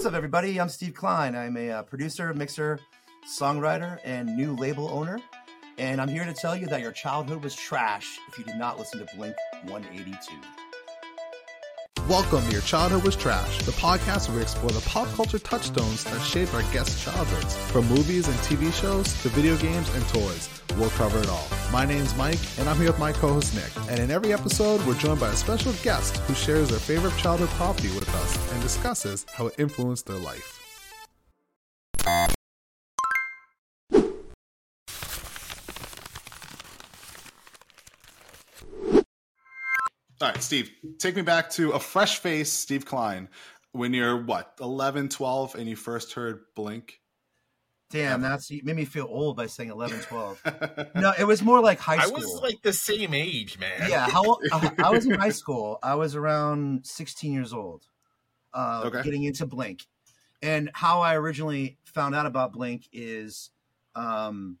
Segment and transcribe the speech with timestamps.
[0.00, 0.58] What's up, everybody?
[0.58, 1.36] I'm Steve Klein.
[1.36, 2.80] I'm a uh, producer, mixer,
[3.28, 5.20] songwriter, and new label owner.
[5.76, 8.78] And I'm here to tell you that your childhood was trash if you did not
[8.78, 9.34] listen to Blink
[9.64, 10.69] 182.
[12.10, 16.02] Welcome to Your Childhood Was Trash, the podcast where we explore the pop culture touchstones
[16.02, 17.56] that shaped our guests' childhoods.
[17.70, 21.46] From movies and TV shows to video games and toys, we'll cover it all.
[21.70, 23.70] My name's Mike, and I'm here with my co host Nick.
[23.88, 27.50] And in every episode, we're joined by a special guest who shares their favorite childhood
[27.50, 30.59] property with us and discusses how it influenced their life.
[40.20, 43.28] All right, Steve, take me back to a fresh face, Steve Klein,
[43.72, 47.00] when you're what, 11, 12, and you first heard Blink.
[47.90, 50.42] Damn, that's you made me feel old by saying 11, 12.
[50.94, 52.16] no, it was more like high school.
[52.16, 53.88] I was like the same age, man.
[53.88, 55.78] yeah, how old- I I was in high school.
[55.82, 57.86] I was around 16 years old,
[58.52, 59.02] uh, Okay.
[59.02, 59.86] getting into Blink.
[60.42, 63.50] And how I originally found out about Blink is,
[63.96, 64.58] um,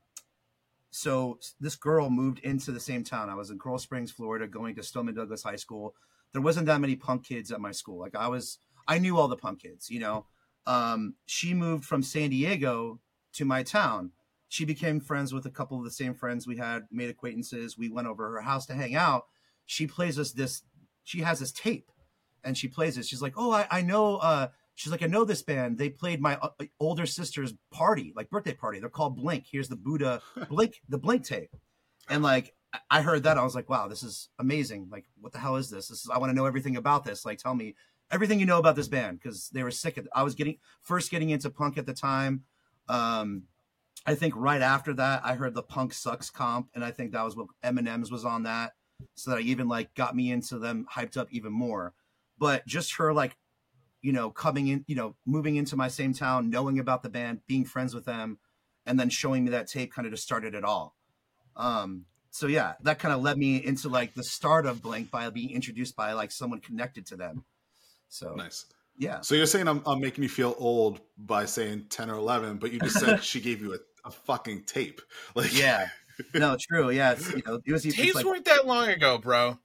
[0.90, 3.30] so this girl moved into the same town.
[3.30, 5.94] I was in Coral Springs, Florida, going to Stoneman Douglas High School.
[6.32, 7.98] There wasn't that many punk kids at my school.
[7.98, 9.90] Like I was, I knew all the punk kids.
[9.90, 10.26] You know,
[10.66, 13.00] um, she moved from San Diego
[13.34, 14.12] to my town.
[14.48, 17.78] She became friends with a couple of the same friends we had, made acquaintances.
[17.78, 19.26] We went over her house to hang out.
[19.66, 20.62] She plays us this.
[21.04, 21.90] She has this tape,
[22.42, 23.06] and she plays it.
[23.06, 24.48] She's like, "Oh, I, I know." Uh,
[24.80, 25.76] she's like, "I know this band.
[25.76, 26.48] They played my uh,
[26.80, 28.80] older sister's party, like birthday party.
[28.80, 29.44] They're called Blink.
[29.50, 31.50] Here's the Buddha Blink, the Blink tape."
[32.08, 32.54] And like,
[32.90, 34.88] I- heard that, I was like, "Wow, this is amazing!
[34.90, 35.88] Like, what the hell is this?
[35.88, 37.26] This is I want to know everything about this.
[37.26, 37.74] Like, tell me
[38.10, 40.02] everything you know about this band because they were sick.
[40.14, 42.44] I was getting first getting into punk at the time.
[42.88, 43.42] Um,
[44.06, 47.22] I think right after that, I heard the Punk Sucks comp, and I think that
[47.22, 48.72] was what M+M's was on that,
[49.14, 51.92] so that I even like got me into them, hyped up even more.
[52.38, 53.36] But just her like,
[54.02, 57.40] you know, coming in, you know, moving into my same town, knowing about the band,
[57.46, 58.38] being friends with them,
[58.86, 60.96] and then showing me that tape kind of just started it all.
[61.56, 65.28] Um, so yeah, that kind of led me into like the start of Blink by
[65.30, 67.44] being introduced by like someone connected to them.
[68.08, 68.66] So Nice.
[68.98, 72.58] yeah, So you're saying I'm, I'm making you feel old by saying 10 or 11,
[72.58, 75.00] but you just said she gave you a, a fucking tape.
[75.34, 75.88] Like, yeah,
[76.34, 79.18] no, true, yeah, it's, you know, it was it's Tapes like, weren't that long ago,
[79.18, 79.58] bro.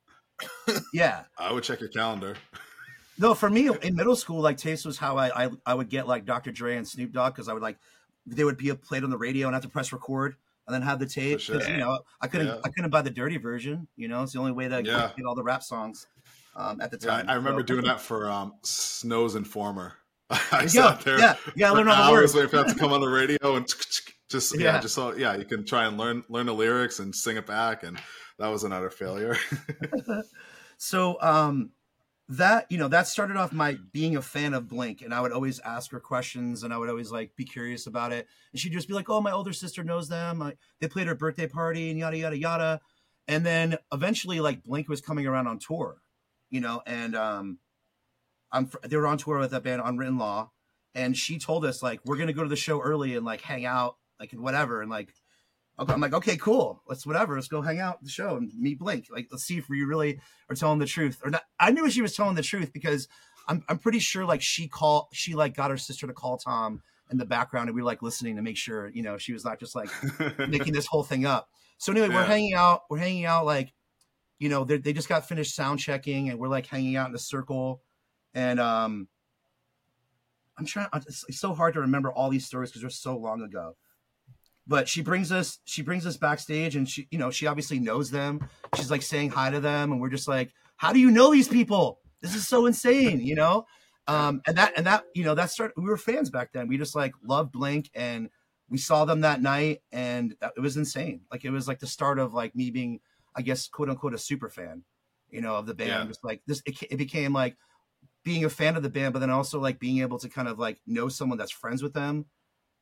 [0.93, 2.35] yeah, I would check your calendar.
[3.17, 6.07] No, for me in middle school, like taste was how I I, I would get
[6.07, 6.51] like Dr.
[6.51, 7.77] Dre and Snoop Dogg because I would like
[8.25, 10.35] they would be played on the radio and I have to press record
[10.67, 11.71] and then have the tape because sure.
[11.71, 12.57] you know I couldn't Yeah.
[12.63, 13.87] I couldn't buy the dirty version.
[13.95, 15.11] You know, it's the only way to Yeah.
[15.15, 16.07] get all the rap songs
[16.55, 17.29] um, at the Yeah, time.
[17.29, 19.93] I remember So- doing that for um, Snow's Informer.
[20.29, 22.33] I you sat there Yeah, yeah, for learn all the words.
[22.33, 23.67] waiting for that to come on the radio and
[24.27, 24.79] just yeah, Yeah.
[24.81, 27.83] just so yeah, you can try and learn learn the lyrics and sing it back,
[27.83, 27.99] and
[28.39, 29.37] that was another failure.
[30.77, 31.69] So um
[32.27, 35.31] that you know that started off my being a fan of Blink, and I would
[35.31, 38.73] always ask her questions, and I would always like be curious about it, and she'd
[38.73, 40.39] just be like, "Oh, my older sister knows them.
[40.39, 42.81] Like, they played her birthday party, and yada yada yada."
[43.27, 46.01] And then eventually, like Blink was coming around on tour,
[46.49, 47.59] you know, and um,
[48.51, 50.51] I'm they were on tour with that band Unwritten Law,
[50.95, 53.65] and she told us like we're gonna go to the show early and like hang
[53.65, 55.13] out, like and whatever, and like
[55.77, 56.81] I'm like, okay, cool.
[56.87, 57.35] Let's whatever.
[57.35, 59.07] Let's go hang out the show and meet Blink.
[59.11, 60.19] Like, let's see if we really
[60.49, 61.43] are telling the truth or not.
[61.59, 63.07] I knew she was telling the truth because
[63.47, 66.81] I'm I'm pretty sure like she called she like got her sister to call Tom
[67.11, 69.45] in the background and we were like listening to make sure you know she was
[69.45, 69.89] not just like
[70.49, 71.49] making this whole thing up.
[71.77, 72.83] So anyway, we're hanging out.
[72.89, 73.73] We're hanging out like,
[74.39, 77.15] you know, they they just got finished sound checking and we're like hanging out in
[77.15, 77.81] a circle,
[78.33, 79.07] and um,
[80.57, 80.87] I'm trying.
[80.93, 83.75] It's it's so hard to remember all these stories because they're so long ago.
[84.67, 88.09] But she brings us she brings us backstage and she you know she obviously knows
[88.09, 88.47] them.
[88.75, 91.47] She's like saying hi to them and we're just like, how do you know these
[91.47, 91.99] people?
[92.21, 93.65] This is so insane, you know.
[94.07, 95.73] Um, and that and that you know that started.
[95.77, 96.67] We were fans back then.
[96.67, 98.29] We just like loved Blink and
[98.69, 101.21] we saw them that night and that, it was insane.
[101.31, 102.99] Like it was like the start of like me being,
[103.35, 104.83] I guess, quote unquote, a super fan,
[105.29, 105.89] you know, of the band.
[105.89, 106.05] Yeah.
[106.05, 107.57] Just like this, it, it became like
[108.23, 110.57] being a fan of the band, but then also like being able to kind of
[110.57, 112.25] like know someone that's friends with them,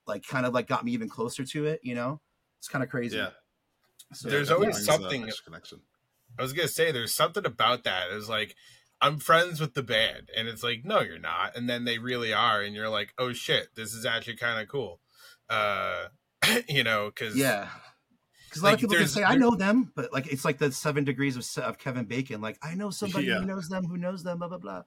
[0.08, 1.80] like kind of like got me even closer to it.
[1.84, 2.22] You know,
[2.60, 3.18] it's kind of crazy.
[3.18, 3.30] yeah,
[4.14, 5.82] So, There's that always brings a something- connection.
[6.38, 8.08] I was gonna say there's something about that.
[8.12, 8.56] It's like
[9.02, 12.34] I'm friends with the band, and it's like no, you're not, and then they really
[12.34, 15.00] are, and you're like, oh shit, this is actually kind of cool.
[15.50, 16.08] Uh,
[16.70, 17.68] you know, because yeah.
[18.54, 20.60] Because a lot Like, of people can say I know them, but like it's like
[20.60, 22.40] the seven degrees of, of Kevin Bacon.
[22.40, 23.40] Like I know somebody Yeah.
[23.40, 24.84] who knows them, who knows them, blah blah blah.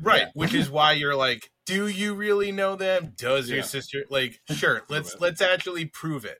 [0.00, 0.28] right, Yeah.
[0.32, 3.12] which is why you're like, do you really know them?
[3.16, 3.64] Does your Yeah.
[3.64, 4.40] sister like?
[4.50, 6.38] Sure, let's let's actually prove it,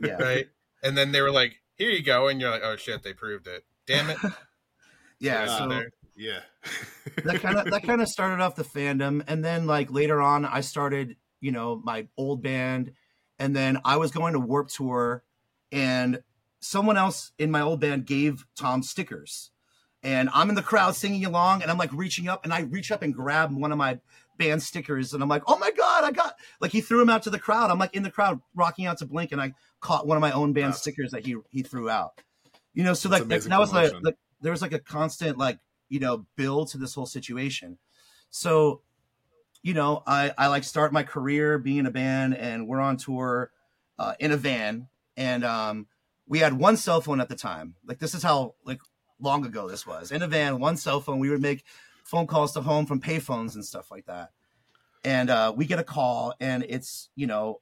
[0.00, 0.14] Yeah.
[0.14, 0.48] right?
[0.82, 3.46] and then they were like, here you go, and you're like, oh shit, they proved
[3.46, 3.64] it.
[3.86, 4.18] Damn it.
[5.20, 5.44] Yeah.
[5.44, 5.58] Yeah.
[5.58, 5.90] So there.
[6.16, 6.40] Yeah.
[7.24, 10.44] that kind of that kind of started off the fandom, and then like later on,
[10.44, 12.92] I started you know my old band,
[13.38, 15.22] and then I was going to Warp Tour,
[15.72, 16.22] and
[16.60, 19.50] someone else in my old band gave Tom stickers,
[20.02, 22.90] and I'm in the crowd singing along, and I'm like reaching up, and I reach
[22.90, 23.98] up and grab one of my
[24.38, 27.22] band stickers, and I'm like, oh my god, I got like he threw him out
[27.24, 27.70] to the crowd.
[27.70, 30.32] I'm like in the crowd rocking out to Blink, and I caught one of my
[30.32, 30.76] own band Wow.
[30.76, 32.20] stickers that he he threw out.
[32.72, 35.58] You know, so That's like that, was like, like there was like a constant like
[35.88, 37.78] you know build to this whole situation.
[38.30, 38.82] So,
[39.62, 42.96] you know, I I like start my career being in a band, and we're on
[42.96, 43.50] tour
[43.98, 44.88] uh, in a van,
[45.20, 45.86] and um,
[46.26, 47.74] we had one cell phone at the time.
[47.84, 48.80] Like this is how like
[49.20, 51.18] long ago this was in a van, one cell phone.
[51.18, 51.62] We would make
[52.04, 54.30] phone calls to home from payphones and stuff like that.
[55.04, 57.60] And uh, we get a call, and it's you know,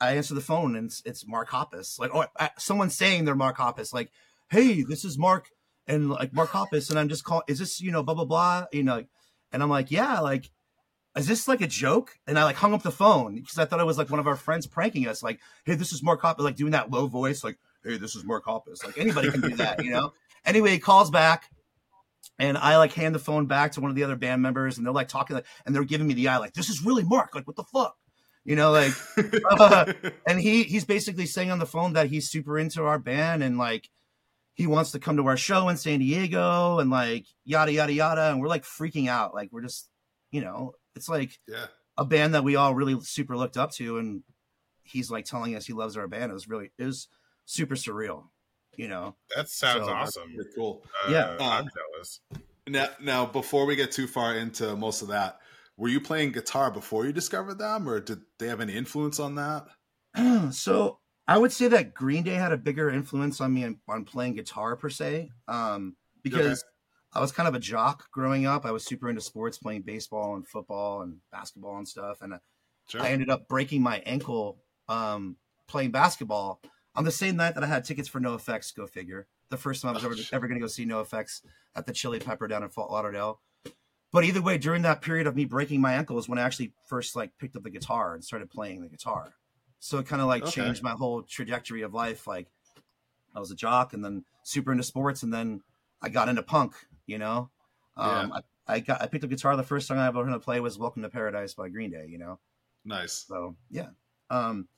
[0.00, 3.34] I answer the phone, and it's, it's Mark Hoppus, like or uh, someone saying they're
[3.34, 4.12] Mark Hoppus, like,
[4.48, 5.48] "Hey, this is Mark,"
[5.88, 8.66] and like Mark Hoppus, and I'm just call, is this you know blah blah blah,
[8.72, 9.04] you know,
[9.52, 10.50] and I'm like, yeah, like,
[11.16, 12.18] is this like a joke?
[12.26, 14.26] And I like hung up the phone because I thought it was like one of
[14.26, 17.42] our friends pranking us, like, hey, this is Mark Hoppus, like doing that low voice,
[17.42, 20.12] like, hey, this is Mark Hoppus, like anybody can do that, you know.
[20.44, 21.50] Anyway, he calls back,
[22.38, 24.86] and I like hand the phone back to one of the other band members, and
[24.86, 27.34] they're like talking, like, and they're giving me the eye, like, this is really Mark,
[27.34, 27.96] like, what the fuck,
[28.44, 28.92] you know, like,
[29.50, 29.92] uh,
[30.26, 33.58] and he he's basically saying on the phone that he's super into our band and
[33.58, 33.88] like
[34.54, 38.30] he wants to come to our show in San Diego and like yada yada yada,
[38.30, 39.88] and we're like freaking out, like we're just,
[40.30, 41.66] you know, it's like yeah.
[41.96, 44.22] a band that we all really super looked up to, and
[44.82, 46.30] he's like telling us he loves our band.
[46.30, 47.08] It was really it was
[47.44, 48.24] super surreal,
[48.76, 49.14] you know.
[49.36, 50.34] That sounds So, awesome.
[50.34, 50.82] Pretty cool.
[51.06, 51.36] Uh, Yeah.
[51.38, 52.20] I'm jealous.
[52.68, 55.38] Now, now, before we get too far into most of that,
[55.76, 59.36] were you playing guitar before you discovered them, or did they have any influence on
[59.36, 59.66] that?
[60.52, 60.98] so
[61.28, 64.34] I would say that Green Day had a bigger influence on me on, on playing
[64.34, 66.64] guitar per se, um, because
[67.16, 68.64] I was kind of a jock growing up.
[68.66, 72.34] I was super into sports, playing baseball and football and basketball and stuff, and
[72.88, 73.02] Sure.
[73.02, 74.58] I ended up breaking my ankle
[74.88, 75.36] um,
[75.66, 76.60] playing basketball
[76.94, 78.74] on the same night that I had tickets for NOFX.
[78.76, 79.26] Go figure.
[79.48, 81.42] The first time I was ever, ever going to go see NOFX
[81.74, 83.40] at the Chili Pepper down in Fort Lauderdale.
[84.12, 86.72] But either way, during that period of me breaking my ankle is when I actually
[86.88, 89.32] first like picked up the guitar and started playing the guitar.
[89.80, 90.52] So it kind of like Okay.
[90.62, 92.26] changed my whole trajectory of life.
[92.28, 92.46] Like
[93.34, 95.62] I was a jock and then super into sports, and then
[96.00, 96.74] I got into punk.
[97.06, 97.50] You know,
[97.96, 99.56] um, I, I got I picked up guitar.
[99.56, 102.06] The first song I ever learned to play was "Welcome to Paradise" by Green Day.
[102.08, 102.38] You know,
[102.84, 103.24] Nice.
[103.28, 103.88] so yeah.
[104.30, 104.68] Um,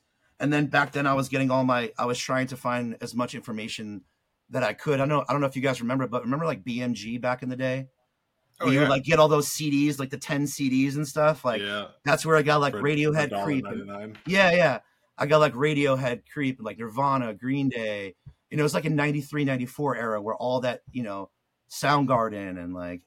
[0.41, 3.15] and then back then I was getting all my I was trying to find as
[3.15, 4.03] much information
[4.51, 4.95] that I could.
[4.95, 7.43] I don't know I don't know if you guys remember, but remember like BMG back
[7.43, 7.89] in the day?
[8.61, 8.81] Oh, you yeah.
[8.81, 11.45] would like get all those CDs, like the 10 CDs and stuff.
[11.45, 11.87] Like yeah.
[12.05, 13.65] that's where I got like For Radiohead Creep.
[13.67, 14.81] and- yeah, yeah.
[15.17, 18.15] I got like Radiohead Creep, and like Nirvana, Green Day.
[18.51, 21.31] You know, it was like a 93, 94 era where all that, you know,
[21.70, 23.03] Soundgarden and like,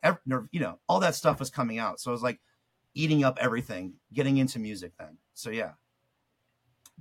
[0.52, 2.00] you know, all that stuff was coming out.
[2.00, 2.40] So it was like
[2.94, 5.18] eating up everything, getting into music then.
[5.34, 5.72] So yeah.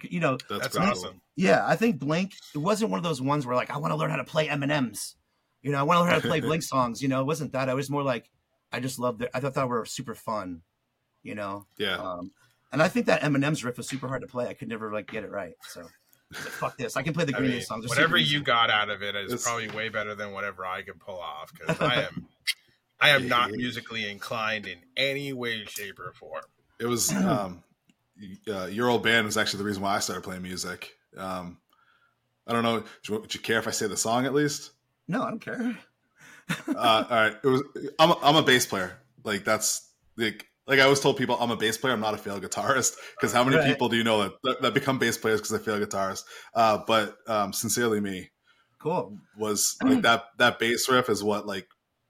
[0.03, 1.21] You know, That's, pretty awesome.
[1.37, 3.97] yeah, I think Blink, it wasn't one of those ones where like, I want to
[3.97, 5.17] learn how to play M&M's.
[5.63, 7.03] You know, I want to learn how to play Blink songs.
[7.03, 7.69] You know, it wasn't that.
[7.69, 8.31] I was more like,
[8.73, 9.31] I just loved it.
[9.35, 10.63] I thought they were super fun,
[11.23, 11.67] you know?
[11.77, 11.97] Yeah.
[11.97, 12.31] Um,
[12.73, 14.47] and I think that M+M's riff was super hard to play.
[14.47, 15.55] I could never like get it right.
[15.69, 15.85] So I
[16.33, 16.97] fuck this.
[16.97, 17.89] I can play the I Green Day mean, songs.
[17.89, 20.95] Whatever you got out of it is It's- probably way better than whatever I can
[20.95, 22.27] pull off because I am,
[23.01, 26.43] I am not musically inclined in any way, shape, or form.
[26.79, 27.63] It was um,
[28.49, 30.95] uh, your old band was actually the reason why I started playing music.
[31.17, 31.59] Um,
[32.47, 32.75] I don't know.
[32.75, 34.71] Would you, would you care if I say the song at least?
[35.09, 35.79] No, I don't care.
[36.69, 37.37] uh, all right.
[37.43, 37.63] It was.
[37.99, 38.11] I'm.
[38.11, 38.99] A, I'm a bass player.
[39.25, 40.47] Like that's like.
[40.71, 41.93] Like I always told people, I'm a bass player.
[41.93, 42.95] I'm not a failed guitarist.
[43.17, 43.67] Because how many Right.
[43.67, 46.23] people do you know that that, that become bass players because they fail guitarists?
[46.55, 48.31] Uh, but um, sincerely, me
[48.79, 49.19] Cool.
[49.37, 50.27] was like that.
[50.39, 51.67] That bass riff is what like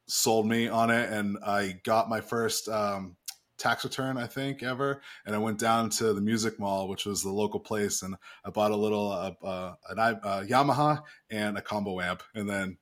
[0.08, 3.16] sold me on it, and I got my first um,
[3.56, 5.00] tax return, I think, ever.
[5.24, 8.14] And I went down to the Music Mall, which was the local place, and
[8.44, 11.00] I bought a little uh, uh, an uh, Yamaha
[11.30, 12.76] and a combo amp, and then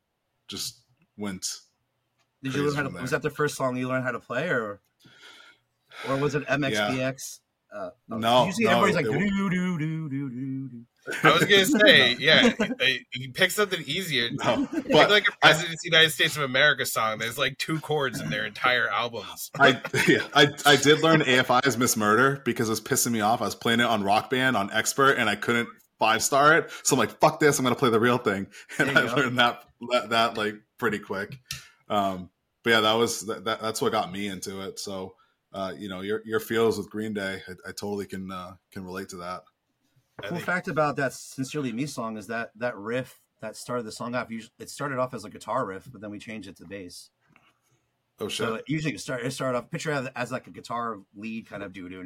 [0.48, 0.80] just
[1.16, 1.46] went
[2.42, 3.00] Did you learn how to?
[3.00, 4.80] Was that the first song you learned how to play, or
[6.08, 7.40] or was it MXPX?
[7.74, 10.84] Uh, No, Usually no, everybody's like do do do do do do.
[11.22, 12.50] I was gonna say, yeah,
[12.80, 14.28] he- he pick something easier.
[14.32, 17.18] no, but like a President of the United States of America song.
[17.18, 19.50] There's like two chords in their entire albums.
[19.58, 23.40] I yeah, I I did learn AFI's Miss Murder because it was pissing me off.
[23.42, 26.70] I was playing it on Rock Band on Expert and I couldn't five star it.
[26.84, 28.46] So I'm like, fuck this, I'm gonna play the real thing.
[28.78, 29.14] And I go.
[29.14, 31.38] learned that, that that like pretty quick.
[31.88, 32.30] Um
[32.64, 34.78] but yeah, that was that, that that's what got me into it.
[34.78, 35.14] So
[35.52, 38.84] uh, you know, your your feels with Green Day, I, I totally can uh, can
[38.84, 39.42] relate to that.
[40.22, 43.92] Cool think- fact about that "Sincerely Me" song is that that riff that started the
[43.92, 44.28] song off.
[44.58, 47.10] It started off as a guitar riff, but then we changed it to bass.
[48.20, 48.46] Oh shit!
[48.48, 51.48] So it usually it start it start off picture as, as like a guitar lead
[51.48, 52.00] kind of do do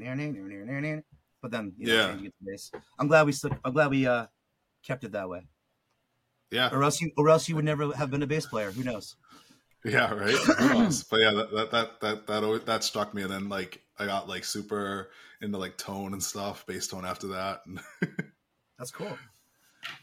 [1.41, 2.09] but then you know, Yeah.
[2.09, 2.71] changing it to bass.
[2.99, 3.59] I'm glad we stuck.
[3.65, 4.27] I'm glad we uh
[4.85, 5.47] kept it that way,
[6.51, 8.71] yeah, or else you or else you would never have been a bass player.
[8.73, 9.17] Who knows?
[9.85, 10.35] Yeah, right.
[11.11, 14.07] But yeah, that that that that that, always, that struck me, and then like I
[14.07, 15.11] got like super
[15.41, 17.61] into like tone and stuff, bass tone after that,
[18.79, 19.17] That's cool.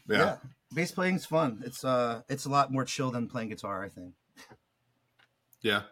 [0.08, 0.36] yeah.
[0.72, 1.62] bass playing's fun.
[1.64, 3.84] It's uh it's a lot more chill than playing guitar.
[3.84, 4.14] I think.
[5.62, 5.82] Yeah.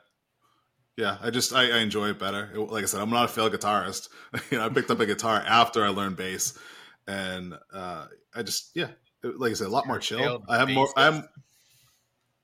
[0.97, 2.51] Yeah, I just I, I enjoy it better.
[2.53, 4.09] It- like I said, I'm not a failed guitarist.
[4.51, 6.59] you know, I picked up a guitar after I learned bass,
[7.07, 8.89] and uh, I just yeah,
[9.23, 10.43] like I said, a lot more chill.
[10.49, 10.89] I have more.
[10.97, 11.23] I'm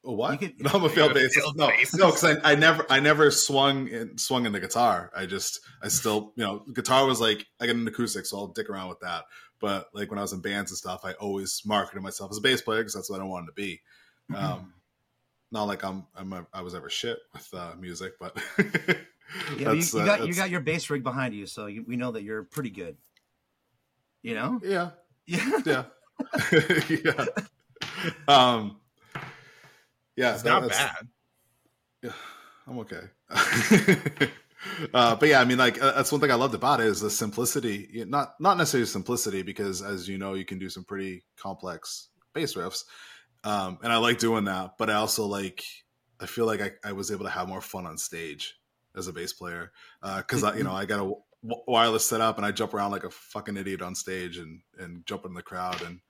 [0.04, 0.38] what?
[0.38, 1.32] Could- no, I'm a failed bassist.
[1.34, 1.98] failed No, bassist.
[1.98, 5.10] no, because I, I never I never swung in, swung into guitar.
[5.16, 8.46] I just I still you know guitar was like I get an acoustic, so I'll
[8.48, 9.24] dick around with that.
[9.60, 12.40] But like when I was in bands and stuff, I always marketed myself as a
[12.42, 13.80] bass player because that's what I wanted to be.
[14.34, 14.74] Um,
[15.52, 18.36] not like I'm, I'm a, I was ever shit with uh, music, but
[19.56, 21.96] Yeah, you, you uh, got you got your bass rig behind you, so you, we
[21.96, 22.96] know that you're pretty good.
[24.22, 24.60] You know?
[24.62, 24.90] yeah,
[25.26, 25.62] Yeah.
[25.64, 25.84] yeah,
[26.88, 27.26] yeah.
[28.28, 28.80] Um,
[30.16, 32.12] yeah, It's that- not bad.
[32.66, 33.02] I'm okay.
[34.94, 37.00] uh, but yeah, I mean, like uh, that's one thing I loved about it is
[37.00, 38.04] the simplicity.
[38.08, 42.54] Not not necessarily simplicity because, as you know, you can do some pretty complex bass
[42.54, 42.84] riffs,
[43.44, 44.72] um, and I like doing that.
[44.78, 45.62] But I also like,
[46.20, 48.54] I feel like I, I was able to have more fun on stage
[48.96, 52.46] as a bass player because I, you know, I got a w- wireless setup and
[52.46, 55.82] I jump around like a fucking idiot on stage and and jump in the crowd
[55.82, 56.00] and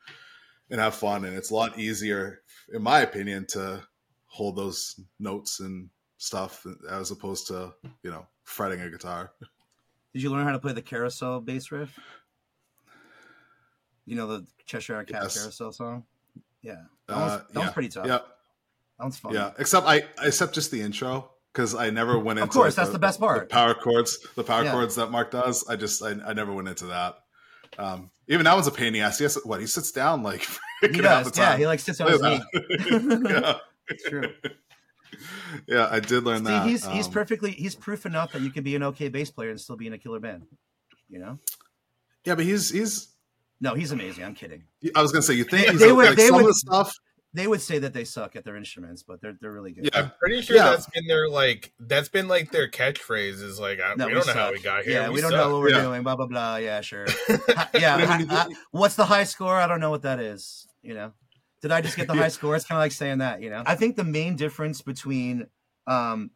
[0.70, 1.25] and have fun.
[1.25, 2.42] And it's a lot easier,
[2.73, 3.82] in my opinion, to
[4.35, 5.88] hold those notes and
[6.19, 7.73] stuff as opposed to
[8.03, 9.31] you know fretting a guitar.
[10.12, 11.97] Did you learn how to play the carousel bass riff?
[14.07, 15.38] You know the Cheshire Cat Yes.
[15.41, 16.05] carousel song?
[16.62, 16.83] Yeah.
[17.07, 17.73] That, one's, Uh, that one's yeah.
[17.73, 18.07] pretty tough.
[18.07, 18.19] Yeah,
[18.99, 19.35] That one's fun.
[19.35, 19.53] yeah.
[19.59, 22.49] Except I, except just the intro because I never went into.
[22.49, 23.49] Of course, like, that's the best part.
[23.50, 24.73] power chords, the power Yeah.
[24.73, 25.64] chords that Mark does.
[25.69, 27.19] I just, I, I never went into that.
[27.79, 29.21] Um, even that one's a pain in the ass.
[29.21, 30.47] Yes, what he sits down like
[30.81, 31.31] He does.
[31.33, 32.41] the Yeah, he like sits on his knee.
[33.31, 34.33] yeah, It's true.
[35.69, 35.88] yeah.
[35.91, 36.67] I did learn See, that.
[36.67, 39.50] he's he's Um, perfectly he's proof enough that you can be an okay bass player
[39.50, 40.47] and still be in a killer band.
[41.09, 41.38] You know?
[42.25, 43.09] Yeah, but he's he's.
[43.61, 44.25] No, he's amazing.
[44.25, 44.64] I'm kidding.
[44.95, 45.93] I was gonna say you think They- he's they okay.
[45.93, 46.93] would- like, they some would- of the stuff.
[47.37, 49.87] They would say that they suck at their instruments, but they're they're really good.
[49.93, 50.71] Yeah, I'm pretty sure Yeah.
[50.71, 54.25] that's been their like that's been like their catchphrase is like I, No, we don't
[54.29, 54.93] know how we got here.
[55.03, 55.41] Yeah, we, don't suck.
[55.41, 55.83] know what we're Yeah.
[55.83, 56.05] doing.
[56.05, 56.57] Blah blah blah.
[56.57, 57.07] Yeah, sure.
[57.29, 57.99] Yeah.
[57.99, 59.57] But I mean, ha- ha- what's the high score?
[59.59, 60.69] I don't know what that is.
[60.83, 61.12] You know,
[61.64, 62.54] did I just get the high score?
[62.54, 63.40] It's kind of like saying that.
[63.40, 65.47] You know, I think the main difference between
[65.87, 66.30] um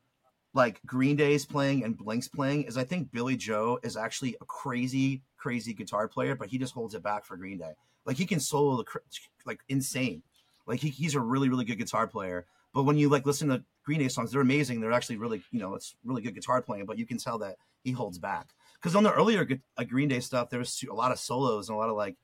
[0.54, 4.46] like Green Day's playing and Blink's playing is I think Billie Joe is actually a
[4.46, 7.72] crazy crazy guitar player, but he just holds it back for Green Day.
[8.06, 8.98] Like he can solo the cr-
[9.44, 10.22] like insane.
[10.66, 12.46] Like he, he's a really really good guitar player.
[12.72, 14.80] But when you like listen to Green Day songs, they're amazing.
[14.80, 16.86] They're actually really you know it's really good guitar playing.
[16.86, 18.48] But you can tell that he holds back
[18.80, 21.76] because on the earlier uh, Green Day stuff, there was a lot of solos and
[21.76, 22.16] a lot of like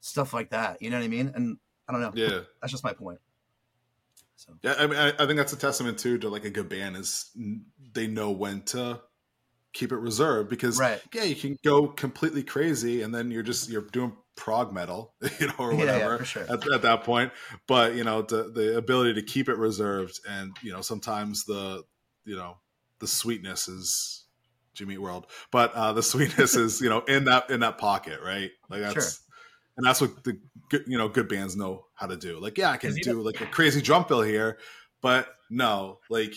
[0.00, 0.80] stuff like that.
[0.80, 1.30] You know what I mean?
[1.34, 1.58] And
[1.88, 2.12] I don't know.
[2.14, 3.18] Yeah, That's just my point.
[4.36, 4.74] So yeah.
[4.78, 7.30] I mean, I, I think that's a testament too to like a good band is
[7.92, 9.00] they know when to
[9.72, 11.00] keep it reserved because right.
[11.14, 15.46] yeah, you can go completely crazy and then you're just you're doing prog metal, you
[15.46, 16.42] know, or Yeah, yeah, whatever sure.
[16.42, 17.32] at, at that point.
[17.68, 21.84] But you know, the the ability to keep it reserved and you know, sometimes the
[22.24, 22.56] you know
[22.98, 24.24] the sweetness is
[24.74, 28.50] Jimmy World, but uh, the sweetness is you know in that in that pocket, right?
[28.68, 28.94] Like that's.
[28.94, 29.18] Sure.
[29.76, 30.38] And that's what the
[30.68, 32.38] good, you know good bands know how to do.
[32.38, 34.58] Like, yeah, I can do like a crazy drum fill here,
[35.00, 36.34] but no, like,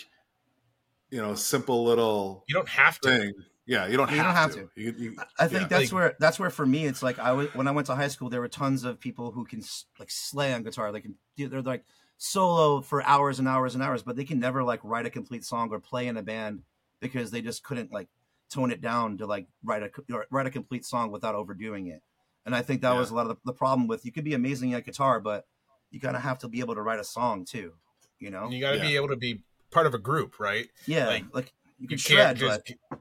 [1.09, 3.09] you know, simple little You don't have to.
[3.09, 3.33] thing.
[3.67, 4.69] Yeah, you don't, You have, don't have to.
[4.75, 4.81] to.
[4.81, 5.67] You, you, I think yeah.
[5.67, 7.95] that's Like- where that's where for me it's like I was when I went to
[7.95, 9.63] high school there were tons of people who can
[9.99, 11.83] like slay on guitar they can do they're like
[12.17, 15.43] solo for hours and hours and hours but they can never like write a complete
[15.43, 16.61] song or play in a band
[16.99, 18.07] because they just couldn't like
[18.49, 19.89] tone it down to like write a
[20.29, 22.01] write a complete song without overdoing it
[22.45, 22.99] and I think that Yeah.
[22.99, 25.45] was a lot of the, the problem with you could be amazing at guitar but
[25.91, 27.73] you kind of have to be able to write a song too
[28.19, 28.81] you know And you got to Yeah.
[28.83, 30.67] be able to be part of a group, right?
[30.85, 32.99] yeah like, like, you You can can't shred just but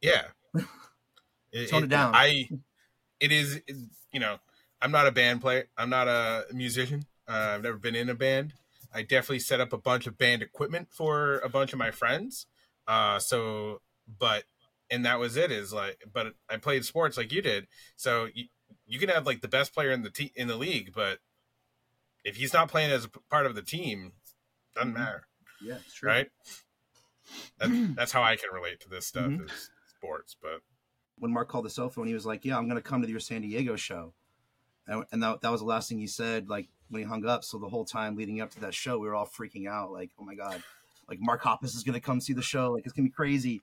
[0.00, 0.22] yeah.
[1.68, 2.14] Tone it down.
[2.14, 2.48] I
[3.20, 3.60] it is
[4.12, 4.38] you know
[4.80, 5.68] I'm not a band player.
[5.76, 7.04] I'm not a musician.
[7.28, 8.54] Uh, I've never been in a band.
[8.94, 12.46] I definitely set up a bunch of band equipment for a bunch of my friends.
[12.88, 13.82] Uh, so,
[14.18, 14.44] but
[14.90, 15.52] and that was it.
[15.52, 17.66] Is like, but I played sports like you did.
[17.96, 18.46] So you,
[18.90, 21.20] you can have like the best player in the te- in the league, but
[22.24, 24.12] if he's not playing as a p- part of the team,
[24.74, 24.94] doesn't Mhm.
[24.98, 25.26] matter,
[25.62, 26.30] yeah it's true right?
[27.58, 29.50] That, that's how I can relate to this stuff Mhm.
[29.50, 30.36] is sports.
[30.40, 30.62] But
[31.16, 33.08] when Mark called the cell phone, he was like, "Yeah, I'm going to come to
[33.08, 34.12] your San Diego show,"
[34.86, 36.48] and, and that, that was the last thing he said.
[36.48, 37.44] Like when he hung up.
[37.44, 39.92] So the whole time leading up to that show, we were all freaking out.
[39.92, 40.62] Like, oh my god,
[41.08, 42.72] like Mark Hoppus is gonna come see the show.
[42.72, 43.62] Like it's gonna be crazy.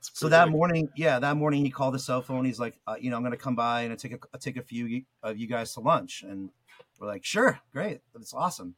[0.00, 2.44] So that morning, yeah, that morning he called the cell phone.
[2.44, 4.56] He's like, uh, you know, I'm gonna come by and I take a I'll take
[4.56, 6.50] a few of you guys to lunch, and
[6.98, 8.74] we're like, sure, great, that's awesome.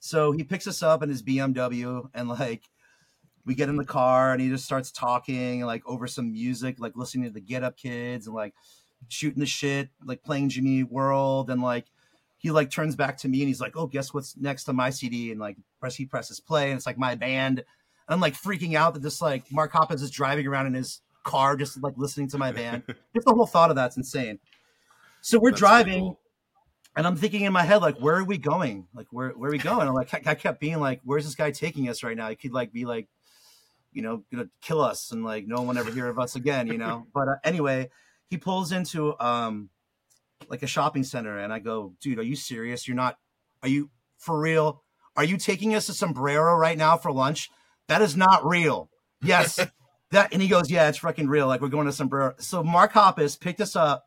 [0.00, 2.62] So he picks us up in his BMW, and like,
[3.44, 6.96] we get in the car, and he just starts talking like over some music, like
[6.96, 8.54] listening to the Get Up Kids, and like
[9.08, 11.86] shooting the shit, like playing Jimmy World, and like
[12.38, 14.90] he like turns back to me and he's like, oh, guess what's next on my
[14.90, 15.30] CD?
[15.30, 17.64] And like press he presses play, and it's like my band.
[18.12, 21.56] I'm like freaking out that this like Mark Hoppus is driving around in his car
[21.56, 22.82] just like listening to my band.
[23.14, 24.38] just the whole thought of that's insane.
[25.20, 26.20] So we're That's driving, cool.
[26.96, 28.88] and I'm thinking in my head like, where are we going?
[28.92, 29.86] Like where where are we going?
[29.86, 32.28] I'm like I kept being like, where's this guy taking us right now?
[32.28, 33.08] He could like be like,
[33.92, 36.66] you know, gonna kill us and like no one will ever hear of us again,
[36.66, 37.06] you know.
[37.14, 37.90] But uh, anyway,
[38.28, 39.70] he pulls into um
[40.48, 42.88] like a shopping center, and I go, dude, are you serious?
[42.88, 43.16] You're not?
[43.62, 44.82] Are you for real?
[45.16, 47.50] Are you taking us to Sombrero right now for lunch?
[47.92, 48.88] That is not real.
[49.22, 49.56] Yes.
[50.12, 51.46] that and he goes, Yeah, it's fucking real.
[51.46, 52.32] Like we're going to Sombrero.
[52.38, 54.04] So Mark Hoppus picked us up,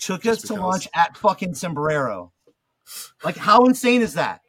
[0.00, 2.32] took Just us to lunch at fucking Sombrero.
[3.22, 4.40] Like, how insane is that?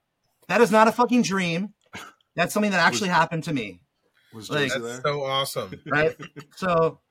[0.48, 1.74] That is not a fucking dream.
[2.38, 3.82] That's something that actually happened to me.
[4.34, 5.14] Was like- Josie That's there?
[5.14, 5.74] so awesome.
[5.86, 6.16] Right.
[6.56, 7.02] so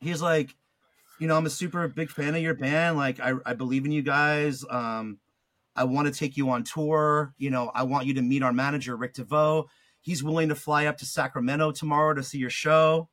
[0.00, 0.54] he's like,
[1.20, 2.96] you know, I'm a super big fan of your band.
[2.96, 4.64] Like, I, I believe in you guys.
[4.70, 5.18] Um,
[5.76, 7.34] I want to take you on tour.
[7.36, 9.68] You know, I want you to meet our manager, Rick DeVoe.
[10.04, 13.08] He's willing to fly up to Sacramento tomorrow to see your show.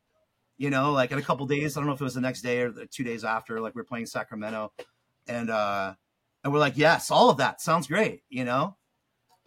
[0.58, 1.76] You know, like in a couple days.
[1.76, 3.62] I don't know if it was the next day or the two days after.
[3.62, 4.74] Like we're playing Sacramento,
[5.26, 5.94] and uh,
[6.44, 8.24] and we're like, yes, all of that sounds great.
[8.28, 8.76] You know,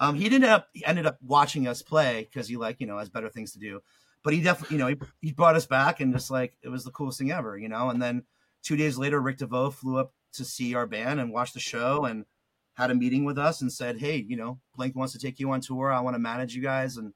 [0.00, 2.86] um, he didn't end up he ended up watching us play because he like you
[2.86, 3.82] know has better things to do.
[4.22, 6.82] But he definitely you know he, he brought us back and just like it was
[6.82, 7.58] the coolest thing ever.
[7.58, 8.22] You know, and then
[8.62, 12.06] two days later, Rick DeVoe flew up to see our band and watch the show
[12.06, 12.24] and
[12.72, 15.50] had a meeting with us and said, "Hey, you know, Blink wants to take you
[15.50, 15.92] on tour.
[15.92, 17.12] I want to manage you guys, and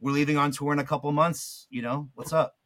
[0.00, 1.66] we're leaving on tour in a couple months.
[1.70, 2.56] You know, what's up?"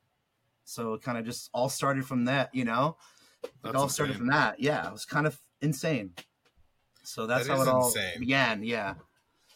[0.65, 2.55] So it kind of just all started from that.
[2.55, 2.97] You know,
[3.43, 4.19] it That's all started insane.
[4.19, 4.61] from that.
[4.61, 6.13] Yeah, it was kind of insane.
[7.03, 8.21] So that's That how is it all insane.
[8.21, 8.63] began.
[8.63, 8.95] Yeah.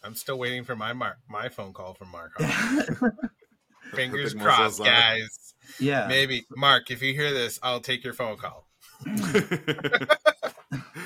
[0.03, 2.33] I'm still waiting for my Mark, my phone call from Mark.
[3.93, 5.53] Fingers crossed, guys.
[5.79, 6.07] Yeah.
[6.07, 8.67] Maybe Mark, if you hear this, I'll take your phone call.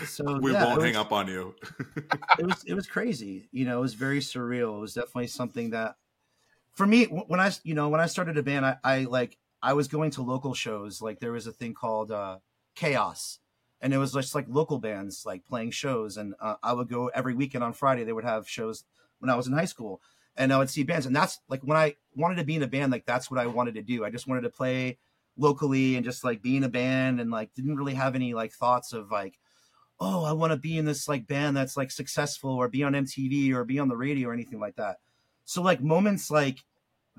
[0.05, 1.55] So we yeah, won't it hang was- up on you.
[2.39, 3.47] it was it was crazy.
[3.51, 4.77] You know, it was very surreal.
[4.77, 5.95] It was definitely something that,
[6.79, 9.73] for me, when I you know when I started a band, I, I like I
[9.73, 11.01] was going to local shows.
[11.01, 12.37] Like there was a thing called uh,
[12.73, 13.39] Chaos,
[13.81, 17.07] and it was just like local bands like playing shows, and uh, I would go
[17.07, 18.05] every weekend on Friday.
[18.05, 18.85] They would have shows
[19.19, 20.01] when I was in high school,
[20.37, 22.67] and I would see bands, and that's like when I wanted to be in a
[22.67, 22.93] band.
[22.93, 24.05] Like that's what I wanted to do.
[24.05, 24.99] I just wanted to play
[25.35, 28.53] locally and just like be in a band, and like didn't really have any like
[28.53, 29.37] thoughts of like
[29.99, 32.93] oh, I want to be in this like band that's like successful or be on
[32.93, 34.99] MTV or be on the radio or anything like that.
[35.43, 36.63] So like moments like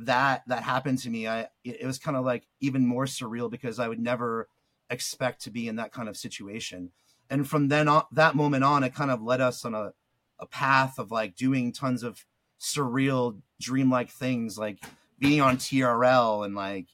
[0.07, 3.51] that that happened to me, I it, it was kind of like even more surreal
[3.51, 4.49] because I would never
[4.89, 6.91] expect to be in that kind of situation.
[7.29, 9.93] And from then on that moment on, it kind of led us on a,
[10.39, 12.25] a path of like doing tons of
[12.61, 14.79] surreal dreamlike things like
[15.19, 16.87] being on TRL and like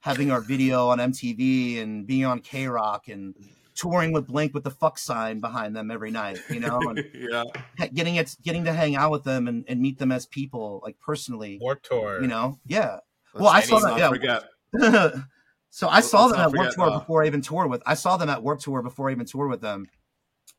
[0.00, 3.34] having our video on MTV and being on KROQ and
[3.74, 7.44] touring with Blink with the fuck sign behind them every night, you know, and yeah.
[7.92, 10.98] getting it, getting to hang out with them and, and meet them as people, like
[11.00, 12.20] personally, Warp tour.
[12.20, 12.98] you know, yeah.
[13.32, 14.08] Let's- Well, I saw that, yeah.
[14.08, 14.44] Forget.
[15.70, 17.82] so I saw Let's them at Warp Tour uh, before I even toured with.
[17.86, 19.88] I saw them at Warp Tour before I even toured with them,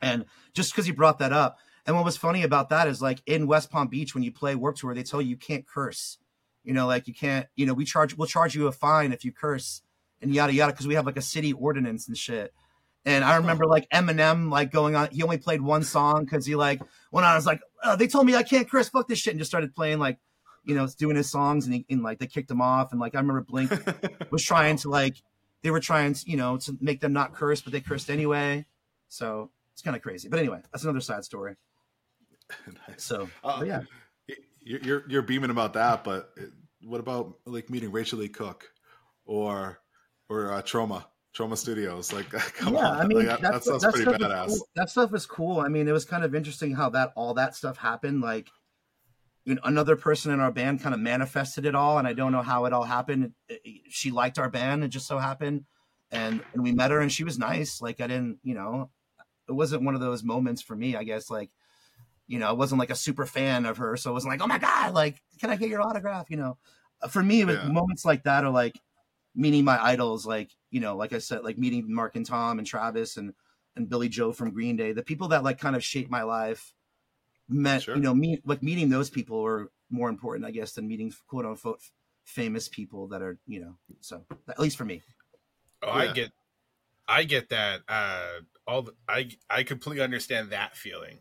[0.01, 3.21] and just because you brought that up, and what was funny about that is like
[3.25, 6.17] in West Palm Beach when you play Warp Tour, they tell you you can't curse.
[6.63, 7.47] You know, like you can't.
[7.55, 9.81] You know, we charge we'll charge you a fine if you curse
[10.21, 12.53] and yada yada because we have like a city ordinance and shit.
[13.05, 15.09] And I remember like Eminem like going on.
[15.11, 17.33] He only played one song because he like went on.
[17.33, 18.89] I was like, oh, they told me I can't curse.
[18.89, 20.17] Fuck this shit, and just started playing like,
[20.63, 22.91] you know, doing his songs, and, he, and like they kicked him off.
[22.91, 23.71] And like I remember Blink
[24.31, 25.17] was trying to like
[25.61, 28.65] they were trying to you know to make them not curse, but they cursed anyway.
[29.07, 30.27] So it's kind of crazy.
[30.27, 31.55] But anyway, that's another side story.
[32.67, 32.75] Nice.
[32.97, 33.81] So Uh, yeah,
[34.61, 36.31] You're, you're you're beaming about that, but
[36.83, 38.71] what about like meeting Rachael Leigh Cook
[39.25, 39.79] or
[40.27, 42.11] or uh, Trauma Trauma Studios?
[42.13, 42.89] Like, come yeah.
[42.89, 44.47] on, I mean like, that, that, that sounds that pretty stuff is badass.
[44.47, 44.67] cool.
[44.75, 45.59] That stuff is cool.
[45.59, 48.21] I mean, it was kind of interesting how that all that stuff happened.
[48.21, 48.49] Like.
[49.47, 52.31] You know, another person in our band kind of manifested it all, and I don't
[52.31, 53.33] know how it all happened.
[53.47, 55.65] It- it- She liked our band, it just so happened,
[56.09, 57.79] and and we met her, and she was nice.
[57.79, 58.89] Like I didn't, you know,
[59.47, 60.95] it wasn't one of those moments for me.
[60.95, 61.51] I guess like
[62.25, 64.47] you know, I wasn't like a super fan of her, so it wasn't like, oh
[64.47, 66.31] my god, like, can I get your autograph?
[66.31, 66.57] You know,
[67.03, 67.67] Uh, for me, it was Yeah.
[67.71, 68.79] moments like that are like
[69.35, 72.67] meeting my idols, like you know, like I said, like meeting Mark and Tom and
[72.67, 73.33] Travis and
[73.77, 76.73] and Billie Joe from Green Day, the people that like kind of shaped my life.
[77.47, 77.95] Meant Sure.
[77.95, 81.45] you know me like meeting those people were more important, I guess, than meeting quote
[81.45, 81.79] unquote
[82.25, 83.77] famous people that are you know.
[84.01, 85.01] So at least for me.
[85.81, 86.31] Oh, I get,
[87.07, 87.81] I get that.
[87.87, 91.19] Uh, all the, I I completely understand that feeling.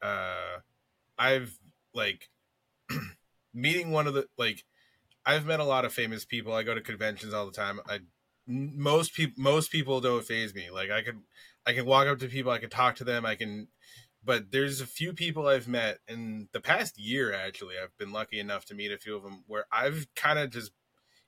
[0.00, 0.58] Uh,
[1.18, 1.58] I've
[1.92, 2.28] like
[3.54, 4.62] meeting one of the like,
[5.26, 6.52] I've met a lot of famous people.
[6.52, 7.80] I go to conventions all the time.
[7.88, 8.06] I n-
[8.46, 10.70] most people most people don't phase me.
[10.70, 11.20] Like I could
[11.66, 12.52] I can walk up to people.
[12.52, 13.24] I can talk to them.
[13.24, 13.68] I can.
[14.24, 17.32] But there's a few people I've met in the past year.
[17.32, 20.50] Actually, I've been lucky enough to meet a few of them where I've kind of
[20.50, 20.72] just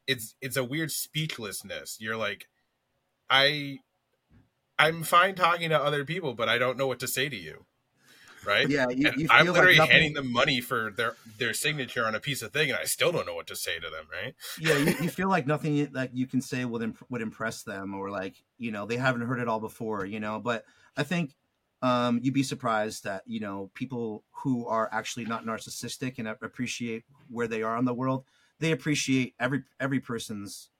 [0.07, 1.99] it's it's a weird speechlessness.
[2.01, 2.47] You're like,
[3.29, 3.79] I
[4.79, 7.67] I'm fine talking to other people, but I don't know what to say to you.
[8.47, 8.69] Right?
[8.69, 12.21] Yeah, you, you I'm literally like handing them money for their their signature on a
[12.21, 14.07] piece of thing, and I still don't know what to say to them.
[14.11, 14.35] Right?
[14.61, 17.95] yeah, you, you feel like nothing that you can say would imp- would impress them,
[17.95, 20.41] or like you know they haven't heard it all before, you know.
[20.41, 20.65] But
[20.97, 21.35] I think
[21.83, 27.05] um, you'd be surprised that you know people who are actually not narcissistic and appreciate
[27.31, 28.25] where they are in the world,
[28.61, 30.71] they appreciate every every person's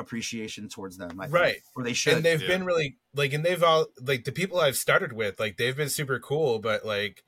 [0.00, 1.56] appreciation towards them, I think, Right.
[1.76, 2.14] or they should.
[2.14, 2.48] and they've Yeah.
[2.48, 5.88] been really like and they've all like the people i've started with like they've been
[5.88, 7.22] super cool but like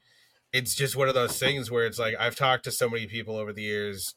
[0.53, 3.37] it's just one of those things where it's like i've talked to so many people
[3.37, 4.15] over the years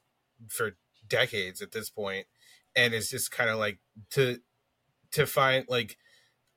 [0.50, 2.28] for decades at this point
[2.76, 3.80] and it's just kind of like
[4.12, 4.39] to
[5.12, 5.98] to find like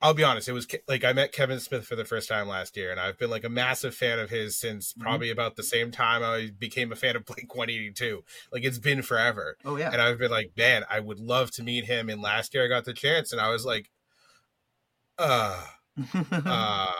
[0.00, 2.76] i'll be honest it was like i met kevin smith for the first time last
[2.76, 5.00] year and i've been like a massive fan of his since Mhm.
[5.02, 9.02] probably about the same time i became a fan of blink 182 like it's been
[9.02, 12.08] forever oh yeah, and I've been like, man, I would love to meet him.
[12.08, 13.90] And last year I got the chance, and I was like,
[15.18, 15.64] uh,
[16.32, 16.92] uh,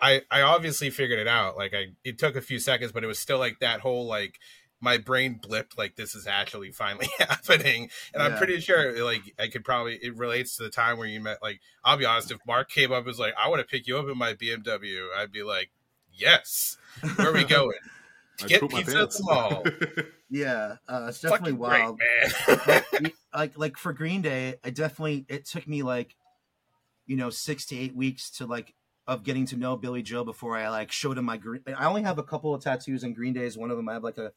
[0.00, 1.56] I I obviously figured it out.
[1.56, 4.38] Like I, it took a few seconds, but it was still like that whole like
[4.80, 9.48] my brain blipped like this is actually finally happening and i'm pretty sure like i
[9.48, 12.38] could probably it relates to the time where you met like i'll be honest if
[12.46, 15.06] mark came up and was like i want to pick you up in my bmw
[15.16, 15.70] i'd be like
[16.12, 16.76] yes
[17.16, 17.78] where are we going
[18.38, 19.64] Get pizza at the mall.
[20.30, 21.98] yeah, uh, it's definitely Fucking wild.
[21.98, 26.16] great man like, like like for Green Day, I definitely it took me like
[27.06, 28.74] you know six to eight weeks to like
[29.06, 31.62] of getting to know Billie Joe before I like showed him my green.
[31.76, 33.88] I only have a couple of tattoos, and Green Day is one of them.
[33.88, 34.32] I have like a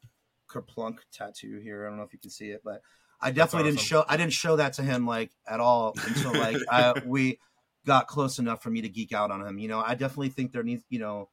[0.47, 1.85] kerplunk tattoo here.
[1.85, 2.81] I don't know if you can see it, but
[3.21, 4.05] I definitely didn't show.
[4.07, 7.39] I didn't show that to him like at all until like I, we
[7.85, 9.57] got close enough for me to geek out on him.
[9.59, 10.83] You know, I definitely think there needs.
[10.89, 11.29] You know,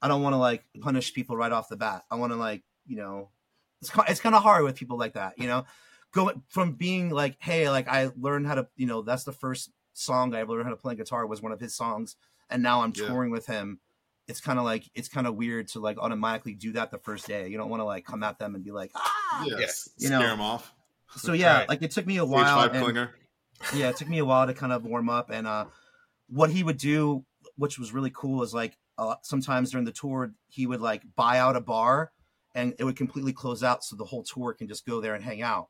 [0.00, 2.04] I don't want to like punish people right off the bat.
[2.10, 3.30] I want to like you know,
[3.82, 5.34] it's it's kind of hard with people like that.
[5.38, 5.66] You know,
[6.12, 9.70] going from being like, hey, like I learned how to, you know, that's the first
[9.92, 12.16] song I ever learned how to play guitar was one of his songs,
[12.48, 13.06] and now I'm Yeah.
[13.06, 13.80] touring with him.
[14.28, 17.26] It's kind of like it's kind of weird to like automatically do that the first
[17.26, 17.48] day.
[17.48, 19.44] You don't want to like come at them and be like, ah.
[19.46, 20.72] yes, You scare know, them off.
[21.16, 21.68] So yeah, Right.
[21.70, 22.68] like it took me a while.
[22.70, 23.08] and-
[23.74, 25.30] yeah, it took me a while to kind of warm up.
[25.30, 25.64] And uh,
[26.28, 27.24] what he would do,
[27.56, 31.38] which was really cool, is like uh, sometimes during the tour, he would like buy
[31.38, 32.12] out a bar
[32.54, 35.24] and it would completely close out so the whole tour can just go there and
[35.24, 35.68] hang out.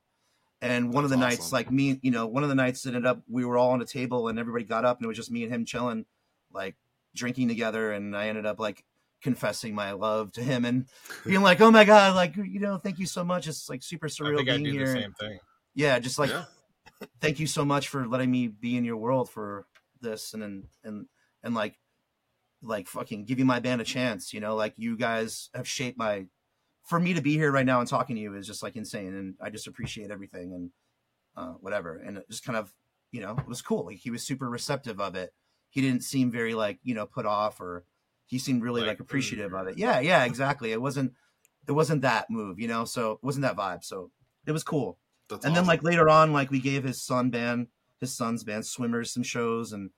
[0.60, 3.06] And one of the That's nights, like me, you know, one of the nights ended
[3.06, 5.30] up, we were all on a table and everybody got up and it was just
[5.30, 6.04] me and him chilling,
[6.52, 6.74] like
[7.18, 7.92] drinking together.
[7.92, 8.84] And I ended up like
[9.22, 10.86] confessing my love to him and
[11.26, 13.48] being like, oh my God, like, you know, thank you so much.
[13.48, 14.86] It's like super i surreal think i being do here.
[14.86, 15.38] the same thing
[15.74, 16.44] Yeah, just like yeah.
[17.20, 19.66] thank you so much for letting me be in your world for
[20.00, 21.06] this and and and,
[21.42, 21.78] and like
[22.62, 26.26] like fucking giving my band a chance you know like you guys have shaped my
[26.84, 29.14] for me to be here right now and talking to you is just like insane
[29.14, 30.70] and i just appreciate everything and
[31.36, 32.72] uh whatever and it just kind of
[33.12, 35.32] you know it was cool like he was super receptive of it
[35.70, 37.84] he didn't seem very like you know put off or
[38.26, 39.78] he seemed really Like, like, appreciative of it.
[39.78, 40.24] yeah yeah.
[40.24, 40.72] exactly.
[40.72, 41.12] It wasn't
[41.66, 42.84] it wasn't that move you know?
[42.84, 43.84] So it wasn't that vibe.
[43.84, 44.10] So
[44.46, 44.98] it was cool.
[45.28, 47.66] That's and then like later on like we gave his son band
[48.00, 49.90] his son's band SWMRS some shows and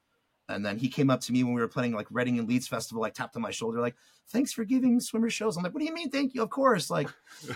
[0.49, 2.67] and then he came up to me when we were playing like reading and leeds
[2.67, 3.95] festival like tapped on my shoulder like
[4.31, 5.57] thanks for giving SWMRS shows.
[5.57, 6.43] I'm like what do you mean thank you?
[6.43, 6.91] Of course.
[6.91, 7.09] Like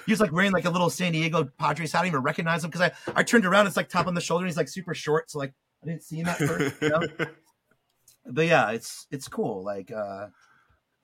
[0.06, 2.00] he was like wearing like a little san diego padres hat.
[2.00, 4.20] I didn't even recognize him because i i turned around it's like tap on the
[4.20, 5.30] shoulder and he's like super short.
[5.30, 7.00] So like i didn't see him at first you know
[8.26, 10.26] but yeah it's it's cool like uh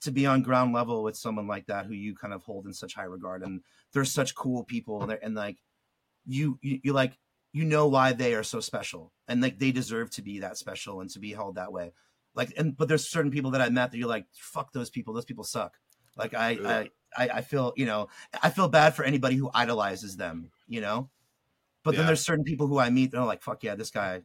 [0.00, 2.72] to be on ground level with someone like that who you kind of hold in
[2.72, 3.60] such high regard and
[3.92, 5.58] they're such cool people and, and like
[6.26, 7.18] you, you you like
[7.52, 11.00] you know why they are so special and like they deserve to be that special
[11.00, 11.92] and to be held that way.
[12.34, 15.12] Like and but there's certain people that i met that you're like fuck those people.
[15.14, 15.74] Those people suck.
[16.16, 16.68] Like i Yeah.
[16.68, 18.08] I, I i feel you know
[18.42, 21.10] i feel bad for anybody who idolizes them you know?
[21.82, 24.22] But then there's certain people who i meet they're like fuck yeah this guy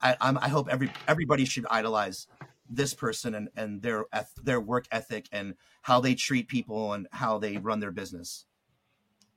[0.00, 2.26] i I'm, i hope every everybody should idolize
[2.68, 4.06] this person and and their
[4.42, 8.46] their work ethic and how they treat people and how they run their business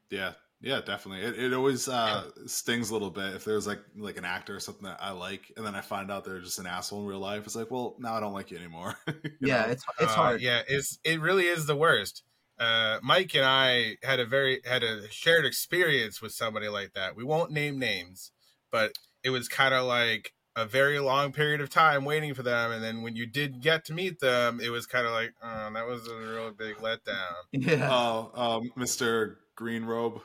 [0.09, 1.25] Yeah, yeah, definitely.
[1.25, 4.59] It, it always uh, stings a little bit if there's like like an actor or
[4.59, 7.19] something that I like, and then I find out they're just an asshole in real
[7.19, 7.45] life.
[7.45, 8.95] It's like, well, now I don't like you anymore.
[9.41, 9.67] You yeah know?
[9.67, 12.23] it's it's Uh, hard yeah it's it really is the worst
[12.59, 17.15] uh, Mike and I had a very had a shared experience with somebody like that.
[17.15, 18.33] We won't name names,
[18.71, 18.91] but
[19.23, 22.83] it was kind of like a very long period of time waiting for them, and
[22.83, 25.87] then when you did get to meet them, it was kind of like, oh, that
[25.87, 27.33] was a real big letdown.
[27.51, 27.87] Yeah.
[27.91, 29.35] Oh, um, Mr.
[29.55, 30.21] Green Robe.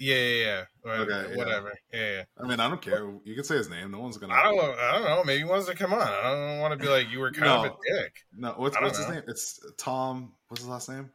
[0.00, 0.64] Yeah, yeah, yeah.
[0.84, 1.36] Well, Okay, yeah.
[1.36, 1.72] whatever.
[1.92, 2.10] Yeah.
[2.12, 2.22] yeah.
[2.40, 3.04] I mean, I don't care.
[3.24, 3.90] You can say his name.
[3.90, 4.32] No one's gonna.
[4.32, 4.56] I don't.
[4.56, 4.74] know.
[4.78, 5.24] I don't know.
[5.24, 6.00] Maybe he wants to come on.
[6.00, 8.16] I don't want to be like you were kind of a dick.
[8.36, 9.22] No, what's what's his name?
[9.26, 10.34] It's Tom.
[10.46, 11.10] What's his last name?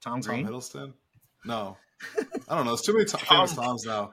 [0.00, 0.46] Tom Tom Green.
[0.46, 0.92] Hiddleston.
[1.44, 1.76] No,
[2.48, 2.72] I don't know.
[2.74, 4.12] It's too many Tom, Tom- famous Toms now.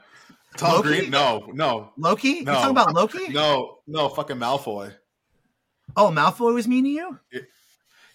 [0.57, 0.87] Tom Loki?
[0.87, 1.09] Green?
[1.11, 2.29] No, no, Loki?
[2.29, 2.53] You No.
[2.53, 3.27] talking about Loki?
[3.29, 4.09] no, no.
[4.09, 4.93] Fucking Malfoy.
[5.95, 7.19] Oh, Malfoy was mean to you?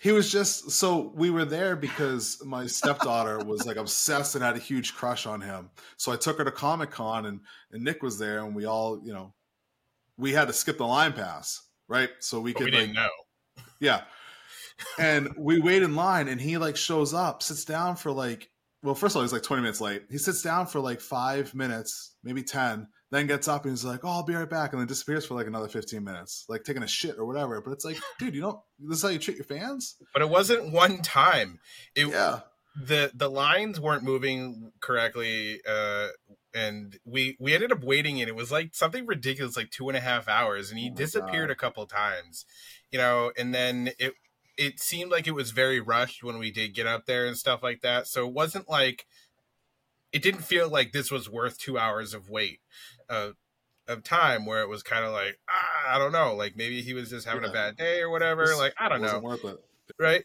[0.00, 4.54] He was just so we were there because my stepdaughter was like obsessed and had
[4.56, 5.70] a huge crush on him.
[5.96, 7.40] So I took her to Comic Con and
[7.72, 9.32] and Nick was there and we all you know
[10.18, 12.96] we had to skip the line pass right so we But could we like didn't
[12.96, 13.08] know.
[13.80, 14.02] yeah
[14.98, 18.50] and we wait in line and he like shows up sits down for like
[18.84, 21.52] well first of all he's like 20 minutes late he sits down for like five
[21.54, 24.80] minutes maybe 10 then gets up and he's like oh i'll be right back and
[24.80, 27.84] then disappears for like another 15 minutes like taking a shit or whatever but it's
[27.84, 30.98] like dude you don't this is how you treat your fans But it wasn't one
[31.02, 31.58] time.
[31.96, 32.40] It yeah
[32.76, 36.08] the the lines weren't moving correctly uh
[36.52, 39.96] and we we ended up waiting and it was like something ridiculous like two and
[39.96, 41.52] a half hours and he Oh disappeared God.
[41.52, 42.44] a couple times
[42.90, 44.14] you know and then it
[44.56, 47.62] it seemed like it was very rushed when we did get up there and stuff
[47.62, 49.06] like that so it wasn't like
[50.12, 52.60] it didn't feel like this was worth two hours of wait
[53.10, 53.30] uh,
[53.88, 56.94] of time where it was kind of like ah, i don't know like maybe he
[56.94, 59.44] was just having a bad day or whatever This like i don't know wasn't worth
[59.44, 59.64] it
[59.98, 60.24] right?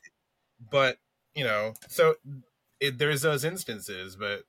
[0.71, 0.97] But
[1.35, 2.15] you know, so
[2.79, 4.43] it, there's those instances, but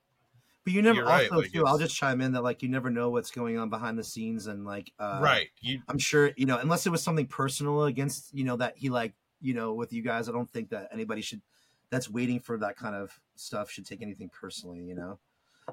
[0.63, 1.65] But you never You're right, also like, too.
[1.65, 4.47] I'll just chime in that like you never know what's going on behind the scenes
[4.47, 8.33] and like uh, right, you I'm sure you know unless it was something personal against
[8.33, 10.29] you know that he like you know with you guys.
[10.29, 11.41] I don't think that anybody should
[11.89, 14.79] that's waiting for that kind of stuff should take anything personally.
[14.83, 15.19] You know,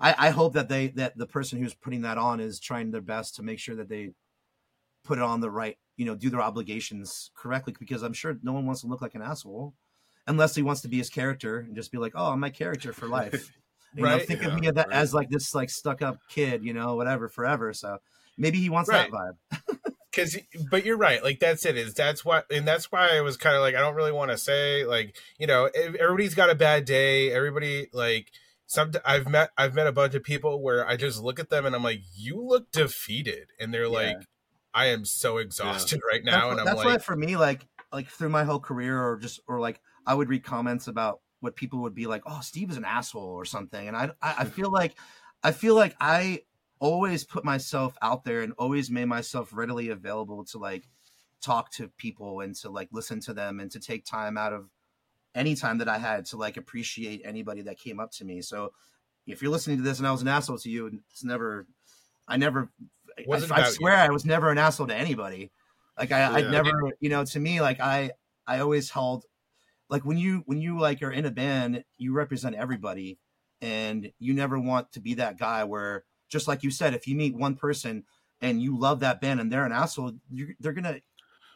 [0.01, 3.01] I, I hope that they that the person who's putting that on is trying their
[3.01, 4.11] best to make sure that they
[5.05, 8.53] put it on the right you know do their obligations correctly because I'm sure no
[8.53, 9.73] one wants to look like an asshole
[10.27, 12.93] unless he wants to be his character and just be like oh I'm my character
[12.93, 13.53] for life.
[13.95, 14.87] You know, Right, think yeah, of me as, right.
[14.93, 17.73] as like this like stuck up kid, you know, whatever, forever.
[17.73, 17.97] So
[18.37, 19.11] maybe he wants Right.
[19.11, 19.61] that vibe.
[20.11, 20.39] because
[20.71, 23.55] but you're right like that's it is that's what and that's why i was kind
[23.55, 26.85] of like i don't really want to say like you know everybody's got a bad
[26.85, 28.31] day everybody like
[28.67, 31.67] some i've met i've met a bunch of people where i just look at them
[31.67, 33.89] and i'm like you look defeated and they're Yeah.
[33.89, 34.23] like
[34.75, 37.67] i am so exhausted right now that's, and i'm that's like why for me, like
[37.93, 41.57] like through my whole career, or just or like I would read comments about what
[41.57, 44.45] people would be like, "Oh, Steve is an asshole" or something, and I I, I
[44.57, 44.95] feel like
[45.43, 46.43] I feel like I
[46.81, 50.85] always put myself out there and always made myself readily available to like
[51.41, 54.69] talk to people and to like listen to them and to take time out of
[55.35, 58.43] any time that I had to like appreciate anybody that came up to me.
[58.43, 58.73] So
[59.27, 61.67] if you're listening to this and I was an asshole to you, it's never,
[62.27, 62.71] I never,
[63.19, 63.99] I, I swear you.
[63.99, 65.51] I was never an asshole to anybody.
[65.99, 66.51] Like I, I Yeah.
[66.51, 68.13] never, you know, to me, like I,
[68.47, 69.25] I always held,
[69.91, 73.19] like when you, when you like are in a band, you represent everybody
[73.61, 77.15] and you never want to be that guy where just like you said, if you
[77.15, 78.05] meet one person
[78.41, 81.01] and you love that band and they're an asshole, you're, they're gonna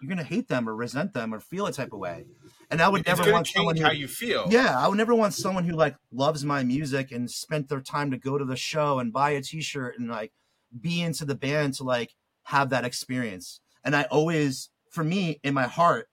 [0.01, 2.25] you're gonna hate them or resent them or feel a type of way.
[2.71, 5.15] And I would it's never want someone who, how you feel yeah, I would never
[5.15, 8.57] want someone who like loves my music and spent their time to go to the
[8.57, 10.33] show and buy a T-shirt and like
[10.79, 13.61] be into the band to like have that experience.
[13.85, 16.09] And I always, for me, in my heart,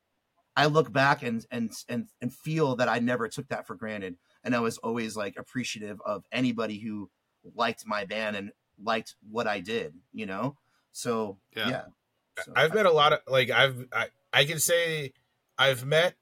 [0.55, 4.17] I look back and and and and feel that I never took that for granted,
[4.43, 7.09] and I was always like appreciative of anybody who
[7.55, 9.93] liked my band and liked what I did.
[10.13, 10.57] You know,
[10.91, 11.69] so Yeah.
[11.69, 11.83] yeah.
[12.45, 15.13] So, I've met a lot of like I've I, I can say
[15.57, 16.15] I've met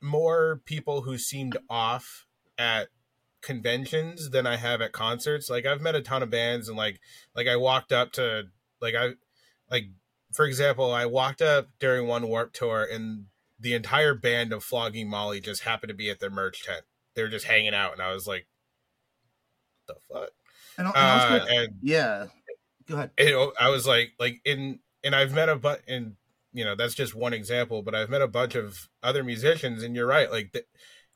[0.00, 2.26] more people who seemed off
[2.58, 2.88] at
[3.40, 5.48] conventions than I have at concerts.
[5.48, 7.00] Like I've met a ton of bands and like
[7.36, 8.44] like I walked up to
[8.80, 9.10] like I
[9.70, 9.84] like
[10.32, 13.26] for example, I walked up during one warp tour and
[13.60, 16.82] the entire band of Flogging Molly just happened to be at their merch tent.
[17.14, 18.46] They were just hanging out and I was like
[19.86, 20.30] the fuck?
[20.78, 22.26] And, and Uh, gonna- and yeah.
[22.86, 23.10] Go ahead.
[23.18, 26.16] know, I was like, like in, and I've met a but, and
[26.52, 29.96] you know, that's just one example, but I've met a bunch of other musicians, and
[29.96, 30.66] you're right, like, th-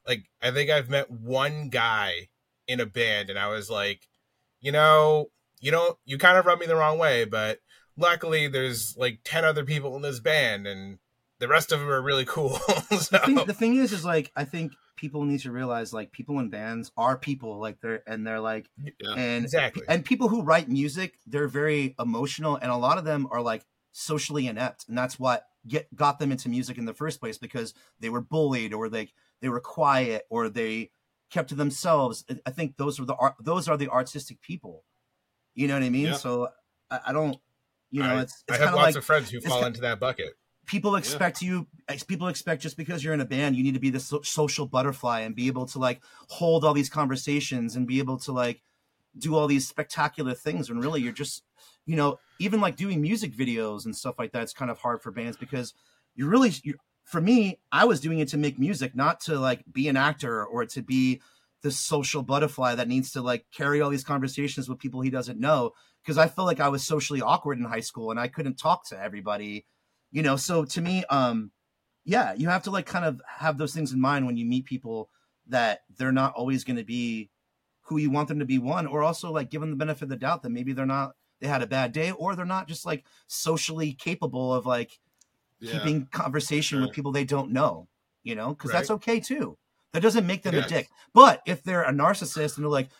[0.07, 2.29] like I think I've met one guy
[2.67, 4.09] in a band, and I was like,
[4.61, 7.61] you know, you don't, you kind of rub me the wrong way, but
[7.97, 10.99] luckily there's like ten other people in this band, and
[11.39, 12.59] the rest of them are really cool.
[12.59, 16.13] so, the, thing, the thing is, is like I think people need to realize like
[16.13, 18.69] people in bands are people, like they're and they're like
[19.01, 19.15] Yeah.
[19.17, 23.27] and exactly, and people who write music, they're very emotional, and a lot of them
[23.31, 27.21] are like socially inept, and that's what get got them into music in the first
[27.21, 30.91] place because they were bullied or like they were quiet or they
[31.31, 32.25] kept to themselves.
[32.47, 34.85] I- think those are the art, those are the artistic people.
[35.55, 36.07] You know what I mean?
[36.07, 36.13] Yeah.
[36.15, 36.49] So
[36.91, 37.37] I, I don't,
[37.91, 39.81] you know, I, it's I have kind of lots like of friends who fall into
[39.83, 40.35] that bucket.
[40.69, 41.67] People expect you
[42.07, 44.67] people expect just because you're in a band you need to be the so- social
[44.67, 48.63] butterfly and be able to like hold all these conversations and be able to like
[49.19, 51.43] do all these spectacular things when really you're just
[51.87, 55.03] you know even like doing music videos and stuff like that it's kind of hard
[55.03, 55.75] for bands because
[56.15, 59.65] you really you for me i was doing it to make music not to like
[59.73, 61.21] be an actor or to be
[61.63, 65.41] the social butterfly that needs to like carry all these conversations with people he doesn't
[65.41, 65.73] know
[66.05, 68.87] because i felt like i was socially awkward in high school and i couldn't talk
[68.87, 69.65] to everybody
[70.11, 71.51] you know so to me um
[72.05, 74.65] yeah you have to like kind of have those things in mind when you meet
[74.65, 75.11] people
[75.47, 77.31] that they're not always going to be
[77.83, 80.09] who you want them to be one or also like give them the benefit of
[80.11, 82.85] the doubt that maybe they're not they had a bad day or they're not just
[82.85, 84.99] like socially capable of like
[85.61, 85.73] Yeah.
[85.73, 87.89] keeping conversation with people they don't know
[88.23, 89.57] you know because that's okay too.
[89.93, 90.65] That doesn't make them Yeah.
[90.67, 90.89] a dick.
[91.15, 92.91] But if they're a narcissist and they're like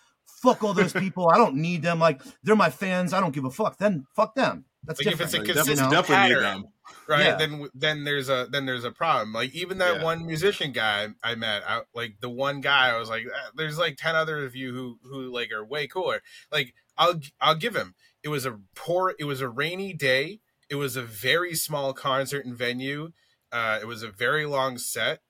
[0.43, 3.47] fuck all those people i don't need them like they're my fans i don't give
[3.47, 5.91] a fuck then fuck them that's Like, if it's a Like, definitely, know?
[5.91, 6.43] consistent definitely need pattern.
[6.43, 6.65] them.
[7.07, 7.37] right Yeah.
[7.37, 10.05] then then there's a then there's a problem like even that Yeah.
[10.05, 13.79] one musician guy i met I, like the one guy i was like "Ah, there's
[13.79, 16.21] like 10 other of you who who like are way cooler
[16.53, 20.75] like i'll i'll give him it was a poor it was a rainy day it
[20.77, 23.13] was a very small concert and venue
[23.53, 25.21] uh it was a very long set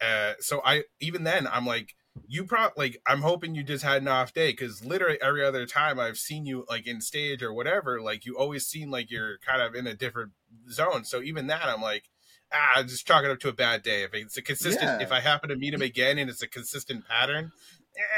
[0.00, 1.94] uh so i even then i'm like
[2.26, 5.66] you probably like i'm hoping you just had an off day because literally every other
[5.66, 9.38] time i've seen you like in stage or whatever like you always seem like you're
[9.46, 10.32] kind of in a different
[10.70, 12.04] zone so even that i'm like
[12.52, 15.02] ah just chalk it up to a bad day if it's a consistent Yeah.
[15.02, 17.52] if i happen to meet him again and it's a consistent pattern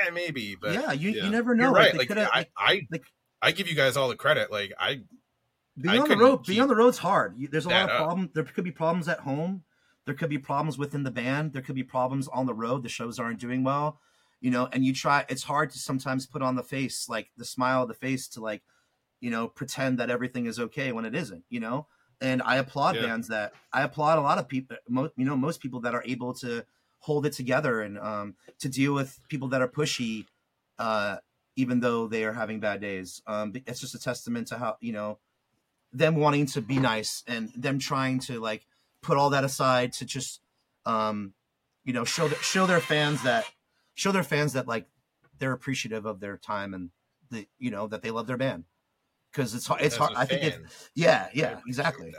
[0.06, 1.24] eh, maybe but yeah you, yeah.
[1.24, 3.04] you never know you're like, right they like I, like, I like-
[3.42, 5.00] i give you guys all the credit like i
[5.80, 7.96] being I on the road being on the road's hard You- there's a lot of
[7.96, 9.64] problems there could be problems at home
[10.10, 11.52] there could be problems within the band.
[11.52, 12.82] There could be problems on the road.
[12.82, 14.00] The shows aren't doing well
[14.40, 17.44] you know and you try it's hard to sometimes put on the face like the
[17.44, 18.62] smile of the face to like
[19.20, 21.86] you know pretend that everything is okay when it isn't you know?
[22.22, 23.06] And i applaud Yeah.
[23.06, 26.02] bands that i applaud a lot of people mo- you know most people that are
[26.06, 26.64] able to
[27.00, 30.26] hold it together and um to deal with people that are pushy
[30.78, 31.18] uh
[31.56, 33.22] even though they are having bad days.
[33.26, 35.18] Um it's just a testament to how you know
[35.92, 38.66] them wanting to be nice and them trying to like
[39.02, 40.40] put all that aside to just
[40.86, 41.34] um
[41.84, 43.44] you know show the, show their fans that
[43.94, 44.86] show their fans that like
[45.38, 46.90] they're appreciative of their time and
[47.30, 48.64] the you know that they love their band.
[49.32, 50.58] Because it's hard it's hard i think it
[50.96, 52.12] yeah yeah exactly.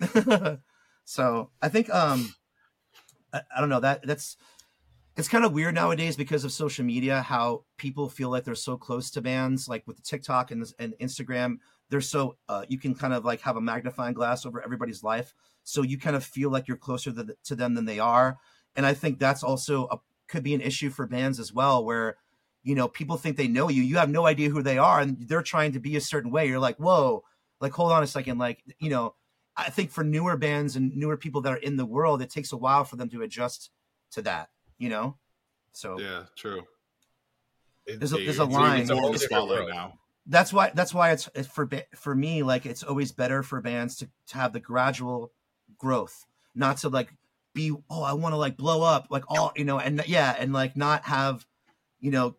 [1.04, 2.34] so I think um
[3.32, 4.36] I, I don't know that that's
[5.16, 8.76] it's kind of weird nowadays because of social media how people feel like they're so
[8.76, 11.56] close to bands like with the TikTok and, and Instagram
[11.88, 15.34] they're so uh, you can kind of like have a magnifying glass over everybody's life
[15.68, 18.38] so you kind of feel like you're closer to, the, to them than they are
[18.76, 19.96] and I think that's also a,
[20.28, 22.16] could be an issue for bands as well where
[22.62, 25.16] you know people think they know you you have no idea who they are and
[25.28, 27.22] they're trying to be a certain way you're like whoa
[27.60, 29.14] like hold on a second like you know
[29.60, 32.52] I think for newer bands and newer people that are in the world, it takes
[32.52, 33.70] a while for them to adjust
[34.12, 35.16] to that, you know?
[35.72, 36.62] So Yeah, true.
[37.86, 39.70] There's a- there's a line- It's a more the different spotlight world.
[39.70, 39.98] now.
[40.26, 43.96] that's why that's why it's, it's for for me like it's always better for bands
[43.96, 45.32] to, to have the gradual
[45.78, 47.12] growth, not to like
[47.54, 50.52] be oh I want to like blow up like all you know and yeah and
[50.52, 51.46] like not have
[52.00, 52.36] you know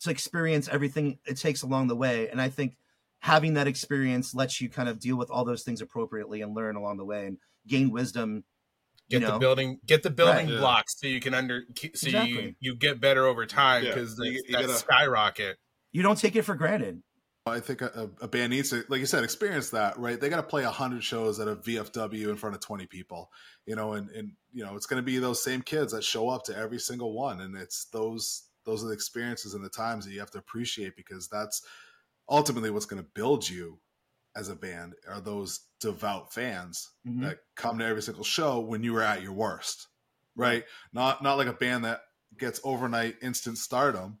[0.00, 2.28] to experience everything it takes along the way.
[2.28, 2.76] And I think
[3.20, 6.76] having that experience lets you kind of deal with all those things appropriately and learn
[6.76, 8.42] along the way and gain wisdom
[9.08, 10.58] you get the building get the building Right.
[10.58, 12.56] Blocks so you can under so you Exactly.
[12.60, 15.58] you get better over time Yeah, because you- that you gotta- skyrocket.
[15.92, 17.02] You don't take it for granted
[17.44, 20.20] I think a, a band needs to, like you said, experience that, right?
[20.20, 23.32] They got to play hundred shows at a VFW in front of twenty people,
[23.66, 26.28] you know, and and you know it's going to be those same kids that show
[26.28, 30.04] up to every single one, and it's those those are the experiences and the times
[30.04, 31.66] that you have to appreciate because that's
[32.28, 33.80] ultimately what's going to build you
[34.36, 37.22] as a band are those devout fans Mhm.
[37.22, 39.88] that come to every single show when you were at your worst,
[40.36, 40.64] right?
[40.92, 42.02] Not not like a band that
[42.38, 44.20] gets overnight instant stardom,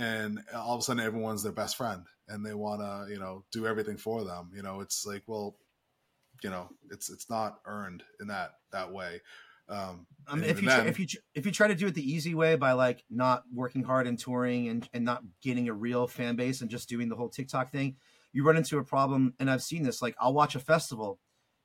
[0.00, 3.44] and all of a sudden everyone's their best friend and they want to you know
[3.52, 4.50] do everything for them.
[4.54, 5.56] You know, it's like well,
[6.42, 9.20] you know, it's it's not earned in that that way.
[9.68, 12.34] Um, if you try, then- if you if you try to do it the easy
[12.34, 16.34] way by like not working hard and touring and and not getting a real fan
[16.34, 17.96] base and just doing the whole TikTok thing,
[18.32, 19.34] you run into a problem.
[19.38, 20.02] And I've seen this.
[20.02, 21.20] Like I'll watch a festival,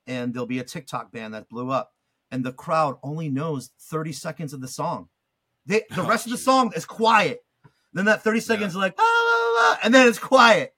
[0.05, 1.93] and there'll be a TikTok band that blew up,
[2.29, 5.09] and the crowd only knows thirty seconds of the song.
[5.65, 7.39] They the Oh, rest of the song is quiet.
[7.95, 10.73] Then that thirty seconds is like ah, la, la, la," and then it's quiet.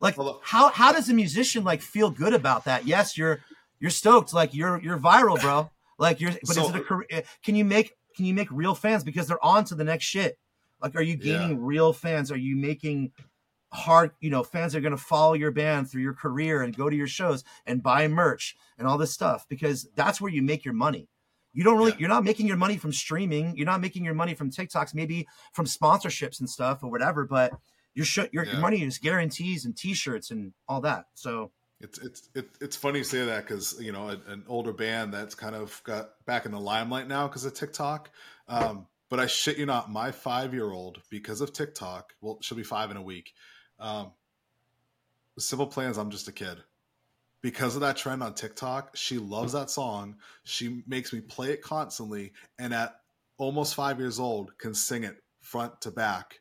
[0.00, 2.86] Like how how does a musician like feel good about that?
[2.86, 3.40] Yes, you're
[3.80, 4.32] you're stoked.
[4.32, 5.70] Like you're you're viral, bro.
[5.98, 7.06] Like you're, but is it a career?
[7.42, 10.38] Can you make can you make real fans because they're on to the next shit?
[10.80, 11.38] Like, are you Yeah.
[11.38, 12.30] gaining real fans?
[12.30, 13.12] Are you making
[13.72, 16.76] hard, you know, fans that are going to follow your band through your career and
[16.76, 19.46] go to your shows and buy merch and all this stuff?
[19.48, 21.08] Because that's where you make your money.
[21.52, 21.96] You don't really, Yeah.
[22.00, 23.56] you're not making your money from streaming.
[23.56, 27.24] You're not making your money from TikToks, maybe from sponsorships and stuff or whatever.
[27.24, 27.52] But
[27.94, 31.06] your sh- your, your money is guarantees and T-shirts and all that.
[31.14, 34.72] So It's it's it, it's funny you say that because you know an, an older
[34.72, 38.10] band that's kind of got back in the limelight now because of TikTok.
[38.46, 42.12] Um, but I shit you not, my five year old because of TikTok.
[42.20, 43.32] Well, she'll be five in a week.
[43.80, 44.12] Um,
[45.38, 45.96] Simple Plans.
[45.98, 46.58] I'm just a kid.
[47.40, 50.16] Because of that trend on TikTok, she loves that song.
[50.42, 52.96] She makes me play it constantly, and at
[53.36, 56.40] almost five years old, can sing it front to back,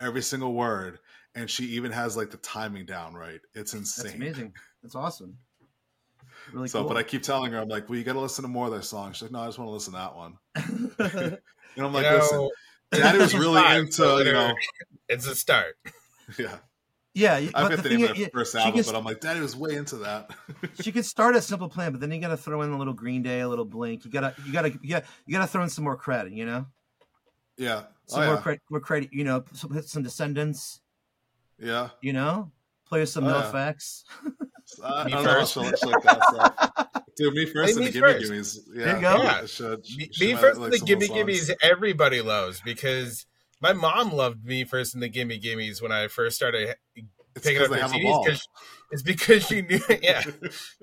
[0.00, 0.98] every single word.
[1.34, 3.40] And she even has like the timing down right.
[3.54, 4.04] It's insane.
[4.06, 4.52] that's amazing.
[4.82, 5.38] That's awesome.
[6.52, 6.88] Really So, cool.
[6.88, 8.72] but I keep telling her, I'm like, well, you got to listen to more of
[8.72, 9.16] their songs.
[9.16, 11.38] She's like, no, I just want to listen to that one.
[11.76, 12.50] And I'm like, You know, listen,
[12.92, 14.52] Daddy was really into, so you know,
[15.08, 15.76] it's a start.
[16.38, 16.56] yeah.
[17.18, 18.92] Yeah, I but forget the the thing name of is, the first she album, can,
[18.92, 20.30] but I'm like, Daddy was way into that.
[20.80, 22.92] she could start a simple plan, but then you got to throw in a little
[22.94, 24.04] Green Day, a little Blink.
[24.04, 26.32] You gotta, you gotta, yeah, you gotta throw in some more credit.
[26.32, 26.66] You know,
[27.56, 27.82] yeah.
[28.06, 28.40] some oh, more yeah.
[28.40, 29.08] credit, more credit.
[29.12, 30.80] You know, some, some Descendents.
[31.58, 31.88] yeah.
[32.00, 32.52] You know,
[32.86, 33.48] play with some Oh, no yeah.
[33.48, 34.04] effects.
[34.84, 35.32] I, I Me don't know.
[35.32, 35.54] first.
[35.54, 37.02] She'll, she'll like that stuff.
[37.16, 38.30] Dude, me first Play and the Me Gimme First.
[38.30, 38.58] Gimmes.
[38.72, 38.84] Yeah.
[38.84, 39.22] There you go.
[39.24, 39.46] Yeah.
[39.46, 41.48] Should, Me, she me first like the some of Gimme those.
[41.48, 43.26] Gimmes everybody loves because
[43.60, 47.62] my mom loved me first and the Gimme Gimmes when I first started It's picking
[47.62, 48.48] up because their they have a CDs because
[48.90, 50.22] it's because she knew yeah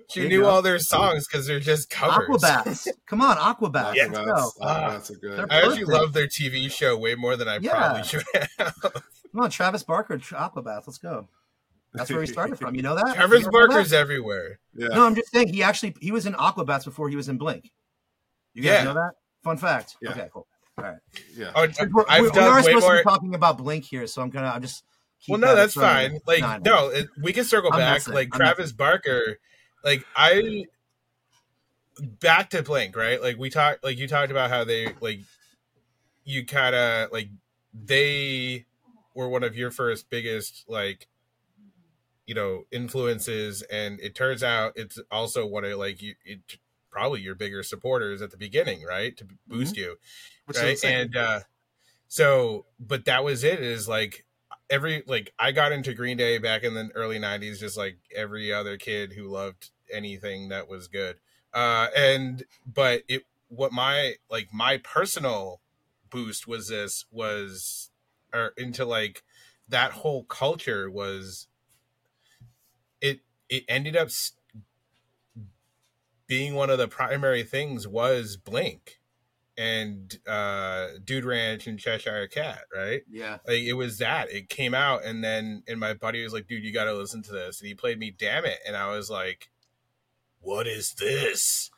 [0.10, 0.50] she knew go.
[0.50, 2.28] all their songs because they're just covers.
[2.30, 2.88] Aquabats.
[3.08, 3.96] Come on, Aquabats.
[3.96, 4.06] Yeah.
[4.06, 4.52] Let's go.
[4.62, 4.62] Aquabats.
[4.62, 5.38] Aquabats are ah, good.
[5.40, 7.72] They're I actually love their TV show way more than I Yeah.
[7.72, 8.24] probably should
[8.58, 8.74] have.
[8.82, 10.84] Come on, Travis Barker, Aquabats.
[10.88, 11.28] Let's go.
[11.94, 12.76] That's where he started from.
[12.76, 13.16] You know that?
[13.16, 13.98] Travis Barker's that?
[13.98, 14.60] everywhere.
[14.76, 14.90] Yeah.
[14.90, 17.72] No, I'm just saying he actually he was in Aquabats before he was in Blink.
[18.54, 18.84] You guys Yeah.
[18.84, 19.12] know that?
[19.44, 19.96] Fun fact.
[20.02, 20.12] Yeah.
[20.12, 20.46] Okay, cool.
[20.78, 20.98] All right.
[21.36, 21.52] yeah.
[21.56, 24.08] Oh, We're, I've we, we done are way supposed to be talking about Blink here,
[24.08, 24.48] so I'm gonna.
[24.48, 24.84] I'm just.
[25.22, 26.22] keep Well, no, that that's in front of fine.
[26.28, 27.94] Like, Nah, no, it, we can circle I'm back.
[27.94, 28.14] messing.
[28.14, 28.78] Like I'm Travis messing.
[28.78, 29.38] Barker,
[29.84, 30.66] like I
[32.20, 33.22] back to Blink, right?
[33.22, 35.20] Like we talked, like you talked about how they like
[36.26, 37.30] you kind of like
[37.74, 38.66] they
[39.14, 41.08] were one of your first biggest like
[42.28, 46.40] you know influences, and it turns out it's also one of like you it
[46.96, 49.16] probably your bigger supporters at the beginning, right?
[49.18, 49.98] To boost you
[50.46, 50.78] Which right?
[50.84, 51.42] and uh
[52.08, 54.26] so but that was it is like
[54.70, 58.52] every like i got into green day back in the early 90s just like every
[58.54, 61.20] other kid who loved anything that was good.
[61.54, 65.62] Uh and but it what my like my personal
[66.10, 67.92] boost was this was
[68.34, 69.24] or into like
[69.68, 71.48] that whole culture was
[73.02, 73.20] it
[73.50, 74.34] it ended up s-
[76.28, 79.00] being one of the primary things was blink
[79.58, 83.04] and uh dude ranch and cheshire cat right?
[83.10, 83.38] Yeah.
[83.48, 84.30] like it was that.
[84.32, 87.32] It came out and then and my buddy was like dude you gotta listen to
[87.32, 87.62] this.
[87.62, 89.50] And he played me Dammit and i was like
[90.42, 91.72] what is this?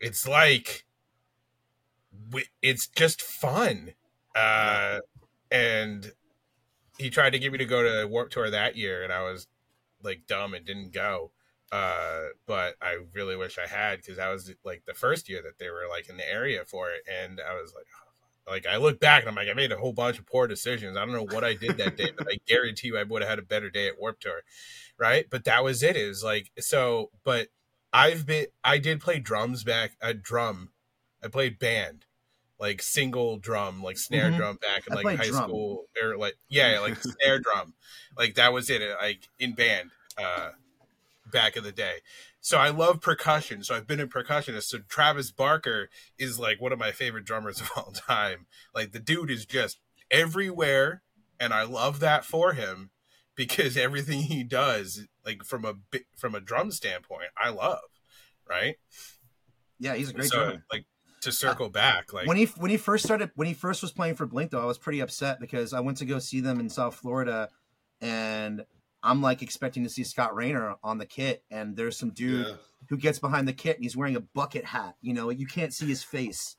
[0.00, 0.84] It's like
[2.62, 3.92] it's just fun.
[4.34, 5.00] Uh
[5.50, 6.12] and
[6.98, 9.46] he tried to get me to go to warped tour that year and i was
[10.02, 11.30] like dumb and didn't go
[11.72, 15.58] uh but i really wish i had because that was like the first year that
[15.58, 18.08] they were like in the area for it and i was like oh,
[18.50, 20.96] like I look back and I'm like, I made a whole bunch of poor decisions.
[20.96, 23.28] I don't know what I did that day, but I guarantee you I would have
[23.28, 24.40] had a better day at Warped Tour.
[24.98, 25.26] Right.
[25.30, 25.96] But that was it.
[25.96, 27.48] It was like, so, but
[27.92, 30.70] I've been, I did play drums back, a drum.
[31.22, 32.06] I played band,
[32.58, 34.36] like single drum, like snare Mhm.
[34.36, 35.50] drum back in I like high drum.
[35.50, 37.74] school or like, yeah, like snare drum.
[38.16, 40.50] Like that was it, like in band, uh,
[41.30, 41.98] back in the day.
[42.40, 43.62] So I love percussion.
[43.62, 44.64] So I've been a percussionist.
[44.64, 48.46] So Travis Barker is like one of my favorite drummers of all time.
[48.74, 49.78] Like the dude is just
[50.10, 51.02] everywhere,
[51.38, 52.90] and I love that for him
[53.34, 55.74] because everything he does, like from a
[56.16, 57.80] from a drum standpoint, I love.
[58.48, 58.76] Right.
[59.78, 60.64] Yeah, he's a great so drummer.
[60.72, 60.86] like
[61.22, 64.14] to circle back, like when he when he first started when he first was playing
[64.14, 66.68] for Blink though, I was pretty upset because I went to go see them in
[66.68, 67.48] South Florida,
[68.00, 68.64] and
[69.02, 72.54] I'm like expecting to see Scott Raynor on the kit, and there's some dude Yeah.
[72.88, 74.96] who gets behind the kit and he's wearing a bucket hat.
[75.00, 76.56] You know, you can't see his face.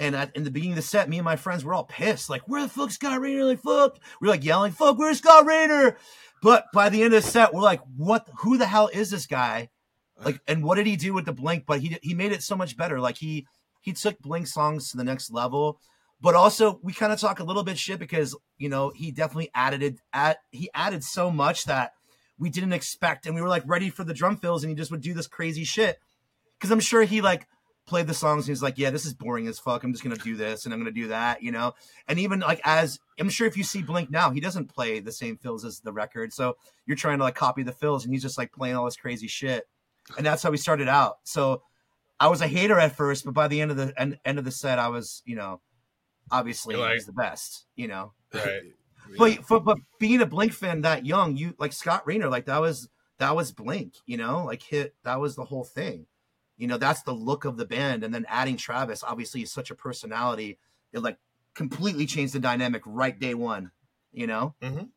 [0.00, 2.30] And at in the beginning of the set, me and my friends were all pissed,
[2.30, 3.44] like, "Where the fuck's Scott Raynor?
[3.44, 4.96] Like, fuck!" We are like yelling, "Fuck!
[4.96, 5.96] Where's Scott Raynor?"
[6.40, 8.28] But by the end of the set, we're like, "What?
[8.38, 9.70] Who the hell is this guy?
[10.24, 11.64] Like, and what did he do with the Blink?
[11.66, 13.00] But he he made it so much better.
[13.00, 13.46] Like he
[13.80, 15.80] he took Blink songs to the next level.
[16.20, 19.50] But also, we kind of talk a little bit shit because you know he definitely
[19.54, 20.00] added it.
[20.12, 21.92] At he added so much that
[22.38, 24.90] we didn't expect, and we were like ready for the drum fills, and he just
[24.90, 25.98] would do this crazy shit.
[26.58, 27.46] Because I'm sure he like
[27.88, 29.82] played the songs and he's like, yeah, this is boring as fuck.
[29.82, 31.72] I'm just gonna do this and I'm gonna do that, you know.
[32.06, 35.10] And even like as I'm sure if you see Blink now, he doesn't play the
[35.10, 36.32] same fills as the record.
[36.32, 36.56] So
[36.86, 39.26] you're trying to like copy the fills and he's just like playing all this crazy
[39.26, 39.64] shit.
[40.16, 41.16] And that's how we started out.
[41.24, 41.62] So
[42.20, 44.44] I was a hater at first, but by the end of the end, end of
[44.44, 45.60] the set, I was, you know,
[46.30, 48.12] obviously You're like- he's the best, you know.
[48.34, 48.62] Right.
[49.16, 52.60] But, but but being a Blink fan that young, you like Scott Raynor, like that
[52.60, 56.04] was that was Blink, you know, like hit that was the whole thing.
[56.58, 59.70] You know, that's the look of the band, and then adding Travis, obviously, is such
[59.70, 60.58] a personality.
[60.92, 61.16] It like
[61.54, 63.70] completely changed the dynamic right day one.
[64.12, 64.90] You know, Mhm.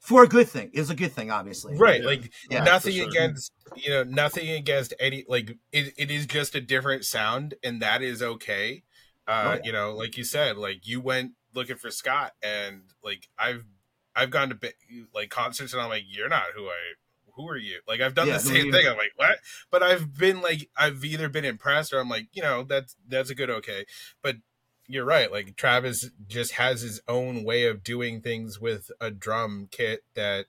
[0.00, 0.70] for a good thing.
[0.74, 1.76] It was a good thing, obviously.
[1.76, 3.06] right like Yeah, nothing sure.
[3.06, 7.80] against you know nothing against any like it, it is just a different sound and
[7.80, 8.82] that is okay
[9.26, 9.60] uh Oh, yeah.
[9.64, 13.64] you know like you said like you went looking for scott and like i've
[14.16, 14.58] i've gone to
[15.14, 16.78] like concerts and i'm like you're not who i
[17.36, 17.80] who are you?
[17.86, 18.86] Like i've done Yeah, the same thing.
[18.86, 19.38] I'm like what?
[19.70, 23.30] But i've been like i've either been impressed or i'm like you know that's that's
[23.30, 23.86] a good okay.
[24.20, 24.36] But
[24.88, 29.68] you're right like travis just has his own way of doing things with a drum
[29.70, 30.46] kit that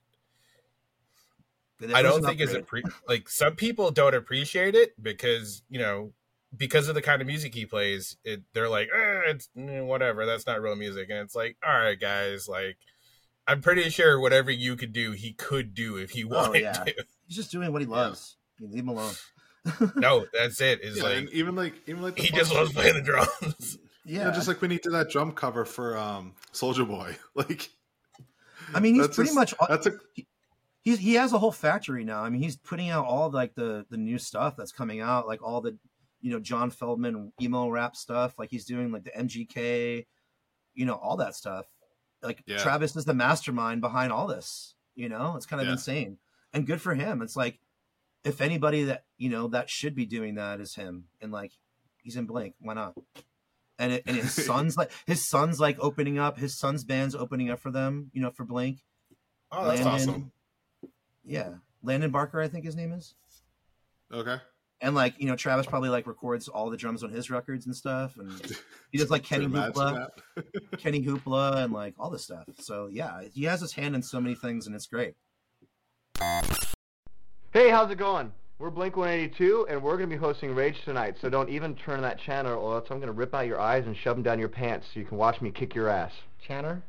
[1.93, 6.13] I don't think is appre- like some people don't appreciate it because you know
[6.55, 8.17] because of the kind of music he plays.
[8.23, 10.25] It they're like, eh, it's eh, whatever.
[10.25, 12.77] That's not real music, and it's like, all right, guys, like
[13.47, 16.71] I'm pretty sure whatever you could do, he could do if he wanted Oh, yeah.
[16.73, 17.05] to.
[17.27, 18.37] He's just doing what he loves.
[18.59, 19.13] You leave him alone.
[19.95, 20.81] No, that's it.
[20.81, 23.77] Is Yeah, like even like even like the he just stuff, loves playing the drums.
[24.05, 27.15] you yeah, know, just like when he did that drum cover for um Soulja Boy.
[27.35, 27.69] Like
[28.73, 29.93] I mean, he's pretty just- much that's a
[30.83, 32.23] he's he has a whole factory now.
[32.23, 35.41] I mean, he's putting out all like the the new stuff that's coming out, like
[35.43, 35.77] all the
[36.21, 38.35] you know John Feldmann emo rap stuff.
[38.37, 40.05] Like he's doing like the MGK,
[40.75, 41.65] you know, all that stuff.
[42.21, 42.57] Like Yeah.
[42.57, 44.75] Travis is the mastermind behind all this.
[44.95, 45.73] You know, it's kind of Yeah.
[45.73, 46.17] insane
[46.53, 47.21] and good for him.
[47.21, 47.59] It's like
[48.23, 51.53] if anybody that you know that should be doing that is him, and like
[52.03, 52.95] he's in Blink, why not?
[53.79, 56.37] And it, and his son's like his son's like opening up.
[56.37, 58.11] His son's band's opening up for them.
[58.13, 58.83] You know, for Blink.
[59.51, 60.31] Oh, that's Landon- awesome.
[61.23, 61.49] Yeah,
[61.83, 63.15] Landon Barker, I think his name is.
[64.11, 64.37] okay.
[64.81, 67.75] And like you know, Travis probably like records all the drums on his records and
[67.75, 68.31] stuff, and
[68.91, 70.07] he does like Kenny Can you imagine Hoopla.
[70.79, 72.45] Kenny Hoopla, and like all this stuff.
[72.59, 75.13] So yeah, he has his hand in so many things, and it's great.
[77.53, 78.31] Hey, how's it going?
[78.61, 81.99] We're Blink 182, and we're going to be hosting Rage tonight, so don't even turn
[82.03, 84.37] that channel, or else I'm going to rip out your eyes and shove them down
[84.37, 86.11] your pants so you can watch me kick your ass.
[86.47, 86.83] Channer?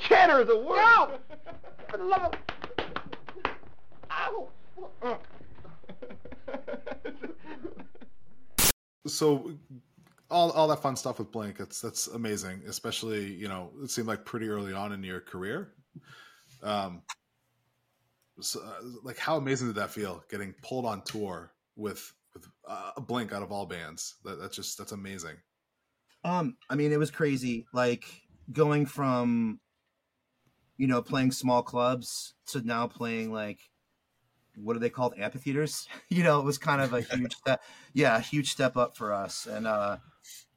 [0.00, 0.76] Channer is a word!
[0.76, 1.10] No!
[1.88, 2.34] For the love of...
[4.10, 4.48] Ow!
[5.00, 5.14] Uh.
[9.06, 9.52] So
[10.30, 12.62] all, all that fun stuff with Blink, it's that's amazing.
[12.66, 15.72] Especially, you know, it seemed like pretty early on in your career.
[16.62, 17.02] Um,
[18.40, 20.24] so, uh, like how amazing did that feel?
[20.30, 24.16] Getting pulled on tour with with uh, a Blink out of all bands.
[24.24, 25.36] That, that's just that's amazing.
[26.24, 27.66] Um, I mean, it was crazy.
[27.72, 28.06] Like
[28.50, 29.60] going from,
[30.78, 33.60] you know, playing small clubs to now playing like,
[34.56, 35.14] what are they called?
[35.18, 35.88] Amphitheaters.
[36.08, 37.62] you know, it was kind of a huge step.
[37.92, 39.98] Yeah, a huge step up for us, and uh,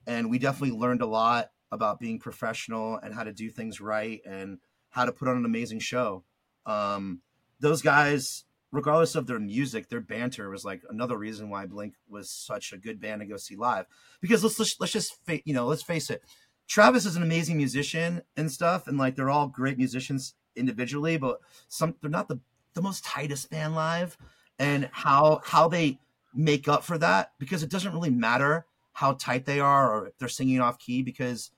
[0.06, 4.22] and we definitely learned a lot about being professional and how to do things right
[4.26, 6.24] and how to put on an amazing show.
[6.66, 7.22] Um,
[7.60, 12.30] those guys, regardless of their music, their banter was like another reason why Blink was
[12.30, 13.86] such a good band to go see live.
[14.22, 16.22] Because let's let's, let's just fa- you know let's face it,
[16.68, 21.40] Travis is an amazing musician and stuff, and like they're all great musicians individually, but
[21.68, 22.40] some they're not the
[22.78, 24.18] the most tightest band live,
[24.60, 26.00] and how how they
[26.34, 30.18] make up for that because it doesn't really matter how tight they are or if
[30.18, 31.52] they're singing off key because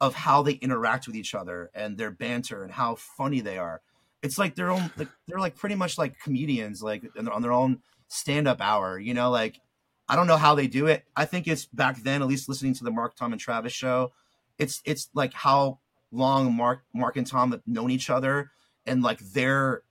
[0.00, 3.82] of how they interact with each other and their banter and how funny they are.
[4.22, 7.80] It's like their own like they're like pretty much like comedians like on their own
[8.08, 9.60] stand-up hour, you know, like
[10.08, 11.04] I don't know how they do it.
[11.14, 14.12] I think it's back then, at least listening to the Mark, Tom, and Travis show.
[14.58, 18.50] It's it's like how long Mark Mark and Tom have known each other
[18.86, 19.82] and like their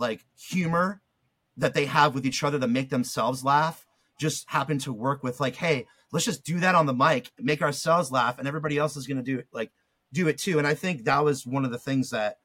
[0.00, 1.02] like humor
[1.56, 3.86] that they have with each other to make themselves laugh
[4.18, 7.62] just happen to work with like, hey, let's just do that on the mic, make
[7.62, 9.70] ourselves laugh, and everybody else is gonna do it like
[10.12, 10.58] do it too.
[10.58, 12.38] And I think that was one of the things that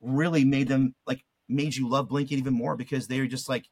[0.00, 3.66] really made them like made you love Blinking even more because they were just like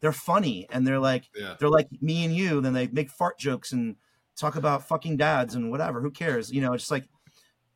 [0.00, 1.54] they're funny and they're like Yeah.
[1.58, 2.60] they're like me and you.
[2.60, 3.96] Then they make fart jokes and
[4.36, 6.00] talk about fucking dads and whatever.
[6.00, 6.50] Who cares?
[6.50, 7.04] You know, it's like,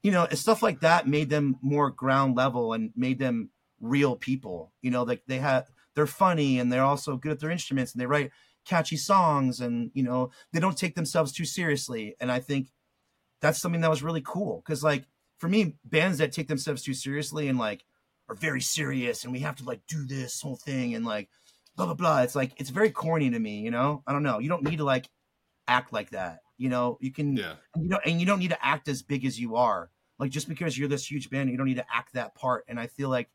[0.02, 3.50] you know, it's stuff like that made them more ground level and made them
[3.84, 4.72] real people.
[4.82, 8.00] You know, like they have they're funny and they're also good at their instruments and
[8.00, 8.30] they write
[8.64, 12.16] catchy songs and, you know, they don't take themselves too seriously.
[12.20, 12.68] And I think
[13.40, 14.62] that's something that was really cool.
[14.66, 15.04] Cause like
[15.38, 17.84] for me, bands that take themselves too seriously and like
[18.28, 21.28] are very serious and we have to like do this whole thing and like,
[21.76, 22.22] blah blah blah.
[22.22, 24.02] It's like it's very corny to me, you know.
[24.06, 24.38] I don't know.
[24.38, 25.08] You don't need to like
[25.68, 26.40] act like that.
[26.56, 27.54] You know, you can Yeah.
[27.76, 29.90] you know, and you don't need to act as big as you are.
[30.18, 32.64] Like just because you're this huge band, you don't need to act that part.
[32.68, 33.28] And I feel like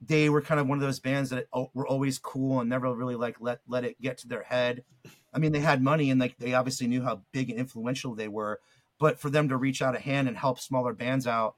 [0.00, 3.16] they were kind of one of those bands that were always cool and never really
[3.16, 4.84] like let let it get to their head.
[5.32, 8.28] I mean, they had money and like they obviously knew how big and influential they
[8.28, 8.60] were,
[8.98, 11.56] but for them to reach out a hand and help smaller bands out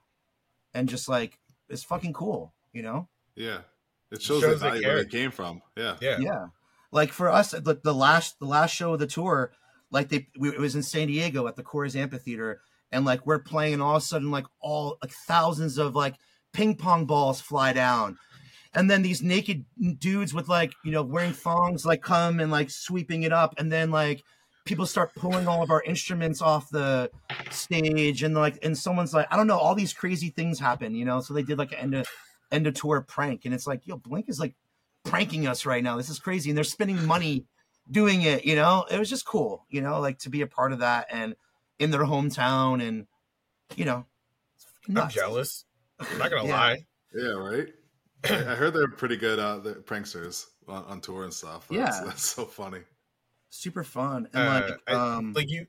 [0.75, 1.39] and just like
[1.69, 3.09] it's fucking cool, you know?
[3.37, 3.61] Yeah.
[4.11, 5.63] It shows, Shows the value where it came from.
[5.77, 5.97] Yeah.
[6.01, 6.19] Yeah.
[6.19, 6.47] yeah
[6.93, 9.53] like for us the, the last the last show of the tour
[9.91, 12.61] like they we, it was in san diego at the Coors amphitheater
[12.93, 16.17] and like we're playing and all of a sudden like all like thousands of like
[16.53, 18.19] ping pong balls fly down
[18.75, 19.65] and then these naked
[19.99, 23.71] dudes with like you know wearing thongs like come and like sweeping it up and
[23.71, 24.23] then like
[24.65, 27.11] people start pulling all of our instruments off the
[27.51, 31.05] stage and like and someone's like i don't know all these crazy things happen you
[31.05, 32.07] know so they did like an end of
[32.53, 34.55] end of tour prank and it's like yo blink is like
[35.05, 35.97] pranking us right now.
[35.97, 36.51] This is crazy.
[36.51, 37.47] And they're spending money
[37.91, 38.85] doing it, you know?
[38.91, 41.35] It was just cool, you know, like to be a part of that and
[41.79, 43.07] in their hometown and
[43.77, 44.05] you know.
[44.89, 45.15] I'm nuts.
[45.15, 45.65] jealous.
[45.99, 46.55] I'm not gonna Yeah.
[46.55, 46.87] lie.
[47.15, 47.69] Yeah, right.
[48.25, 51.69] I I heard they're pretty good uh, the pranksters on, on tour and stuff.
[51.69, 52.05] That's, Yeah.
[52.05, 52.81] that's so funny.
[53.51, 54.29] Super fun.
[54.33, 55.67] And Uh, like I- um like you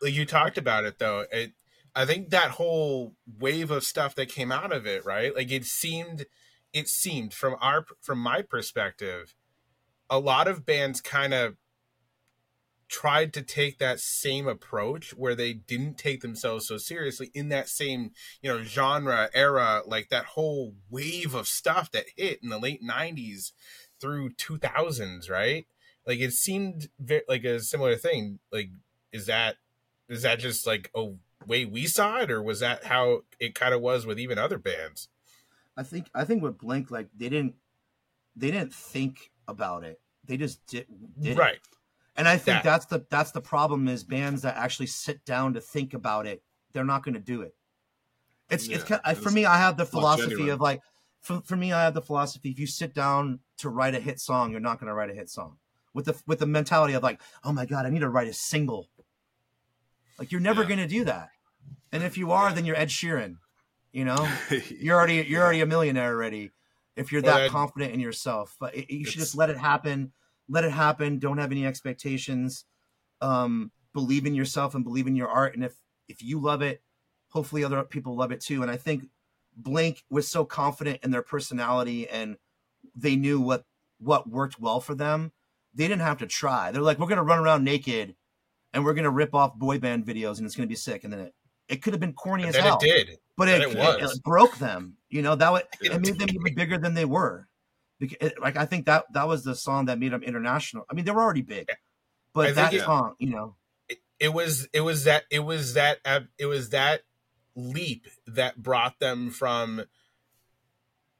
[0.00, 1.52] like you talked about it though it
[1.96, 5.64] i think that whole wave of stuff that came out of it right like it
[5.64, 6.26] seemed
[6.72, 9.34] it seemed from our from my perspective
[10.08, 11.56] a lot of bands kind of
[12.88, 17.68] tried to take that same approach where they didn't take themselves so seriously in that
[17.68, 18.10] same
[18.42, 22.82] you know genre era like that whole wave of stuff that hit in the late
[22.82, 23.52] 90s
[24.00, 25.66] through 2000s right
[26.06, 28.70] like it seemed ve- like a similar thing like
[29.12, 29.56] is that
[30.08, 31.12] is that just like a
[31.46, 34.58] way we saw it or was that how it kind of was with even other
[34.58, 35.08] bands
[35.78, 37.54] I think I think with Blink, like they didn't
[38.34, 40.00] they didn't think about it.
[40.24, 40.86] They just did,
[41.20, 41.60] did it.
[42.18, 45.54] And I think That- that's the that's the problem is bands that actually sit down
[45.54, 46.42] to think about it,
[46.72, 47.54] they're not going to do it.
[48.50, 49.46] It's it's Yeah, ki- I- for me.
[49.46, 50.50] I have the philosophy genuine.
[50.50, 50.82] of like
[51.22, 54.20] for, for me, I have the philosophy if you sit down to write a hit
[54.20, 55.58] song, you're not going to write a hit song
[55.94, 58.32] with the with the mentality of like, oh my god, I need to write a
[58.34, 58.88] single.
[60.18, 60.68] Like you're never Yeah.
[60.68, 61.30] going to do that,
[61.92, 62.54] and if you are, Yeah.
[62.54, 63.36] then you're Ed Sheeran.
[63.92, 64.28] You know,
[64.80, 66.50] you're already you're already a millionaire already
[66.96, 69.56] if you're Well, that that- confident in yourself but it, you should just let it
[69.56, 70.12] happen
[70.48, 72.64] let it happen don't have any expectations
[73.20, 75.74] um believe in yourself and believe in your art and if
[76.08, 76.82] if you love it
[77.30, 79.04] hopefully other people love it too and i think
[79.56, 82.36] blink was so confident in their personality and
[82.94, 83.64] they knew what
[83.98, 85.32] what worked well for them
[85.74, 88.14] they didn't have to try they're like we're gonna run around naked
[88.72, 91.20] and we're gonna rip off boy band videos and it's gonna be sick and then
[91.20, 91.34] it
[91.68, 94.16] it could have been corny as hell it did but it, it it, was.
[94.16, 94.96] it broke them.
[95.08, 95.94] You know that would Yeah.
[95.94, 97.47] it made them even bigger than they were.
[97.98, 100.84] Because like I think that that was the song that made them international.
[100.90, 101.68] I mean, they were already big,
[102.32, 103.56] but that it- song, you know,
[103.88, 107.02] it, it was it was that it was that uh, it was that
[107.56, 109.84] leap that brought them from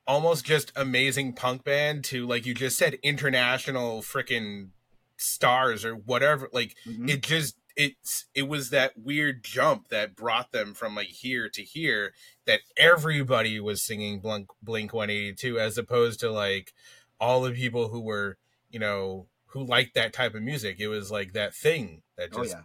[0.06, 4.70] almost just amazing punk band to like you just said international freaking
[5.18, 7.10] stars or whatever like mhm.
[7.10, 11.62] it just it's it was that weird jump that brought them from like here to
[11.62, 12.12] here
[12.44, 16.74] that everybody was singing blink blink 182 as opposed to like
[17.20, 18.36] all the people who were
[18.68, 22.42] you know who liked that type of music it was like that thing that oh
[22.42, 22.62] just yeah,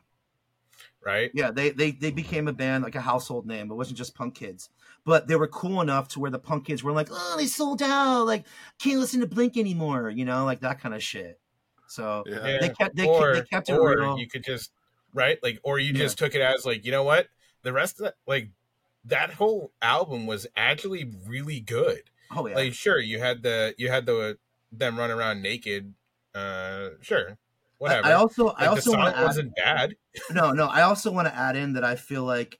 [1.05, 1.51] right yeah.
[1.51, 3.69] They they they became a band like a household name.
[3.69, 4.69] It wasn't just punk kids,
[5.05, 7.81] but they were cool enough to where the punk kids were like, oh, they sold
[7.81, 8.25] out.
[8.25, 8.45] Like
[8.79, 10.09] can't listen to Blink anymore.
[10.09, 11.39] You know, like that kind of shit.
[11.87, 12.47] So Yeah.
[12.47, 12.57] Yeah.
[12.61, 14.17] they kept they, or, they kept it or real.
[14.17, 14.71] you could just
[15.13, 15.37] right?
[15.43, 15.99] Like or you Yeah.
[15.99, 17.27] just took it as like you know what?
[17.63, 18.49] The rest of that like
[19.05, 22.03] that whole album was actually really good.
[22.35, 24.37] Oh yeah, like sure you had the you had the
[24.71, 25.93] them run around naked
[26.33, 27.37] uh sure
[27.77, 28.07] whatever.
[28.07, 29.95] I also like, I also the want song to add wasn't bad.
[30.31, 30.67] No, no.
[30.67, 32.59] I also want to add in that I feel like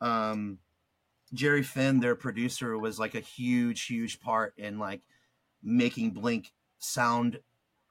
[0.00, 0.58] um,
[1.34, 5.02] Jerry Finn, their producer, was like a huge, huge part in like
[5.62, 7.40] making Blink sound,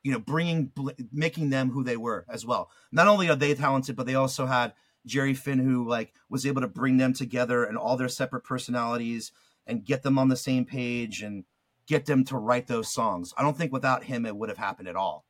[0.04, 0.72] you know, bringing
[1.12, 2.70] making them who they were as well.
[2.92, 4.74] Not only are they talented, but they also had
[5.06, 9.32] Jerry Finn, who like was able to bring them together and all their separate personalities
[9.68, 11.46] and get them on the same page and
[11.88, 13.34] get them to write those songs.
[13.38, 15.26] I don't think without him it would have happened at all.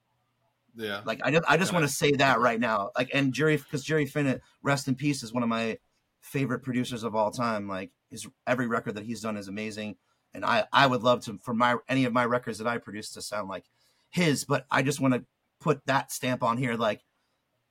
[0.75, 1.01] Yeah.
[1.05, 1.79] Like I just I just Yeah.
[1.79, 2.91] want to say that right now.
[2.97, 5.77] Like and Jerry because Jerry Finn, uh, rest in peace, is one of my
[6.21, 7.67] favorite producers of all time.
[7.67, 9.97] Like his every record that he's done is amazing,
[10.33, 13.11] and I I would love to for my any of my records that I produce
[13.13, 13.65] to sound like
[14.11, 14.45] his.
[14.45, 15.25] But I just want to
[15.59, 17.01] put that stamp on here, like.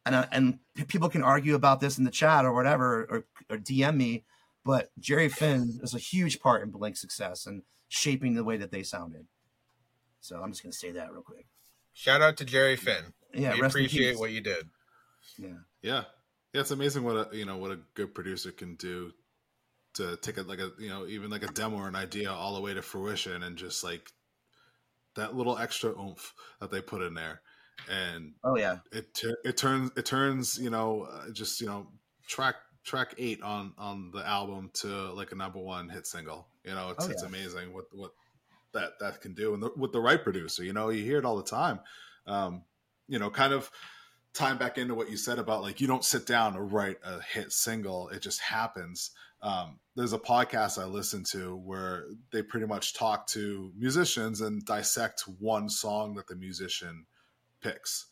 [0.07, 3.59] And, I- and people can argue about this in the chat or whatever, or, or
[3.59, 4.25] DM me.
[4.65, 8.71] But Jerry Finn is a huge part in Blink's success and shaping the way that
[8.73, 9.27] they sounded.
[10.21, 11.47] So I'm just gonna say that real quick.
[11.93, 13.13] Shout out to Jerry Finn.
[13.35, 14.69] Yeah, we appreciate what you did.
[15.39, 15.49] Yeah,
[15.83, 16.05] Yeah,
[16.55, 19.13] yeah, it's amazing what a you know what a good producer can do
[19.95, 22.55] to take it like a you know even like a demo or an idea all
[22.55, 24.11] the way to fruition and just like
[25.17, 27.41] that little extra oomph that they put in there,
[27.91, 31.89] and oh yeah, it it turns it turns you know uh, just you know
[32.27, 36.47] track track eight on on the album to like a number one hit single.
[36.65, 38.13] You know, it's Oh, it's amazing what what
[38.73, 41.25] that that can do, and the, with the right producer, you know, you hear it
[41.25, 41.81] all the time.
[42.27, 42.63] Um,
[43.09, 43.71] you know, kind of
[44.33, 47.21] tying back into what you said about like you don't sit down to write a
[47.23, 49.11] hit single; it just happens.
[49.43, 54.65] Um, there's a podcast I listen to where they pretty much talk to musicians and
[54.65, 57.07] dissect one song that the musician
[57.63, 58.07] picks,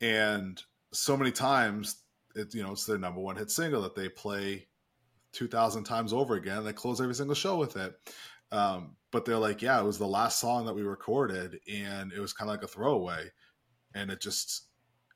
[0.00, 0.60] and
[0.92, 2.02] so many times
[2.34, 4.66] it you know it's their number one hit single that they play
[5.32, 7.94] 2000 times over again And they close every single show with it.
[8.50, 12.20] Um, but they're like yeah it was the last song that we recorded and it
[12.20, 13.30] was kind of like a throwaway.
[13.94, 14.68] And it just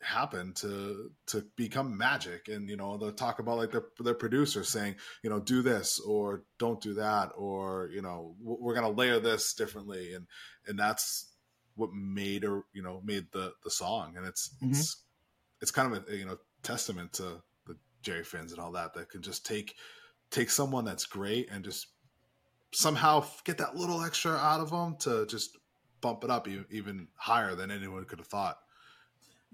[0.07, 2.49] happened to to become magic.
[2.49, 5.99] And you know they'll talk about like their, their producer saying you know do this
[6.01, 10.15] or don't do that or you know we're gonna layer this differently.
[10.15, 10.27] And
[10.67, 11.33] and that's
[11.75, 14.17] what made or you know made the the song.
[14.17, 14.71] And it's Mhm.
[14.71, 15.03] it's
[15.61, 19.09] it's kind of a you know testament to the jerry finns and all that that
[19.11, 19.75] can just take
[20.31, 21.89] take someone that's great and just
[22.73, 25.57] somehow get that little extra out of them to just
[26.01, 28.59] bump it up e- even higher than anyone could have thought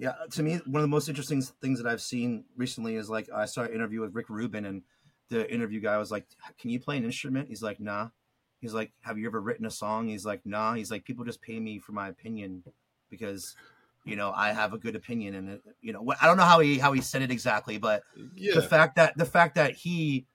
[0.02, 0.14] yeah.
[0.32, 3.44] To me, one of the most interesting things that I've seen recently is like I
[3.44, 4.82] saw an interview with Rick Rubin, and
[5.28, 6.26] the interview guy was like,
[6.58, 8.08] "Can you play an instrument?" He's like, "Nah."
[8.60, 11.40] He's like, "Have you ever written a song?" He's like, "Nah." He's like, "People just
[11.40, 12.64] pay me for my opinion
[13.08, 13.54] because."
[14.04, 16.58] You know, I have a good opinion, and it, you know, I don't know how
[16.58, 18.02] he how he said it exactly, but
[18.34, 20.26] yeah the fact that the fact that he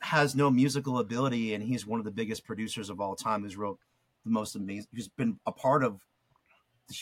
[0.00, 3.58] has no musical ability and he's one of the biggest producers of all time who's
[3.58, 3.78] wrote
[4.24, 6.00] the most amazing who's been a part of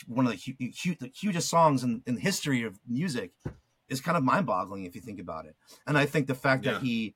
[0.07, 3.31] one of the, hu- hu- the hugest songs in, in the history of music
[3.89, 6.73] is kind of mind-boggling if you think about it and i think the fact Yeah.
[6.73, 7.15] that he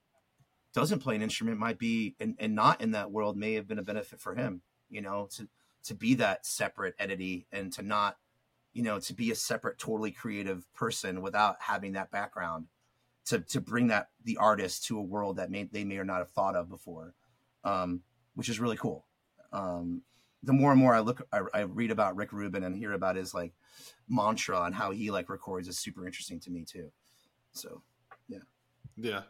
[0.73, 3.79] doesn't play an instrument might be and, and not in that world may have been
[3.79, 5.47] a benefit for him you know to
[5.83, 8.17] to be that separate entity and to not
[8.73, 12.67] you know to be a separate totally creative person without having that background
[13.25, 16.19] to to bring that the artist to a world that may they may or not
[16.19, 17.13] have thought of before
[17.65, 18.01] um
[18.35, 19.05] which is really cool
[19.51, 20.01] um
[20.43, 23.15] the more and more i look I, I read about rick rubin and hear about
[23.15, 23.53] his like
[24.09, 26.91] mantra and how he like records is super interesting to me too
[27.53, 27.81] so
[28.97, 29.21] Yeah,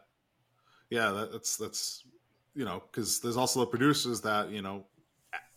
[0.90, 1.10] yeah.
[1.10, 2.04] That, that's that's
[2.54, 4.86] you know because there's also the producers that you know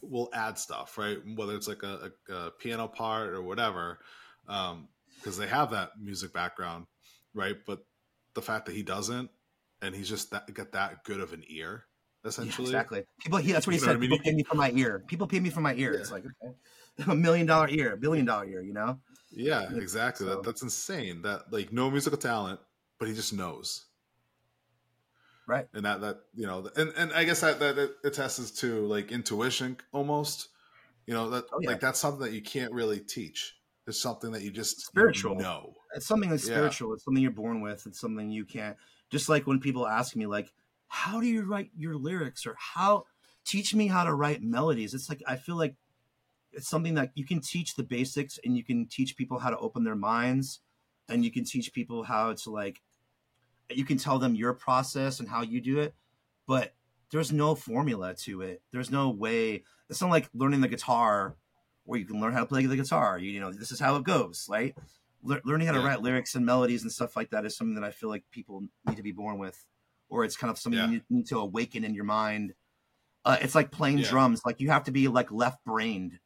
[0.02, 1.18] will add stuff, right?
[1.36, 4.00] Whether it's like a, a, a piano part or whatever,
[4.48, 6.86] um, because they have that music background,
[7.34, 7.56] right?
[7.66, 7.86] But
[8.36, 9.30] the fact that he doesn't,
[9.82, 11.86] and he's just that got that good of an ear,
[12.26, 14.10] yeah, exactly people he, that's what he You said what I mean?
[14.10, 16.00] people pay me for my ear people pay me for my ear Yeah.
[16.00, 16.56] it's like okay
[17.12, 19.00] a million dollar ear a billion dollar ear you know
[19.32, 20.26] Yeah, exactly.
[20.28, 21.22] so- That, that's insane.
[21.24, 22.60] That like no musical talent,
[23.00, 23.86] but he just knows.
[25.48, 28.86] right and that that you know and and i guess that that it attests to
[28.88, 30.50] like intuition almost
[31.06, 31.70] you know that Oh, yeah.
[31.72, 33.56] like that's something that you can't really teach
[33.88, 35.36] it's something that you just Spiritual.
[35.36, 38.76] know it's something that's spiritual it's something you're born with it's something you can't
[39.12, 40.52] just like when people ask me like
[40.96, 43.04] how do you write your lyrics or how
[43.46, 44.94] teach me how to write melodies?
[44.94, 45.76] It's like i feel like
[46.54, 49.58] it's something that you can teach the basics and you can teach people how to
[49.58, 50.62] open their minds
[51.10, 52.82] and you can teach people how to like
[53.70, 55.94] you can tell them your process and how you do it
[56.48, 56.74] but
[57.12, 58.62] there's no formula to it.
[58.72, 59.64] There's no way.
[59.90, 61.36] It's not like learning the guitar
[61.84, 63.20] where you can learn how to play the guitar.
[63.20, 64.76] You, you know this is how it goes right?
[65.24, 67.84] Le- learning how to write lyrics and melodies and stuff like that is something that
[67.84, 69.66] i feel like people need to be born with
[70.10, 70.90] or it's kind of something Yeah.
[70.90, 72.54] you need to awaken in your mind
[73.26, 74.10] uh, it's like playing Yeah.
[74.10, 76.20] drums like you have to be like left brained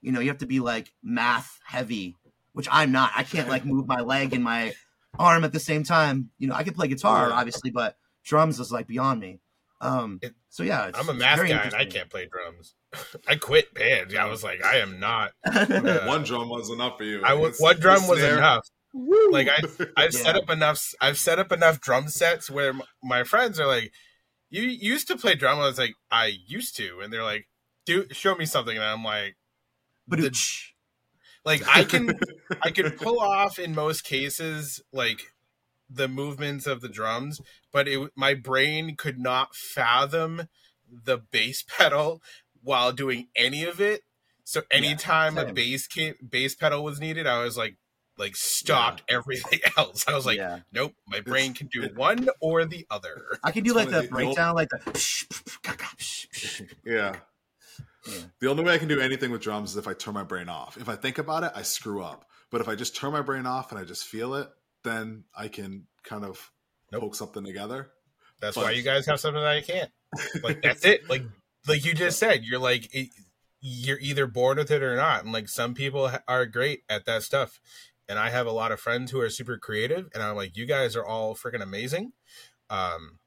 [0.00, 2.16] you know you have to be like math heavy
[2.52, 4.72] which i'm not i can't like move my leg and my
[5.18, 7.34] arm at the same time you know i can play guitar Yeah.
[7.36, 9.40] obviously but drums is like beyond me
[9.80, 12.74] um It- so yeah it's, I'm a math guy and I can't play drums.
[13.28, 14.16] I quit band.
[14.16, 15.32] I was like, I am not.
[15.44, 18.38] Uh, one drum was enough for you I w- It's- one drum was snare-
[18.96, 19.32] enough.
[19.32, 19.62] Like I,
[19.96, 20.40] I've set Yeah.
[20.42, 20.94] up enough.
[21.00, 23.92] I've set up enough drum sets where m- my friends are like,
[24.50, 27.48] "You used to play drum." I was like, "I used to," and they're like,
[27.86, 29.36] "Do show me something," and I'm like,
[30.08, 30.20] but
[31.44, 32.18] "Like I can,
[32.62, 35.32] I can pull off in most cases like
[35.88, 37.40] the movements of the drums,
[37.72, 40.48] but it my brain could not fathom
[40.90, 42.22] the bass pedal
[42.62, 44.02] while doing any of it.
[44.44, 47.76] So anytime a bass came, bass pedal was needed, I was like,
[48.18, 50.04] like stopped everything else.
[50.08, 53.24] I was like, yeah nope, my brain can do one or the other.
[53.44, 57.16] i can do It's like the of the- the old- breakdown like the yeah
[58.06, 58.12] Yeah.
[58.40, 60.48] The only way I can do anything with drums is if I turn my brain
[60.48, 60.76] off.
[60.76, 62.24] If I think about it, I screw up.
[62.52, 64.48] But if I just turn my brain off and I just feel it,
[64.84, 66.52] then I can kind of
[66.92, 67.02] Nope.
[67.02, 67.90] poke something together.
[68.40, 69.90] That's But- why you guys have something that I can't.
[70.44, 71.08] Like that's it.
[71.10, 71.22] Like
[71.66, 73.08] like you just said, you're like it,
[73.60, 75.24] you're either born with it or not.
[75.24, 77.58] And like some people ha- are great at that stuff.
[78.08, 80.64] And I have a lot of friends who are super creative, and I'm like, you
[80.66, 82.12] guys are all freaking amazing.
[82.70, 83.18] Um,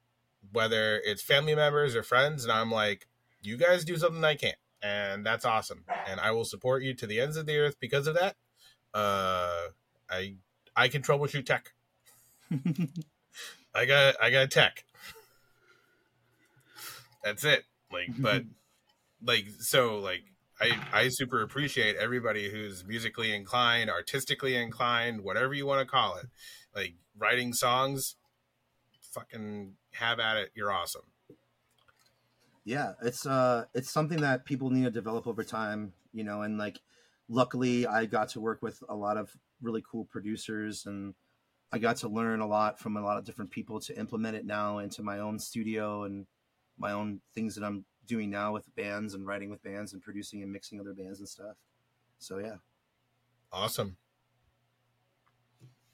[0.51, 3.07] whether it's family members or friends, and I'm like,
[3.41, 5.86] you guys do something I can't, and that's awesome.
[6.07, 8.36] And I will support you to the ends of the earth because of that.
[8.93, 9.69] Uh,
[10.09, 10.36] I
[10.75, 11.73] I can troubleshoot tech.
[13.75, 14.86] I got I got tech.
[17.23, 17.65] That's it.
[17.91, 18.43] Like, but
[19.23, 20.23] like so like
[20.62, 26.18] I I super appreciate everybody who's musically inclined, artistically inclined, whatever you want to call
[26.18, 26.28] it.
[26.76, 28.16] Like writing songs,
[29.14, 30.51] fucking have at it.
[30.55, 31.03] You're awesome.
[32.66, 36.57] yeah it's uh it's something that people need to develop over time you know and
[36.57, 36.80] like
[37.30, 41.14] luckily i got to work with a lot of really cool producers and
[41.72, 44.45] i got to learn a lot from a lot of different people to implement it
[44.45, 46.26] now into my own studio and
[46.78, 50.43] my own things that i'm doing now with bands and writing with bands and producing
[50.43, 51.55] and mixing other bands and stuff
[52.18, 52.55] so yeah
[53.51, 53.97] Awesome.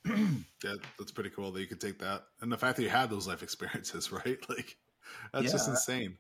[0.64, 2.24] Yeah, that's pretty cool that you could take that.
[2.42, 4.40] And the fact that you had those life experiences, right?
[4.50, 4.78] Like
[5.32, 6.18] that's just insane.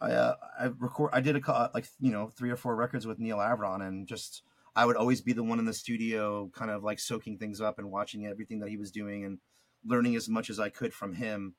[0.00, 3.18] I uh, I record I did a like you know three or four records with
[3.18, 4.42] Neal Avron and just
[4.74, 7.78] I would always be the one in the studio kind of like soaking things up
[7.78, 9.38] and watching everything that he was doing and
[9.84, 11.54] learning as much as I could from him.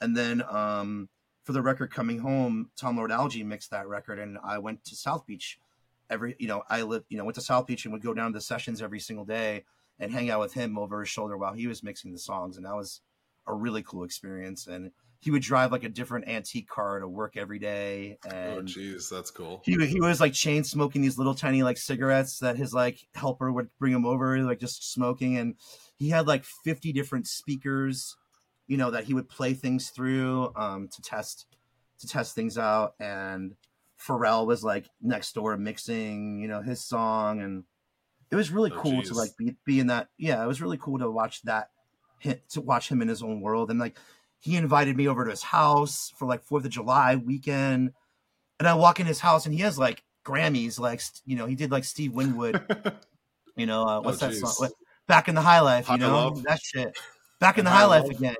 [0.00, 1.08] And then um,
[1.48, 5.24] for the record coming home, Tom Lord-Alge mixed that record and I went to South
[5.24, 5.58] Beach
[6.10, 8.32] every you know I lived you know went to South Beach and would go down
[8.32, 9.64] to the sessions every single day
[9.98, 12.66] and hang out with him over his shoulder while he was mixing the songs and
[12.66, 13.00] that was
[13.46, 14.90] a really cool experience and
[15.20, 19.08] he would drive like a different antique car to work every day Oh and jeez,
[19.08, 19.62] that's cool.
[19.64, 23.50] he, he was like chain smoking these little tiny like cigarettes that his like helper
[23.50, 25.54] would bring him over like just smoking and
[25.96, 28.18] he had like 50 different speakers
[28.68, 31.46] you know that he would play things through um to test
[32.00, 32.94] to test things out.
[33.00, 33.56] And
[34.00, 37.40] Pharrell was like next door mixing you know his song.
[37.40, 37.64] And
[38.30, 39.08] it was really Oh, cool geez.
[39.08, 41.70] to like be, be in that yeah it was really cool to watch that
[42.20, 43.70] hit to watch him in his own world.
[43.70, 43.98] And like
[44.38, 47.92] he invited me over to his house for like fourth of july weekend.
[48.60, 51.54] And i walk in his house and he has like grammys like you know he
[51.54, 52.60] did like steve winwood
[53.56, 54.68] you know uh, what's that song?
[55.06, 56.12] back in the high life you know?
[56.12, 56.42] Love?
[56.42, 56.94] that shit.
[57.40, 58.10] Back in the Higher high life?
[58.10, 58.34] again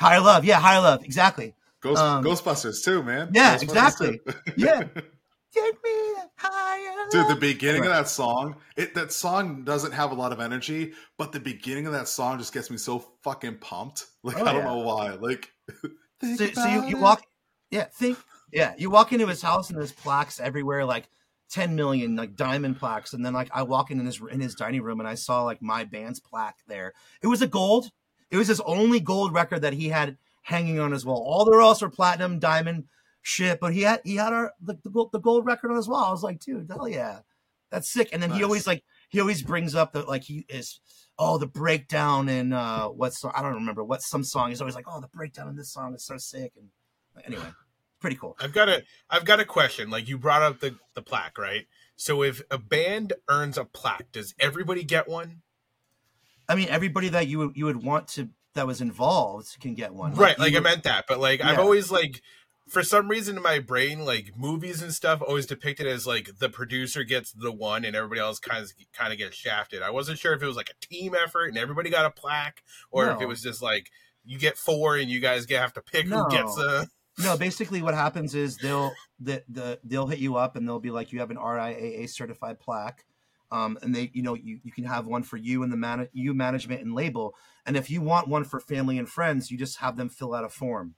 [0.00, 3.30] higher love yeah higher love exactly Ghost, Um, Ghostbusters too, man.
[3.32, 4.20] yeah, exactly.
[4.54, 4.82] Yeah.
[5.54, 10.14] take me higher Dude, the beginning of that song, it that song doesn't have a
[10.14, 14.06] lot of energy, but the beginning of that song just gets me so fucking pumped.
[14.22, 14.64] Like Oh, I don't yeah.
[14.64, 15.12] know why.
[15.14, 15.50] Like
[16.36, 17.22] so, so you, you walk
[17.70, 18.18] yeah think
[18.52, 21.08] yeah you walk into his house and there's plaques everywhere like
[21.50, 24.82] 10 million like diamond plaques and then like i walk in his in his dining
[24.82, 26.92] room and i saw like my band's plaque there
[27.22, 27.90] it was a gold
[28.30, 31.22] it was his only gold record that he had hanging on his wall.
[31.26, 32.84] All the rest were platinum diamond
[33.22, 35.88] shit but he had he had our the, the, gold, the gold record on his
[35.88, 36.04] wall.
[36.04, 37.20] I was like dude hell yeah.
[37.70, 38.08] That's sick.
[38.12, 40.80] And then he always like he always brings up that like he is
[41.18, 44.48] oh the breakdown in uh what song i don't remember what some song.
[44.48, 46.52] He's always like oh the breakdown in this song is so sick.
[46.56, 46.68] And
[47.24, 47.50] anyway
[48.00, 48.36] pretty cool.
[48.40, 49.90] I've got a I've got a question.
[49.90, 51.66] Like you brought up the the plaque, right?
[51.96, 55.42] So if a band earns a plaque, does everybody get one?
[56.50, 59.94] I mean everybody that you would you would want to that was involved can get
[59.94, 62.20] one right, you like I meant that, but like I've always like
[62.68, 66.48] for some reason in my brain, like movies and stuff always depicted as like the
[66.48, 69.82] producer gets the one and everybody else kind of kind of gets shafted.
[69.82, 72.62] I wasn't sure if it was like a team effort and everybody got a plaque,
[72.90, 73.90] or if it was just like
[74.24, 76.64] you get four and you guys have to pick who gets No.
[76.64, 76.86] a.
[77.22, 80.90] no basically what happens is they'll the, the they'll hit you up and they'll be
[80.90, 83.04] like you have an riaa certified plaque
[83.52, 86.08] um, and they you know you, you can have one for you and the man
[86.12, 87.34] you management and label
[87.66, 90.44] and if you want one for family and friends you just have them fill out
[90.44, 90.94] a form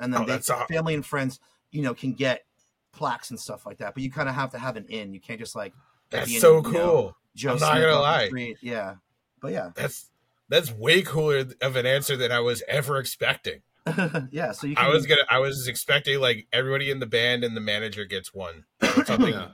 [0.00, 1.38] and then Oh, they, that's family and friends
[1.70, 2.44] you know can get
[2.92, 5.20] plaques and stuff like that but you kind of have to have an in you
[5.20, 5.72] can't just like
[6.10, 7.16] That's end, so know, cool.
[7.36, 8.26] Joe I'm not Smith gonna lie.
[8.26, 8.56] street.
[8.62, 8.94] yeah
[9.40, 10.10] but yeah That's
[10.48, 13.60] that's way cooler of an answer than I was ever expecting.
[14.30, 17.44] yeah so you can I was gonna I was expecting like everybody in the band
[17.44, 18.64] and the manager gets one
[19.06, 19.48] something, Yeah.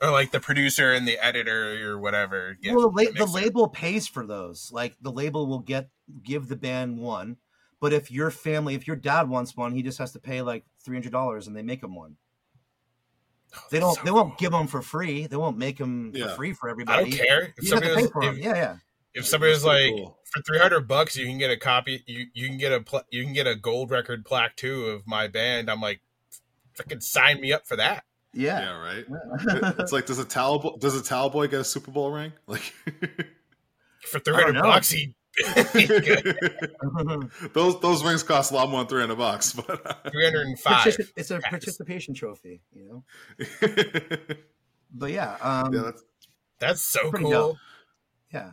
[0.00, 2.56] Or like the producer and the editor or whatever.
[2.62, 3.34] Get well, the, la- the makes sense.
[3.34, 4.70] label pays for those.
[4.72, 5.88] Like the label will get
[6.22, 7.36] give the band one,
[7.80, 10.64] but if your family, if your dad wants one, he just has to pay like
[10.84, 12.16] three hundred dollars, and they make him one.
[13.56, 13.94] Oh, they don't.
[13.94, 15.26] So they won't give them for free.
[15.26, 16.28] They won't make them Yeah.
[16.28, 16.98] for free for everybody.
[16.98, 18.34] I don't care if You have somebody to pay was, for 'em.
[18.36, 18.76] if, Yeah, yeah.
[19.14, 20.18] if somebody was That's pretty like cool.
[20.32, 23.04] for three hundred bucks you can get a copy you you can get a pla-
[23.10, 25.70] you can get a gold record plaque too of my band.
[25.70, 26.00] I'm like,
[26.78, 28.04] freaking sign me up for that.
[28.34, 28.60] Yeah.
[28.60, 29.04] Yeah, right.
[29.78, 32.32] it's like does a towel bo- does a towel boy get a Super Bowl ring?
[32.46, 32.72] Like
[34.02, 35.14] For 300 bucks, he
[37.52, 40.72] those those rings cost a lot more than three hundred bucks, but uh, 305.
[40.84, 41.42] Partici- it's a Yes.
[41.48, 43.04] participation trophy, you know.
[44.90, 46.02] But yeah, um, that's
[46.58, 47.30] That's so cool.
[47.30, 47.56] dope.
[48.32, 48.52] yeah.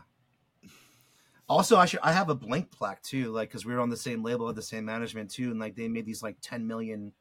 [1.47, 3.95] Also, I should I have a blank plaque too, like because we were on the
[3.95, 7.13] same label, had the same management too, and like they made these like 10 million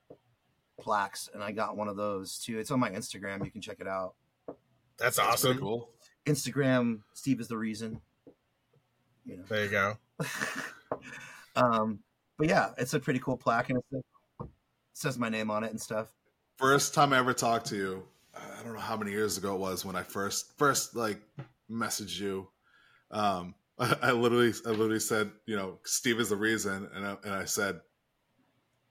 [0.81, 2.59] plaques, and I got one of those too.
[2.59, 3.45] It's on my Instagram.
[3.45, 4.14] You can check it out.
[4.99, 5.59] That's that's awesome.
[5.59, 5.91] cool.
[6.27, 7.01] Instagram.
[7.14, 8.01] Steve is the reason.
[9.25, 9.43] You know.
[9.49, 9.97] There you go.
[11.57, 12.01] um,
[12.39, 14.03] but yeah, it's a pretty cool plaque, and it says,
[14.41, 14.49] it
[14.93, 16.09] says my name on it and stuff.
[16.57, 18.03] First time I ever talked to you,
[18.35, 21.18] I don't know how many years ago it was when I first first like
[21.70, 22.49] messaged you.
[23.11, 27.16] Um, I, I literally I literally said, you know, Steve is the reason, and I,
[27.25, 27.81] and I said,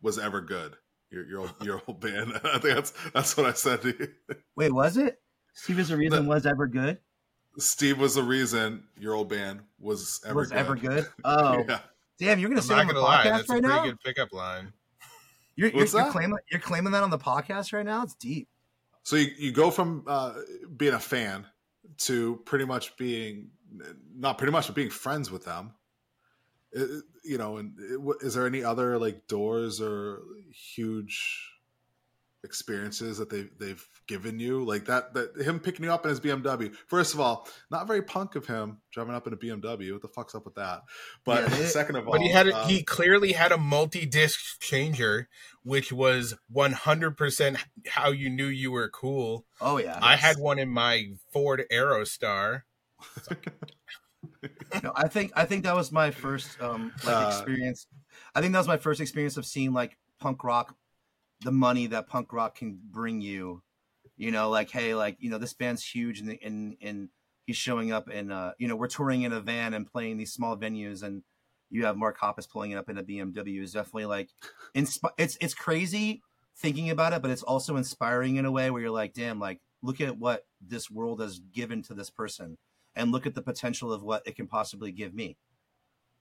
[0.01, 0.75] was ever good.
[1.13, 2.33] Your your old, your old band.
[2.43, 4.07] I think that's that's what I said to you.
[4.55, 5.21] Wait, was it?
[5.53, 6.97] Steve is the reason was ever good.
[7.59, 10.57] Steve was the reason your old band was ever was good.
[10.57, 11.05] ever good.
[11.23, 11.79] Oh, yeah.
[12.17, 12.39] damn!
[12.39, 13.17] You're gonna I'm say on the gonna lie.
[13.17, 13.83] podcast That's a pretty now.
[13.85, 14.73] good pickup line.
[15.55, 18.01] You're, you're, you're claiming you're claiming that on the podcast right now.
[18.01, 18.47] It's deep.
[19.03, 20.33] So you, you go from uh,
[20.75, 21.45] being a fan
[21.99, 23.49] to pretty much being
[24.15, 25.73] not pretty much but being friends with them.
[27.23, 30.21] You know, and it- what- is there any other like doors or
[30.51, 31.49] huge
[32.45, 36.19] experiences that they they've given you like that that him picking you up in his
[36.19, 36.75] BMW?
[36.87, 39.93] First of all, not very punk of him driving up in a BMW.
[39.93, 40.81] What the fuck's up with that?
[41.23, 43.57] But Yeah, they- second of all, But he had a, um, he clearly had a
[43.57, 45.29] multi-disc changer,
[45.63, 47.57] which was 100%
[47.87, 49.45] how you knew you were cool.
[49.61, 49.99] Oh yeah.
[50.01, 52.63] I had one in my Ford Aerostar.
[54.81, 57.87] No, I think I think that was my first um like Uh, experience.
[58.33, 60.75] I think that was my first experience of seeing like punk rock,
[61.41, 63.61] the money that punk rock can bring you.
[64.17, 67.09] You know, like hey, like you know this band's huge and and and
[67.45, 70.33] he's showing up and uh you know we're touring in a van and playing these
[70.33, 71.23] small venues and
[71.69, 74.29] you have Mark Hoppus pulling it up in a BMW is definitely like
[74.75, 76.21] insp- it's it's crazy
[76.57, 79.59] thinking about it, but it's also inspiring in a way where you're like, damn, like
[79.81, 82.57] look at what this world has given to this person
[82.95, 85.37] and look at the potential of what it can possibly give me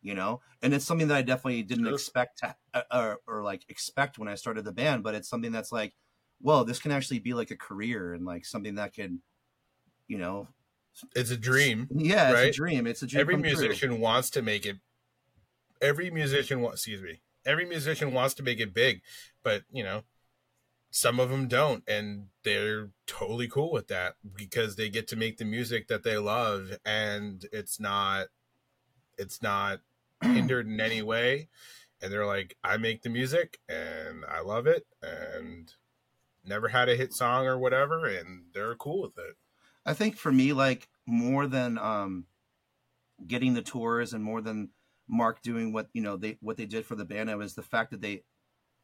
[0.00, 1.94] you know and it's something that i definitely didn't Sure.
[1.94, 5.52] expect to uh, or, or like expect when i started the band but it's something
[5.52, 5.94] that's like
[6.40, 9.22] well this can actually be like a career and like something that can
[10.08, 10.48] you know
[11.14, 11.88] It's a dream.
[11.94, 12.48] yeah it's Right.
[12.48, 13.52] a dream it's a dream Every come true.
[13.52, 14.76] musician wants to make it.
[15.80, 16.80] Every musician wants.
[16.82, 17.20] Excuse me.
[17.44, 19.02] Every musician wants to make it big,
[19.42, 20.02] but you know,
[20.94, 25.38] some of them don't, and they're totally cool with that because they get to make
[25.38, 28.26] the music that they love, and it's not,
[29.16, 29.80] it's not
[30.22, 31.48] hindered in any way,
[32.02, 35.72] and they're like, I make the music and I love it, and
[36.44, 39.36] never had a hit song or whatever, and they're cool with it.
[39.86, 42.26] I think for me, like more than um,
[43.26, 44.68] getting the tours and more than
[45.08, 47.62] Mark doing what you know they what they did for the band, it was the
[47.62, 48.24] fact that they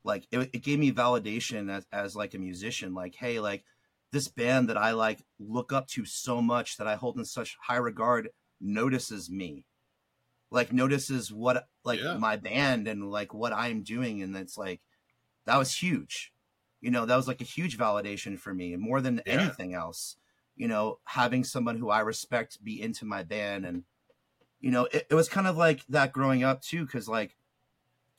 [0.05, 2.95] like it, it gave me validation as as like a musician.
[2.95, 3.65] Like, hey, like
[4.13, 7.57] this band that I like look up to so much that I hold in such
[7.63, 8.31] high regard
[8.61, 9.65] notices me,
[10.51, 12.17] like notices what like Yeah.
[12.17, 14.81] my band and like what I'm doing, and it's like
[15.47, 16.33] that was huge.
[16.81, 19.35] You know, that was like a huge validation for me, and more than Yeah.
[19.35, 20.17] anything else
[20.57, 23.65] you know, having someone who I respect be into my band.
[23.65, 23.85] And,
[24.61, 27.37] you know, it, it was kind of like that growing up too, because like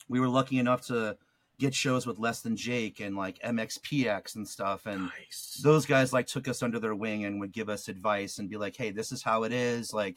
[0.08, 1.18] we were lucky enough to
[1.60, 4.86] get shows with Less Than Jake and like MXPX and stuff.
[4.86, 5.60] And Nice.
[5.62, 8.56] those guys like took us under their wing and would give us advice and be
[8.56, 9.92] like, hey, this is how it is.
[9.92, 10.16] Like,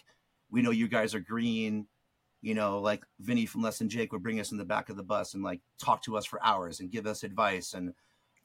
[0.49, 1.85] we know you guys are green.
[2.41, 4.97] You know, like Vinny from Less Than Jake would bring us in the back of
[4.97, 7.73] the bus and like talk to us for hours and give us advice.
[7.73, 7.93] And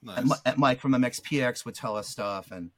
[0.02, 0.30] nice.
[0.44, 2.70] and, Mike from MXPX would tell us stuff, and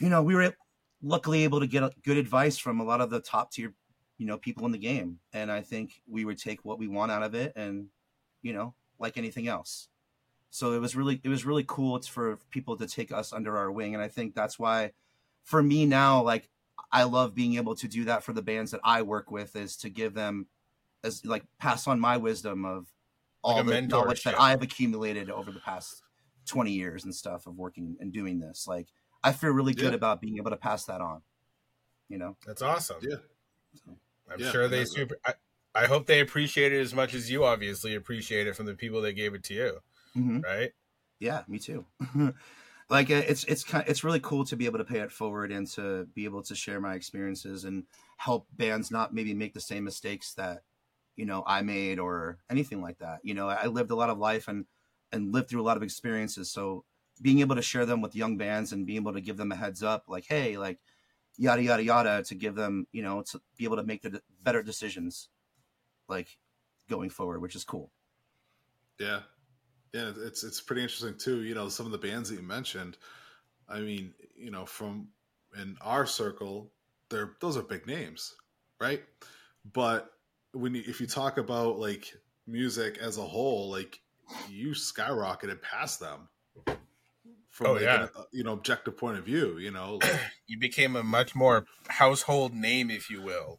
[0.00, 0.54] you know we were
[1.02, 3.74] luckily able to get good advice from a lot of the top tier,
[4.16, 5.18] you know, people in the game.
[5.34, 7.88] And I think we would take what we want out of it, and
[8.40, 9.88] you know, like anything else.
[10.50, 11.96] So it was really it was really cool.
[11.96, 14.92] It's for people to take us under our wing, and I think that's why,
[15.42, 16.48] for me now, like
[16.92, 19.76] I love being able to do that for the bands that I work with, is
[19.78, 20.46] to give them
[21.02, 22.86] as like pass on my wisdom of
[23.42, 24.40] all Like the knowledge that.
[24.40, 26.02] I've accumulated over the past
[26.46, 28.66] 20 years and stuff of working and doing this.
[28.66, 28.88] Like
[29.22, 29.96] I feel really good Yeah.
[29.96, 31.20] about being able to pass that on.
[32.08, 32.36] You know?
[32.46, 32.98] That's awesome.
[33.02, 33.16] Yeah.
[34.30, 35.18] I'm Yeah, sure they super.
[35.26, 35.34] I,
[35.74, 39.00] I hope they appreciate it as much as you obviously appreciate it from the people
[39.02, 39.80] that gave it to you,
[40.14, 40.72] hmm right?
[41.20, 41.86] Yeah, me too.
[42.90, 45.52] like uh, it's it's kind it's really cool to be able to pay it forward
[45.52, 47.86] and to be able to share my experiences and
[48.18, 50.64] help bands not maybe make the same mistakes that
[51.16, 53.20] you know I made or anything like that.
[53.24, 54.66] You know, I lived a lot of life and
[55.12, 56.84] and lived through a lot of experiences, so
[57.22, 59.56] being able to share them with young bands and being able to give them a
[59.56, 60.80] heads up, like, hey, like,
[61.36, 64.62] yada yada yada, to give them, you know, to be able to make the better
[64.62, 65.30] decisions,
[66.08, 66.38] like
[66.88, 67.90] going forward, which is cool.
[68.98, 69.20] Yeah,
[69.92, 71.42] yeah, it's it's pretty interesting too.
[71.42, 72.96] You know, some of the bands that you mentioned.
[73.68, 75.08] I mean, you know, from
[75.60, 76.70] in our circle,
[77.08, 78.34] they're those are big names,
[78.80, 79.02] right?
[79.72, 80.10] But
[80.52, 82.12] when you, if you talk about like
[82.46, 84.00] music as a whole, like
[84.50, 86.28] you skyrocketed past them
[87.48, 88.02] from Oh, like yeah.
[88.04, 89.58] an, uh, you know objective point of view.
[89.58, 93.58] You know, like, you became a much more household name, if you will.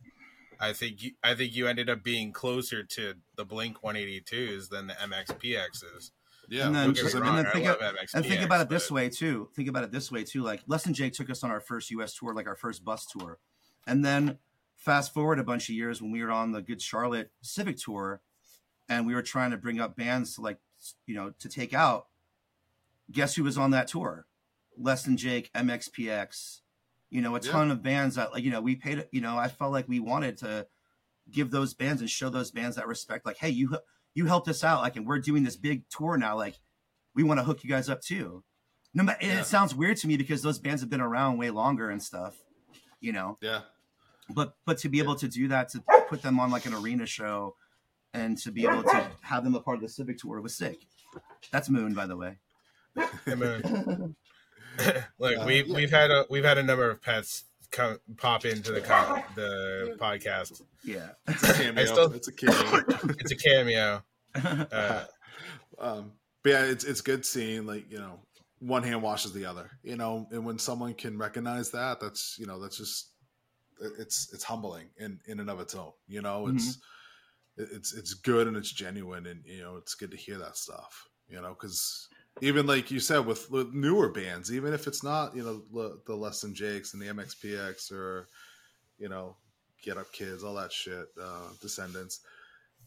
[0.59, 4.87] I think you, I think you ended up being closer to the Blink 182s than
[4.87, 6.11] the MXPXs.
[6.49, 8.25] yeah, And then- which Don't is get I me and then think of- MXPX, And
[8.25, 9.49] think about it this but- way too.
[9.55, 10.43] Think about it this way too.
[10.43, 12.13] Like Less Than Jake took us on our first U.S.
[12.15, 13.39] tour, like our first bus tour,
[13.87, 14.37] and then
[14.75, 18.21] fast forward a bunch of years when we were on the Good Charlotte Civic tour,
[18.87, 20.59] and we were trying to bring up bands to like
[21.07, 22.07] you know to take out.
[23.11, 24.27] Guess who was on that tour?
[24.77, 26.61] Less Than Jake, MXPX,
[27.09, 27.51] you know, a Yeah.
[27.51, 29.07] ton of bands that like you know we paid.
[29.11, 30.67] You know, I felt like we wanted to
[31.31, 33.25] give those bands and show those bands that respect.
[33.25, 33.77] Like, hey, you
[34.13, 36.35] you helped us out, like, and we're doing this big tour now.
[36.37, 36.55] Like,
[37.13, 38.43] we want to hook you guys up too.
[38.93, 39.39] No, ma- and Yeah.
[39.41, 42.37] it sounds weird to me because those bands have been around way longer and stuff,
[43.01, 43.37] you know.
[43.41, 43.63] yeah,
[44.29, 47.05] But but to be able to do that, to put them on like an arena
[47.05, 47.57] show,
[48.13, 50.87] and to be able to have them a part of the Civic tour was sick.
[51.51, 52.37] That's Moon, by the way.
[53.27, 54.15] I mean,
[55.19, 55.75] Look, Uh, we yeah.
[55.75, 59.97] we've had a we've had a number of pets come pop into the co- the
[59.99, 60.61] podcast.
[60.83, 61.09] Yeah.
[61.27, 61.85] it's a cameo.
[61.85, 62.83] Still- it's a cameo.
[63.19, 64.03] It's a cameo.
[64.35, 65.05] Uh,
[65.79, 66.11] um,
[66.43, 68.19] but yeah, it's it's good seeing like you know
[68.59, 72.45] one hand washes the other, you know, and when someone can recognize that, that's you
[72.45, 73.09] know that's just
[73.99, 75.91] it's it's humbling in in and of its own.
[76.07, 76.77] You know, it's
[77.57, 81.07] it's it's good and it's genuine, and you know it's good to hear that stuff.
[81.27, 82.07] You know, because
[82.41, 85.99] even like you said with, with newer bands, even if it's not you know the,
[86.05, 88.27] the Less Than Jakes and the MXPX or
[88.97, 89.37] you know
[89.83, 92.21] Get Up Kids, all that shit, uh, Descendents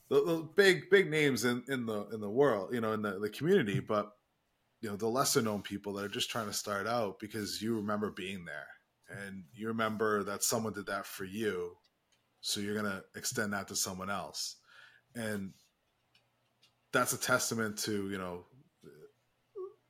[0.09, 3.19] the, the big big names in, in the in the world, you know, in the,
[3.19, 4.11] the community, but
[4.81, 7.77] you know, the lesser known people that are just trying to start out because you
[7.77, 8.69] remember being there
[9.25, 11.73] and you remember that someone did that for you.
[12.41, 14.57] So you're gonna extend that to someone else.
[15.15, 15.53] And
[16.93, 18.45] that's a testament to, you know,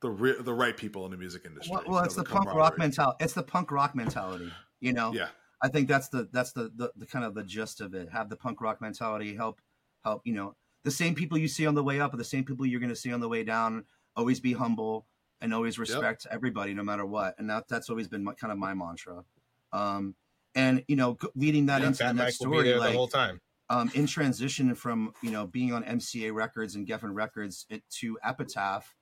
[0.00, 1.72] the re- the right people in the music industry.
[1.72, 3.16] well, you well know, it's the, punk rock mentality.
[3.20, 4.52] It's the punk rock mentality.
[4.80, 5.12] You know.
[5.12, 5.28] Yeah.
[5.60, 8.08] I think that's the that's the, the the kind of the gist of it.
[8.12, 9.34] Have the punk rock mentality.
[9.34, 9.60] Help
[10.04, 10.22] help.
[10.24, 12.64] You know, the same people you see on the way up are the same people
[12.64, 13.84] you're going to see on the way down.
[14.14, 15.06] Always be humble
[15.40, 17.34] and always respect everybody, no matter what.
[17.38, 19.24] And that that's always been my, kind of my mantra.
[19.72, 20.14] Um,
[20.54, 22.68] and you know, g- leading that yeah, into the Fat Mike next will be story,
[22.68, 23.40] there like the whole time.
[23.68, 28.18] um, in transition from you know being on MCA Records and Geffen Records it, to
[28.24, 28.94] Epitaph.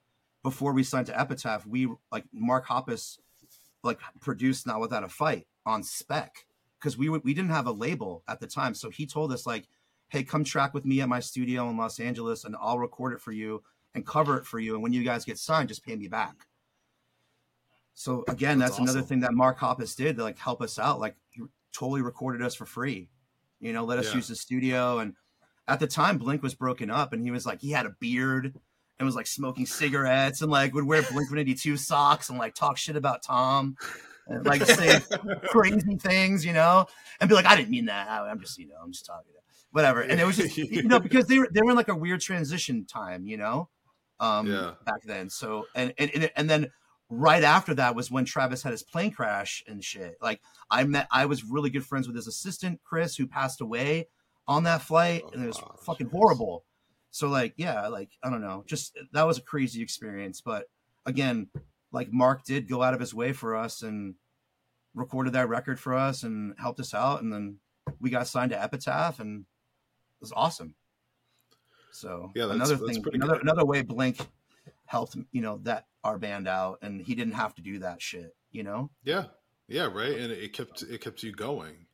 [0.43, 3.19] Before we signed to Epitaph, we like Mark Hoppus
[3.83, 6.45] like produced Not Without a Fight on spec
[6.79, 8.73] because we were, we didn't have a label at the time.
[8.73, 9.67] So he told us like,
[10.09, 13.21] "Hey, come track with me at my studio in Los Angeles, and I'll record it
[13.21, 13.63] for you
[13.93, 14.73] and cover it for you.
[14.75, 16.47] And when you guys get signed, just pay me back."
[17.93, 20.99] So again, That's that's, another thing that Mark Hoppus did to like help us out.
[20.99, 21.41] Like he
[21.73, 23.09] totally recorded us for free.
[23.59, 24.17] You know, let us Yeah.
[24.17, 24.99] use the studio.
[24.99, 25.15] And
[25.67, 28.53] at the time, Blink was broken up, and he was like, he had a beard
[28.99, 32.77] and was like smoking cigarettes and like would wear Blink 182 socks and like talk
[32.77, 33.75] shit about Tom
[34.27, 34.99] and like say
[35.49, 36.87] crazy things, you know,
[37.19, 38.09] and be like, I didn't mean that.
[38.09, 39.31] I'm just, you know, I'm just talking,
[39.71, 40.01] whatever.
[40.01, 42.21] And it was just, you know, because they were they were in like a weird
[42.21, 43.69] transition time, you know,
[44.19, 44.73] um, Yeah.
[44.85, 45.29] back then.
[45.29, 46.71] So and and and- then
[47.09, 50.17] right after that was when Travis had his plane crash and shit.
[50.21, 54.07] Like I met, I was really good friends with his assistant Chris, who passed away
[54.47, 56.65] on that flight, Oh, and it was wow, fucking horrible.
[57.11, 60.41] So like, yeah, like I don't know, just that was a crazy experience.
[60.41, 60.69] But
[61.05, 61.47] again,
[61.91, 64.15] like Mark did go out of his way for us and
[64.93, 67.57] recorded that record for us and helped us out, and then
[67.99, 70.75] we got signed to Epitaph, and it was awesome.
[71.91, 73.41] So Yeah, that's- another that's thing, another good.
[73.43, 74.19] another way Blink
[74.85, 78.35] helped you know that our band out, and he didn't have to do that shit.
[78.51, 79.25] You know, Yeah,
[79.67, 80.17] yeah, right.
[80.17, 81.85] And it kept it kept you going,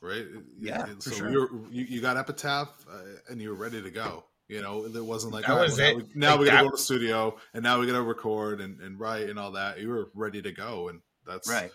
[0.00, 0.26] right?
[0.58, 1.30] Yeah, And so sure.
[1.30, 4.24] you, were, you you got Epitaph, uh, and you were ready to go.
[4.48, 5.98] You know, it wasn't like That all right, was well, it.
[5.98, 8.02] now, we, now Like we gotta that- go to the studio, and now we gotta
[8.02, 9.78] record and, and write and all that.
[9.78, 11.70] You were ready to go, and that's right?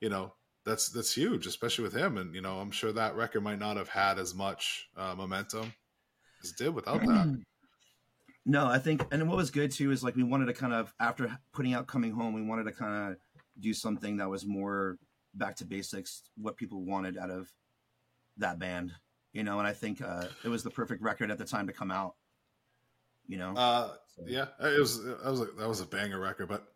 [0.00, 0.34] You know,
[0.66, 2.18] that's that's huge, especially with him.
[2.18, 5.72] And you know, I'm sure that record might not have had as much uh, momentum
[6.42, 7.40] as it did without that.
[8.46, 10.92] No, I think, and what was good too is like we wanted to kind of
[10.98, 13.18] after putting out "Coming Home," we wanted to kind of
[13.60, 14.96] do something that was more
[15.34, 17.52] back to basics, what people wanted out of
[18.38, 18.92] that band,
[19.32, 19.58] you know.
[19.58, 22.14] And I think uh, it was the perfect record at the time to come out,
[23.26, 23.54] you know.
[23.54, 25.02] Uh, So- yeah, it was.
[25.02, 26.48] That was a, that was a banger record.
[26.48, 26.66] But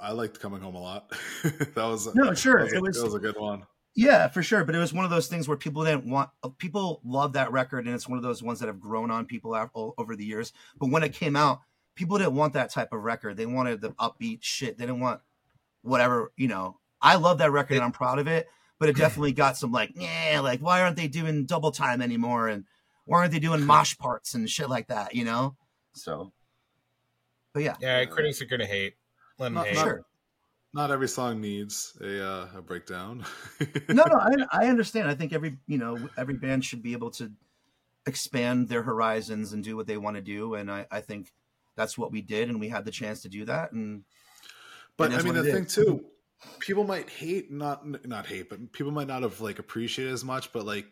[0.00, 1.12] I liked coming home a lot.
[1.44, 3.64] that was no, sure, that was, it was that was a good one.
[3.94, 4.64] Yeah, for sure.
[4.64, 6.30] But it was one of those things where people didn't want.
[6.58, 9.54] People love that record, and it's one of those ones that have grown on people
[9.98, 10.52] over the years.
[10.78, 11.60] But when it came out,
[11.94, 13.36] people didn't want that type of record.
[13.36, 14.78] They wanted the upbeat shit.
[14.78, 15.20] They didn't want
[15.82, 16.78] whatever you know.
[17.00, 18.48] I love that record, and I'm proud of it.
[18.82, 22.48] But it definitely got some like, yeah, like why aren't they doing double time anymore?
[22.48, 22.64] And
[23.04, 25.14] why aren't they doing mosh parts and shit like that?
[25.14, 25.54] You know.
[25.92, 26.32] So,
[27.52, 28.94] but yeah, yeah, critics are gonna hate.
[29.38, 29.74] Let them Not- hate.
[29.76, 30.04] not- sure.
[30.74, 33.24] Not every song needs a uh, a breakdown.
[33.88, 35.06] no, no, I, I understand.
[35.06, 37.30] I think every you know every band should be able to
[38.06, 41.32] expand their horizons and do what they want to do, and I, I think
[41.76, 43.70] that's what we did, and we had the chance to do that.
[43.72, 44.02] And
[44.96, 45.74] But It I mean, the thing is.
[45.74, 46.04] too,
[46.58, 50.52] people might hate not not hate, but people might not have like appreciated as much.
[50.52, 50.86] But like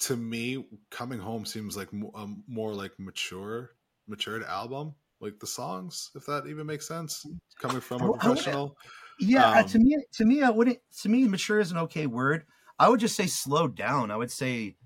[0.00, 3.70] to me, coming home seems like a more like mature,
[4.06, 4.94] matured album.
[5.20, 7.26] Like the songs, if that even makes sense,
[7.60, 8.76] coming from a professional.
[9.18, 10.78] yeah, Um, to me, to me, I wouldn't.
[11.02, 12.44] To me, mature is an okay word.
[12.78, 14.12] I would just say slowed down.
[14.12, 14.76] I would say,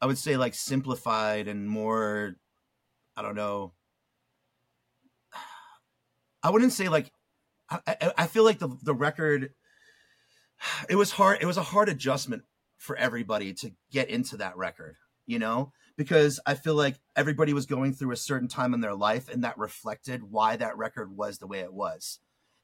[0.00, 2.36] I would say like simplified and more.
[3.16, 3.72] I don't know.
[6.42, 7.10] I wouldn't say like.
[7.70, 9.52] I, I, feel like the the record.
[10.88, 11.38] It was hard.
[11.40, 12.42] It was a hard adjustment
[12.76, 14.96] for everybody to get into that record.
[15.26, 18.94] You know, because I feel like everybody was going through a certain time in their
[18.94, 22.18] life, and that reflected why that record was the way it was.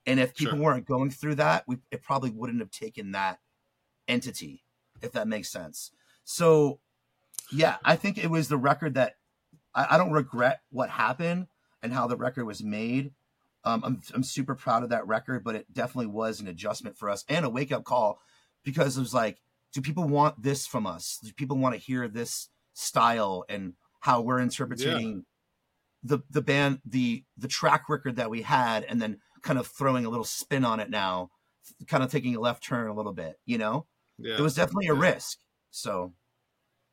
[0.07, 0.65] And if people Sure.
[0.65, 3.41] weren't going through that, we it probably wouldn't have taken that
[4.09, 4.65] entity,
[5.03, 5.91] if that makes sense.
[6.24, 6.81] So,
[7.53, 9.16] yeah, I think it was the record that
[9.74, 11.49] I, I don't regret what happened
[11.83, 13.12] and how the record was made.
[13.67, 17.11] Um, I'm I'm super proud of that record, but it definitely was an adjustment for
[17.11, 18.21] us and a wake up call
[18.65, 21.19] because it was like, do people want this from us?
[21.23, 25.27] Do people want to hear this style and how we're interpreting
[26.03, 30.05] the the band the the track record that we had, and then kind of throwing
[30.07, 31.31] a little spin on it now,
[31.89, 33.87] kind of taking a left turn a little bit, you know?
[34.19, 35.01] Yeah, it was definitely a Yeah.
[35.01, 35.39] risk.
[35.71, 36.15] So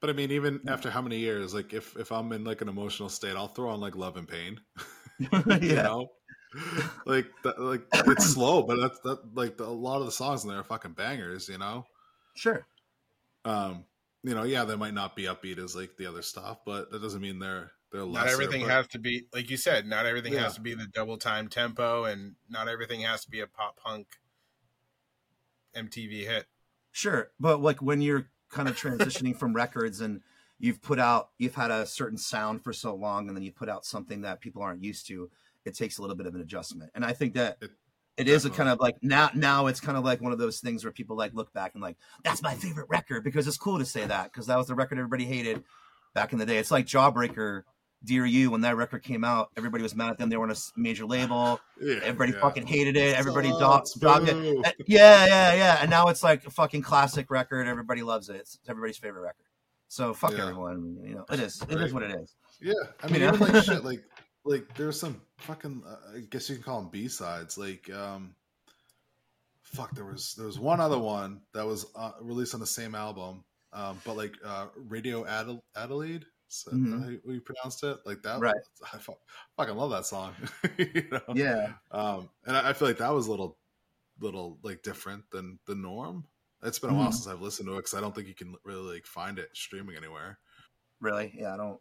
[0.01, 1.53] But I mean, even after how many years?
[1.53, 4.27] Like, if if I'm in like an emotional state, I'll throw on like Love and
[4.27, 4.59] Pain.
[5.19, 5.19] you
[5.61, 6.07] yeah, know,
[7.05, 10.43] like that, like it's slow, but that's that like the, a lot of the songs
[10.43, 11.49] in there are fucking bangers.
[11.49, 11.85] You know,
[12.35, 12.65] sure.
[13.45, 13.85] um,
[14.23, 17.01] you know, yeah, they might not be upbeat as like the other stuff, but that
[17.01, 19.85] doesn't mean they're they're Not lesser, everything but- has to be like you said.
[19.87, 20.43] Not everything Yeah.
[20.43, 23.77] has to be the double time tempo, and not everything has to be a pop
[23.79, 24.07] punk
[25.75, 26.45] MTV hit.
[26.91, 30.21] Sure, but like when you're kind of transitioning from records and
[30.59, 33.67] you've put out, you've had a certain sound for so long, and then you put
[33.69, 35.29] out something that people aren't used to,
[35.65, 36.91] it takes a little bit of an adjustment.
[36.95, 37.71] And I think that It-
[38.17, 40.59] it is a kind of like now, now it's kind of like one of those
[40.59, 43.79] things where people like look back and like that's my favorite record because it's cool
[43.79, 45.63] to say that because that was the record everybody hated
[46.13, 46.57] back in the day.
[46.57, 47.63] It's like Jawbreaker,
[48.03, 50.29] Dear You, when that record came out, everybody was mad at them.
[50.29, 51.59] They were on a major label.
[51.81, 52.39] Yeah, Everybody yeah.
[52.41, 53.15] fucking hated it.
[53.17, 54.75] Everybody Sucks, dogged, dogged it.
[54.85, 55.77] Yeah, yeah, yeah.
[55.81, 57.65] And now it's like a fucking classic record.
[57.65, 58.35] Everybody loves it.
[58.35, 59.45] It's everybody's favorite record.
[59.87, 60.41] So fuck Yeah.
[60.49, 60.97] everyone.
[61.03, 61.61] You know, it is.
[61.63, 61.93] It is Right.
[61.93, 62.35] what it is.
[62.61, 63.33] Yeah, I mean, You know?
[63.35, 64.03] even like shit, like
[64.45, 67.57] like there's some fucking, uh, I guess you can call them B sides.
[67.57, 68.35] Like, um,
[69.61, 72.95] fuck, there was there was one other one that was uh, released on the same
[72.95, 76.25] album, um, but like uh, Radio Adel- Adelaide.
[76.71, 77.97] How you- you pronounced it?
[78.05, 78.53] Like that, Right.
[78.93, 79.15] I fu-
[79.57, 80.35] fucking love that song.
[80.77, 81.21] you know?
[81.33, 81.73] Yeah.
[81.89, 83.57] Um, and I, I feel like that was a little,
[84.19, 86.25] little like different than the norm.
[86.61, 87.13] It's been a while Mhm.
[87.13, 89.49] since I've listened to it because I don't think you can really like find it
[89.53, 90.37] streaming anywhere.
[91.01, 91.33] Really?
[91.35, 91.55] Yeah.
[91.55, 91.79] I don't.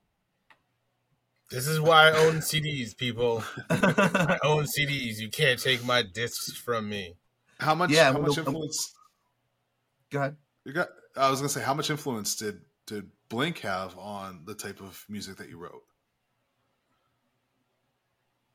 [1.52, 3.44] This is why I own CDs, people.
[3.68, 5.18] I own CDs.
[5.18, 7.16] You can't take my discs from me.
[7.60, 7.90] How much?
[7.90, 8.94] Yeah, how much the- influence?
[10.10, 10.36] Go ahead.
[10.64, 10.88] You got.
[11.14, 15.04] I was gonna say, how much influence did did Blink have on the type of
[15.10, 15.82] music that you wrote?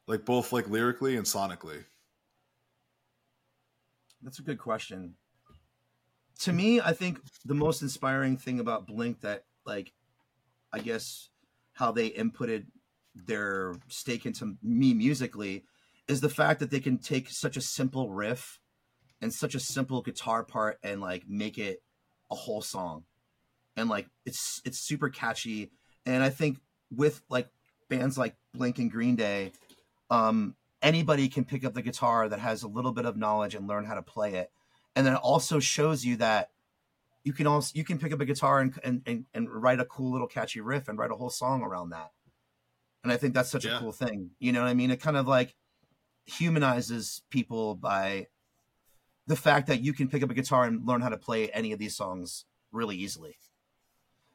[0.08, 1.84] Like both like lyrically and sonically.
[4.24, 5.14] That's a good question.
[6.40, 9.94] To me, I think the most inspiring thing about Blink that, like,
[10.74, 11.30] I guess
[11.74, 12.66] how they inputted
[13.26, 15.64] their stake into me musically
[16.08, 18.60] is the fact that they can take such a simple riff
[19.22, 21.82] and such a simple guitar part and like make it
[22.32, 23.04] a whole song.
[23.76, 25.72] And like it's it's super catchy.
[26.06, 26.60] And i think
[26.96, 27.50] with like
[27.90, 29.52] bands like blink and green day
[30.10, 33.68] um anybody can pick up the guitar that has a little bit of knowledge and
[33.68, 34.52] learn how to play it.
[34.96, 36.50] And then it also shows you that
[37.24, 39.86] you can also you can pick up a guitar and and, and, and write a
[39.86, 42.12] cool little catchy riff and write a whole song around that
[43.04, 43.78] and i think that's such Yeah.
[43.78, 45.56] a cool thing you know what i mean it kind of like
[46.26, 48.28] humanizes people by
[49.28, 51.72] the fact that you can pick up a guitar and learn how to play any
[51.72, 53.38] of these songs really easily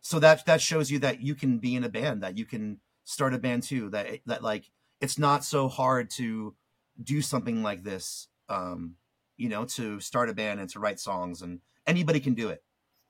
[0.00, 2.80] so that that shows you that you can be in a band that you can
[3.04, 4.70] start a band too that that like
[5.00, 6.54] it's not so hard to
[7.02, 8.96] do something like this um,
[9.36, 12.62] you know, to start a band and to write songs, and anybody can do it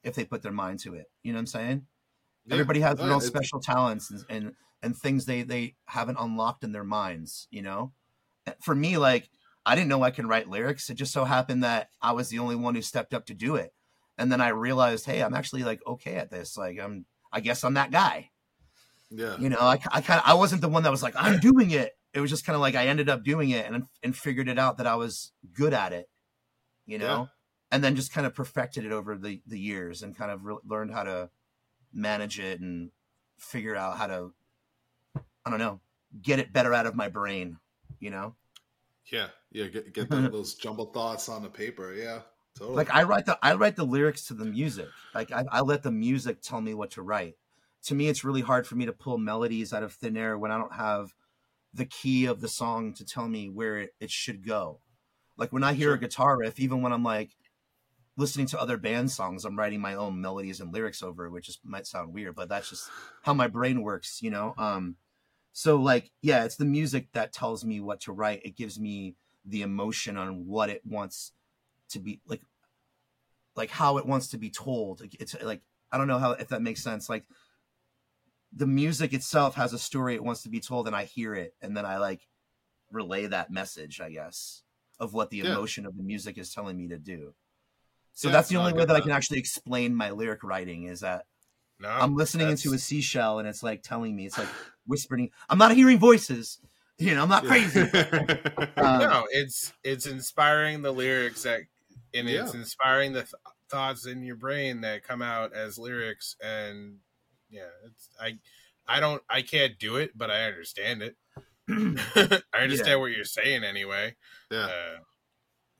[0.02, 1.10] if they put their mind to it.
[1.22, 1.86] You know what I'm saying?
[2.46, 2.54] Yeah.
[2.54, 4.52] Everybody has their own special talents and, and
[4.82, 7.46] and things they they haven't unlocked in their minds.
[7.50, 7.92] You know,
[8.62, 9.28] for me, like
[9.64, 10.90] I didn't know I can write lyrics.
[10.90, 13.56] It just so happened that I was the only one who stepped up to do
[13.56, 13.72] it,
[14.18, 16.56] and then I realized, hey, I'm actually like okay at this.
[16.56, 18.30] Like I'm, I guess I'm that guy.
[19.10, 19.36] Yeah.
[19.38, 21.70] You know, I, I kind of I wasn't the one that was like I'm doing
[21.70, 21.92] it.
[22.14, 24.59] It was just kind of like I ended up doing it and and figured it
[24.59, 26.09] out that I was good at it.
[26.86, 27.26] You know, Yeah.
[27.70, 30.56] and then just kind of perfected it over the the years and kind of re-
[30.64, 31.30] learned how to
[31.92, 32.90] manage it and
[33.38, 34.32] figure out how to
[35.44, 35.81] I don't know
[36.23, 37.56] get it better out of my brain.
[37.98, 38.35] You know,
[39.10, 39.28] Yeah.
[39.51, 39.66] Yeah.
[39.69, 41.94] Get, get the, those jumbled thoughts on the paper.
[41.94, 42.20] Yeah.
[42.59, 42.77] Totally.
[42.77, 44.89] like I write the I write the lyrics to the music.
[45.14, 47.36] Like I, I let the music tell me what to write.
[47.85, 50.51] To me, it's really hard for me to pull melodies out of thin air when
[50.52, 51.14] I don't have
[51.73, 54.81] the key of the song to tell me where it, it should go.
[55.39, 55.94] Like when I hear Sure.
[55.94, 57.31] a guitar riff, even when I'm like
[58.19, 61.59] listening to other band songs, I'm writing my own melodies and lyrics over, which is
[61.64, 62.90] might sound weird, but that's just
[63.23, 64.52] how my brain works, you know.
[64.59, 64.97] Um,
[65.52, 68.42] so like, yeah, it's the music that tells me what to write.
[68.44, 71.32] It gives me the emotion on what it wants
[71.90, 72.40] to be like
[73.54, 75.60] like how it wants to be told it's like
[75.90, 77.24] i don't know how if that makes sense like
[78.54, 81.54] the music itself has a story it wants to be told and i hear it
[81.60, 82.20] and then i like
[82.90, 84.62] relay that message i guess
[85.00, 85.52] of what the Yeah.
[85.52, 87.34] emotion of the music is telling me to do
[88.14, 90.84] so Yeah, that's the only way get that i can actually explain my lyric writing
[90.84, 91.26] is that
[91.78, 94.48] No, i'm listening that's- into a seashell and it's like telling me it's like
[94.86, 96.59] whispering i'm not hearing voices
[96.98, 97.80] you know i'm not crazy
[98.76, 101.60] Um, no, it's it's inspiring the lyrics that,
[102.14, 102.60] and it's Yeah.
[102.60, 103.34] inspiring the th-
[103.70, 106.34] thoughts in your brain that come out as lyrics.
[106.42, 106.96] And
[107.48, 108.38] yeah, it's I,
[108.88, 111.16] I don't, I can't do it, but I understand it.
[111.70, 112.94] I understand Yeah.
[112.96, 114.16] what you're saying anyway.
[114.50, 114.59] yeah.
[114.66, 114.96] Uh,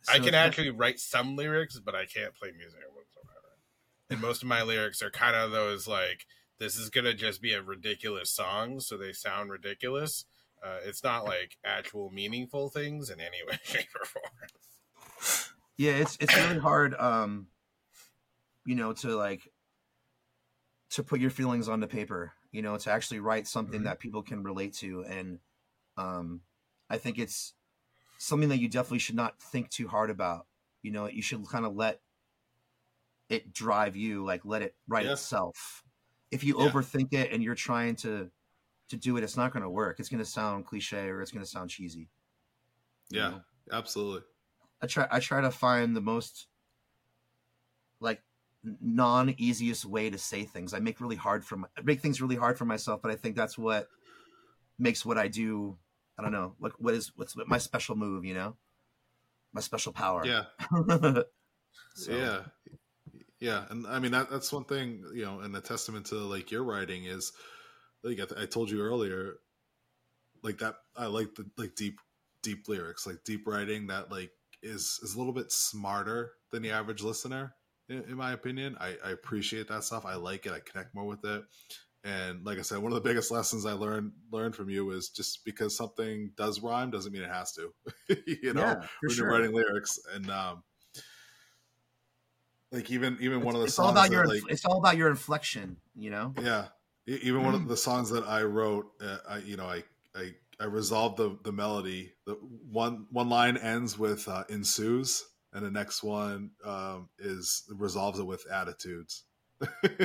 [0.09, 3.57] I can actually write some lyrics, but I can't play music whatsoever.
[4.11, 6.25] And most of my lyrics are kind of those like,
[6.63, 10.27] this is gonna just be a ridiculous song, so they sound ridiculous.
[10.65, 14.25] Uh, it's not like actual meaningful things in any way, shape, or form.
[15.77, 17.49] yeah it's it's really hard um
[18.65, 19.49] you know to like
[20.91, 23.85] to put your feelings onto paper you know to actually write something Mhm.
[23.85, 25.41] that people can relate to and
[25.97, 26.43] um
[26.91, 27.55] i think it's
[28.19, 30.47] something that you definitely should not think too hard about
[30.83, 32.01] you know you should kind of let
[33.29, 35.13] it drive you like let it write Yeah.
[35.13, 35.83] itself
[36.33, 36.71] if you Yeah.
[36.71, 38.31] overthink it and you're trying to
[38.89, 41.31] to do it it's not going to work it's going to sound cliche or it's
[41.31, 42.09] going to sound cheesy
[43.11, 43.29] Yeah.
[43.29, 43.41] know?
[43.71, 44.23] Absolutely.
[44.83, 46.49] I try I try to find the most
[48.01, 48.21] like
[48.65, 50.75] non easiest way to say things.
[50.75, 53.17] I make really hard for my, I make things really hard for myself, but I
[53.17, 53.89] think that's what
[54.79, 55.79] makes what I do.
[56.19, 58.57] I don't know, like what is what's my special move, you know,
[59.53, 60.25] my special power.
[60.27, 60.45] Yeah.
[61.95, 62.45] So, Yeah.
[63.43, 63.65] Yeah.
[63.71, 66.63] And I mean, that, that's one thing, you know, and a testament to like your
[66.63, 67.33] writing is
[68.05, 69.35] like I, I told you earlier,
[70.45, 71.99] like that, I like the like deep,
[72.45, 74.31] deep lyrics, like deep writing that like
[74.63, 77.57] is, is a little bit smarter than the average listener,
[77.89, 78.77] in, in my opinion.
[78.79, 80.07] I, I appreciate that stuff.
[80.07, 80.53] I like it.
[80.53, 81.43] I connect more with it.
[82.05, 85.09] And like I said, one of the biggest lessons I learned learned from you is
[85.09, 87.73] just because something does rhyme doesn't mean it has to.
[88.43, 89.27] you know, yeah, when sure.
[89.27, 90.63] you're writing lyrics and um
[92.73, 94.97] like even even one of the it's all songs about your like it's all about
[94.97, 96.35] your inflection, you know.
[96.41, 96.67] yeah.
[97.07, 99.83] Even one of the songs that i wrote uh, i you know i
[100.17, 100.31] i
[100.61, 102.13] i resolved the the melody.
[102.27, 105.23] The one one line ends with uh ensues
[105.53, 109.25] and the next one um is resolves it with attitudes.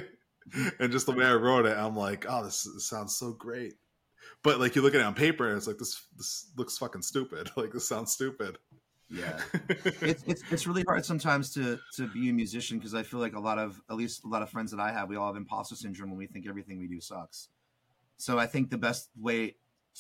[0.80, 3.74] And just the way i wrote it i'm like oh this, this sounds so great.
[4.44, 7.02] But like you look at it on paper and it's like this this looks fucking
[7.02, 7.50] stupid.
[7.58, 8.58] Like this sounds stupid
[9.10, 9.40] Yeah.
[9.70, 13.36] it's, it's it's really hard sometimes to to be a musician because I feel like
[13.36, 15.38] a lot of at least a lot of friends that I have we all have
[15.38, 17.50] imposter syndrome when we think everything we do sucks.
[18.18, 19.56] So I think the best way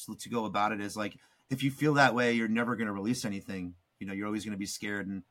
[0.05, 1.17] to- to go about it is like
[1.49, 3.75] if you feel that way, you're never going to release anything.
[3.99, 5.23] You know, you're always going to be scared and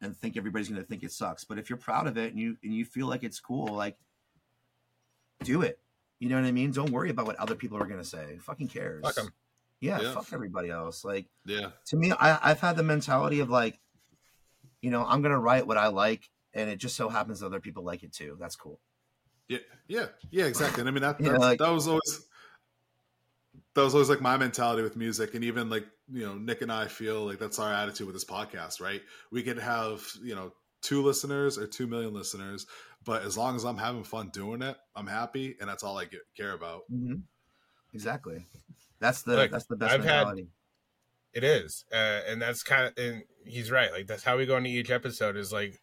[0.00, 1.44] and think everybody's going to think it sucks.
[1.44, 3.96] But if you're proud of it and you and you feel like it's cool, like
[5.44, 5.78] do it.
[6.18, 6.72] You know what I mean?
[6.72, 8.38] Don't worry about what other people are going to say.
[8.40, 9.02] Fucking cares.
[9.04, 9.32] Fuck 'em.
[9.86, 10.12] Yeah, Yeah.
[10.14, 11.04] fuck everybody else.
[11.04, 13.78] Like yeah to me I, i've had the mentality of like
[14.82, 17.82] you know i'm gonna write what i like and it just so happens other people
[17.84, 18.80] like it too that's cool
[19.48, 19.58] Yeah,
[19.88, 20.80] yeah, yeah, exactly.
[20.80, 22.26] And I mean that like- that was always
[23.74, 26.72] that was always like my mentality with music, and even like you know Nick and
[26.72, 29.02] I feel like that's our attitude with this podcast, right?
[29.30, 30.52] We could have you know
[30.82, 32.66] two listeners or two million listeners,
[33.04, 36.04] but as long as I'm having fun doing it, I'm happy, and that's all I
[36.06, 36.82] get, care about.
[36.92, 37.16] mm-hmm.
[37.92, 38.46] Exactly
[38.98, 40.46] that's the Look, that's the best I've had-
[41.32, 43.92] It is, uh, and that's kind of, and he's right.
[43.92, 45.36] Like that's how we go into each episode.
[45.36, 45.82] Is like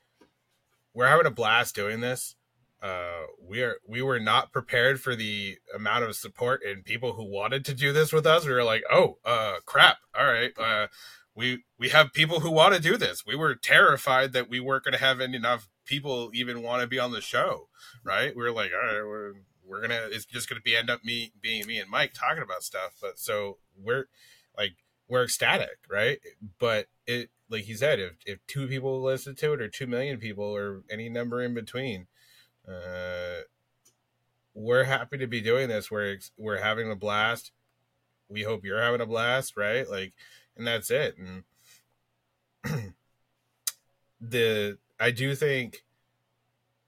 [0.95, 2.35] we're having a blast doing this.
[2.81, 7.23] Uh, we are we were not prepared for the amount of support and people who
[7.23, 8.47] wanted to do this with us.
[8.47, 9.97] We were like, oh, uh, crap.
[10.17, 10.88] All right, uh,
[11.35, 13.23] we we have people who want to do this.
[13.23, 16.97] We were terrified that we weren't going to have enough people even want to be
[16.97, 17.69] on the show.
[18.03, 18.35] Right?
[18.35, 19.34] We were like, all right, we're
[19.65, 20.07] we're gonna.
[20.11, 22.95] It's just to be end up me being me and Mike talking about stuff.
[23.02, 24.07] But so we're
[24.57, 24.73] like
[25.07, 26.19] we're ecstatic, right?
[26.60, 30.19] But it, like he said, if if two people listen to it, or two million
[30.19, 32.07] people, or any number in between,
[32.68, 33.41] uh,
[34.53, 35.90] we're happy to be doing this.
[35.90, 37.52] We're we're having a blast.
[38.30, 39.90] We hope you're having a blast, right?
[39.90, 40.14] Like,
[40.57, 41.15] and that's it.
[41.18, 41.44] And
[44.22, 45.84] the I do think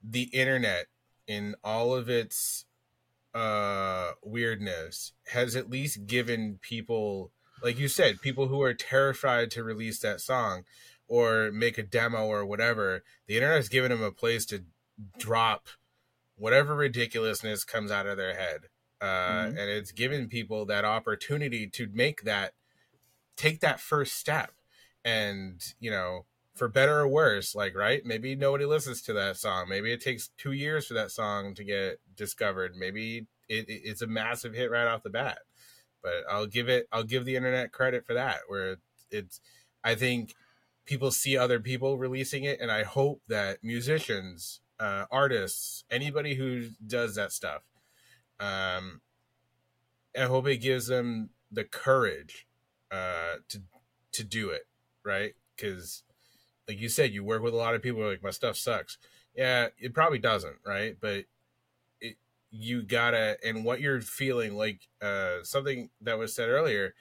[0.02, 0.86] the internet
[1.26, 2.65] in all of its
[3.36, 7.32] uh weirdness has at least given people
[7.62, 10.64] like you said, people who are terrified to release that song
[11.08, 14.64] or make a demo or whatever, the internet has given them a place to
[15.18, 15.68] drop
[16.36, 18.68] whatever ridiculousness comes out of their head.
[19.00, 19.58] Uh, mm-hmm.
[19.58, 22.52] And it's given people that opportunity to make that,
[23.36, 24.52] take that first step.
[25.04, 26.26] And, you know,
[26.56, 28.02] for better or worse, like, right?
[28.04, 29.68] Maybe nobody listens to that song.
[29.68, 32.74] Maybe it takes two years for that song to get discovered.
[32.76, 35.38] Maybe it, it's a massive hit right off the bat
[36.06, 38.76] but I'll give it I'll give the internet credit for that where
[39.10, 39.40] it's
[39.82, 40.34] I think
[40.84, 46.68] people see other people releasing it and I hope that musicians, uh, artists, anybody who
[46.86, 47.62] does that stuff
[48.38, 49.00] um
[50.16, 52.46] I hope it gives them the courage
[52.92, 53.62] uh to
[54.12, 54.66] to do it,
[55.04, 55.34] right?
[55.58, 56.04] Cuz
[56.68, 58.98] like you said you work with a lot of people like my stuff sucks.
[59.34, 60.96] Yeah, it probably doesn't, right?
[61.00, 61.26] But
[62.00, 62.16] it,
[62.50, 66.94] you gotta and what you're feeling like uh something that was said earlier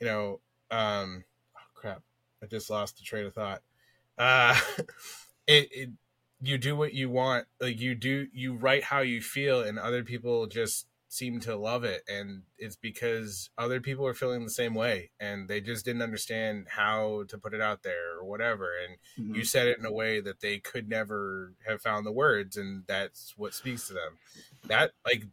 [0.00, 0.40] you know
[0.70, 1.24] um
[1.56, 2.02] oh crap
[2.42, 3.62] i just lost the train of thought
[4.18, 4.58] uh
[5.46, 5.90] it, it
[6.42, 10.02] you do what you want like you do you write how you feel and other
[10.02, 14.74] people just seem to love it and it's because other people are feeling the same
[14.74, 18.96] way and they just didn't understand how to put it out there or whatever and
[19.18, 19.34] mm-hmm.
[19.34, 22.84] you said it in a way that they could never have found the words and
[22.86, 24.18] that's what speaks to them
[24.68, 25.24] that like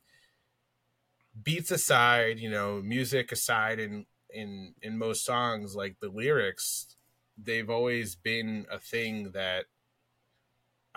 [1.44, 6.95] beats aside you know music aside in in in most songs like the lyrics
[7.38, 9.66] they've always been a thing that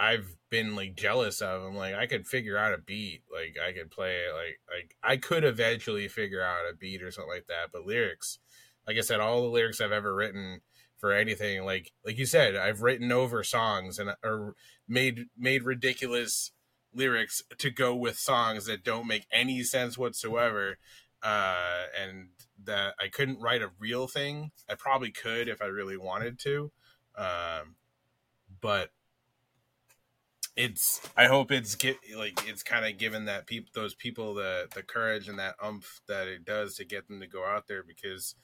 [0.00, 1.62] I've been like jealous of.
[1.62, 3.22] I'm like, I could figure out a beat.
[3.30, 7.32] Like I could play like like I could eventually figure out a beat or something
[7.32, 7.70] like that.
[7.70, 8.38] But lyrics,
[8.86, 10.62] like I said, all the lyrics I've ever written
[10.96, 14.54] for anything, like like you said, I've written over songs and or
[14.88, 16.52] made made ridiculous
[16.94, 20.78] lyrics to go with songs that don't make any sense whatsoever.
[21.22, 22.28] Uh, and
[22.64, 24.52] that I couldn't write a real thing.
[24.70, 26.72] I probably could if I really wanted to.
[27.14, 27.76] Um,
[28.62, 28.90] but
[30.56, 34.68] it's I hope it's get like it's kind of given that people those people the
[34.74, 37.82] the courage and that umph that it does to get them to go out there
[37.82, 38.34] because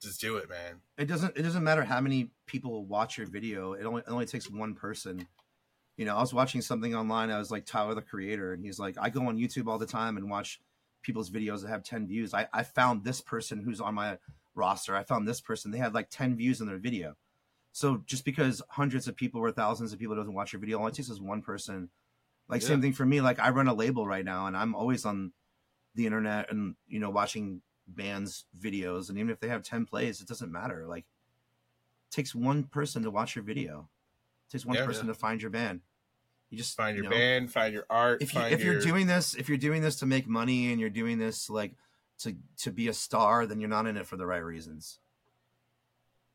[0.00, 0.80] just do it, man.
[0.96, 3.72] It doesn't it doesn't matter how many people watch your video.
[3.72, 5.26] It only it only takes one person.
[5.96, 7.30] You know, I was watching something online.
[7.30, 9.86] I was like Tyler the Creator, and he's like, I go on YouTube all the
[9.86, 10.60] time and watch
[11.02, 12.34] people's videos that have 10 views.
[12.34, 14.18] I, I found this person who's on my
[14.54, 14.94] roster.
[14.94, 15.72] I found this person.
[15.72, 17.16] They had like 10 views in their video.
[17.72, 20.86] So just because hundreds of people or thousands of people doesn't watch your video, all
[20.88, 21.90] it takes is one person.
[22.48, 22.68] Like yeah.
[22.68, 23.20] same thing for me.
[23.20, 25.32] Like I run a label right now, and I'm always on
[25.94, 30.20] the internet and you know watching bands' videos, and even if they have ten plays,
[30.20, 30.86] it doesn't matter.
[30.88, 33.48] Like it takes one person to watch your hmm.
[33.48, 33.88] video.
[34.48, 35.12] It takes one yeah, person yeah.
[35.12, 35.80] to find your band.
[36.50, 38.22] You just find your you know, band, find your art.
[38.22, 38.74] If you if your...
[38.74, 41.74] you're doing this, if you're doing this to make money and you're doing this like
[42.20, 44.98] to to be a star, then you're not in it for the right reasons.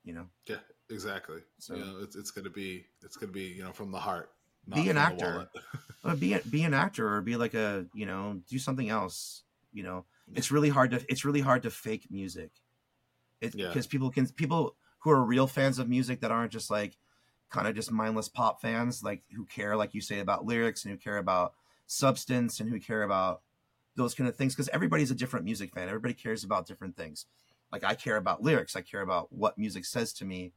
[0.04, 0.26] You know.
[0.46, 0.58] Yeah,
[0.90, 1.42] Exactly.
[1.60, 4.32] So you know, it's it's gonna be it's gonna be you know from the heart.
[4.74, 5.50] Be an actor.
[6.06, 9.44] Uh, be be an actor or be like a you know do something else.
[9.72, 10.04] You know,
[10.36, 12.52] it's really hard to it's really hard to fake music.
[13.40, 13.90] It because yeah.
[13.90, 16.98] people can people who are real fans of music that aren't just like
[17.50, 20.92] kind of just mindless pop fans like who care like you say about lyrics and
[20.92, 21.54] who care about
[21.86, 23.42] substance and who care about
[23.96, 27.28] those kind of things because everybody's a different music fan everybody cares about different things
[27.72, 30.52] like i care about lyrics i care about what music says to me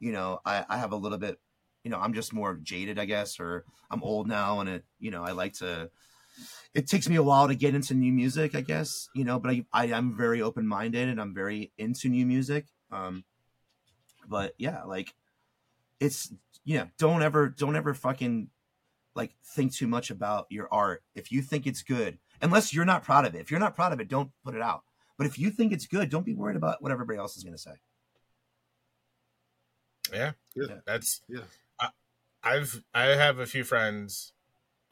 [0.00, 1.38] you know, I, I have a little bit,
[1.84, 5.10] you know, I'm just more jaded, I guess, or I'm old now and it, you
[5.10, 5.90] know, I like to,
[6.74, 9.50] it takes me a while to get into new music, I guess, you know, but
[9.50, 12.66] I, I am very open minded and I'm very into new music.
[12.92, 13.24] Um,
[14.28, 15.14] but yeah, like
[16.00, 16.32] it's,
[16.64, 18.48] you know, don't ever, don't ever fucking
[19.14, 21.02] like think too much about your art.
[21.14, 23.92] If you think it's good, unless you're not proud of it, if you're not proud
[23.92, 24.82] of it, don't put it out.
[25.16, 27.56] But if you think it's good, don't be worried about what everybody else is going
[27.56, 27.72] to say.
[30.12, 30.78] Yeah, Yeah.
[30.86, 31.40] that's Yeah.
[31.78, 31.90] I,
[32.42, 34.32] I've I have a few friends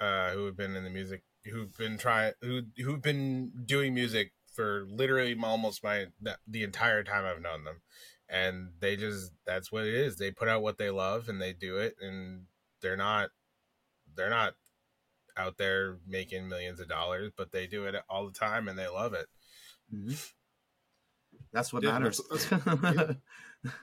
[0.01, 4.33] uh, who have been in the music, who've been trying, who who've been doing music
[4.55, 6.07] for literally almost my
[6.47, 7.83] the entire time I've known them,
[8.29, 10.17] and they just that's what it is.
[10.17, 12.45] They put out what they love and they do it, and
[12.83, 13.31] they're not
[14.15, 14.55] they're not
[15.37, 18.89] out there making millions of dollars, but they do it all the time and they
[18.89, 19.27] love it.
[19.95, 20.33] Mhm.
[21.53, 22.21] That's what Yeah, matters.
[22.31, 22.51] that's-
[22.97, 23.13] Yeah,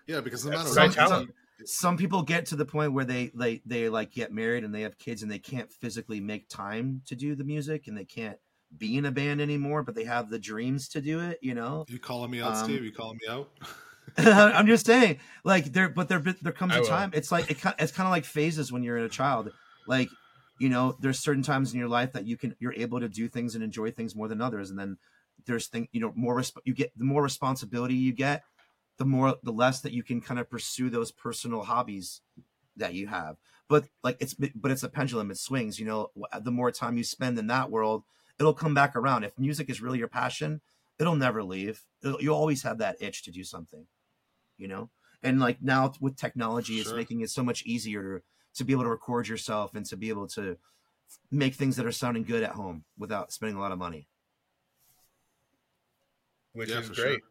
[0.08, 1.34] because no matter my what, talent.
[1.66, 4.82] some people get to the point where they they they like get married and they
[4.82, 8.38] have kids and they can't physically make time to do the music and they can't
[8.78, 11.86] be in a band anymore but they have the dreams to do it you know
[11.88, 12.84] you calling me out, Um, Steve?
[12.84, 13.50] You calling me out?
[14.18, 16.88] i'm just saying like there but there there comes I a will.
[16.88, 19.52] time it's like it, it's kind of like phases when you're a child
[19.88, 20.10] like
[20.60, 23.28] you know there's certain times in your life that you can you're able to do
[23.28, 24.98] things and enjoy things more than others and then
[25.46, 28.44] there's thing you know more resp- you get the more responsibility you get
[28.98, 32.22] the more the less that you can kind of pursue those personal hobbies
[32.76, 33.38] that you have
[33.68, 36.10] but like it's but it's a pendulum it swings you know
[36.42, 38.04] the more time you spend in that world
[38.40, 40.62] it'll come back around if music is really your passion
[41.00, 43.86] it'll never leave it'll, you always have that itch to do something
[44.58, 44.90] you know
[45.22, 48.24] and like now with technology it's making it so much easier to,
[48.56, 50.58] to be able to record yourself and to be able to
[51.32, 54.08] make things that are sounding good at home without spending a lot of money
[56.54, 57.20] which Yeah, is great.
[57.20, 57.30] sure.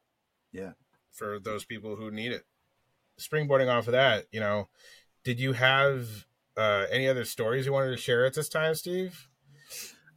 [0.52, 0.72] Yeah.
[1.12, 2.44] For those people who need it.
[3.20, 4.68] Springboarding off of that, you know,
[5.22, 6.26] did you have
[6.56, 9.28] uh, any other stories you wanted to share at this time, Steve?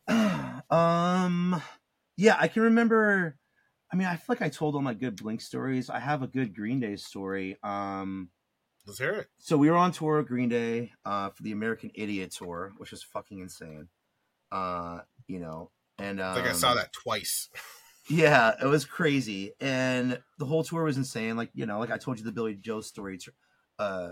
[0.70, 1.60] um
[2.16, 3.36] yeah i can remember
[3.92, 6.28] i mean i feel like i told all my good blink stories i have a
[6.28, 8.30] good green day story um
[8.86, 9.28] Let's hear it.
[9.40, 12.94] so we were on tour with green day uh for the american idiot tour which
[12.94, 13.88] is fucking insane
[14.52, 17.50] uh you know and um, I think I saw that twice.
[18.10, 21.98] yeah it was crazy and the whole tour was insane like you know like i
[21.98, 23.19] told you the Billie Joe story
[23.80, 24.10] uh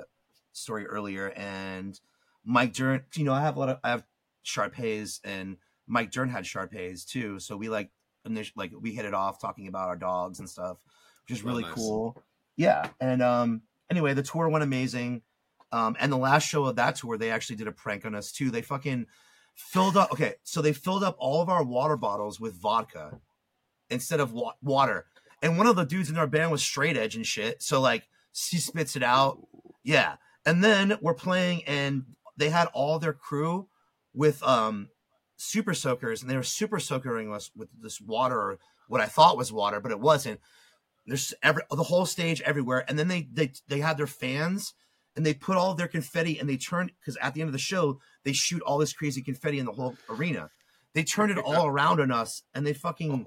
[0.51, 1.99] story earlier and
[2.43, 4.03] mike Dirnt, you know i have a lot of i have
[4.43, 5.57] shar-peis and
[5.87, 7.91] mike Dirnt had shar-peis too so we like
[8.25, 10.77] initially like we hit it off talking about our dogs and stuff
[11.27, 11.73] which is Oh, really nice.
[11.73, 12.21] cool
[12.55, 15.21] yeah and um anyway the tour went amazing
[15.71, 18.31] um and the last show of that tour they actually did a prank on us
[18.31, 19.05] too they fucking
[19.55, 23.19] filled up okay so they filled up all of our water bottles with vodka
[23.93, 25.05] instead of wa- water.
[25.41, 27.61] And one of the dudes in our band was straight edge and shit.
[27.61, 29.45] So like she spits it out.
[29.83, 30.15] Yeah.
[30.45, 32.03] And then we're playing and
[32.37, 33.67] they had all their crew
[34.13, 34.89] with um
[35.37, 39.37] super soakers and they were super soakering us with this water or what I thought
[39.37, 40.39] was water, but it wasn't.
[41.05, 42.85] There's every the whole stage everywhere.
[42.87, 44.73] And then they they they had their fans
[45.15, 47.59] and they put all their confetti and they turned because at the end of the
[47.59, 50.49] show they shoot all this crazy confetti in the whole arena.
[50.93, 53.25] They turned it all around on us and they fucking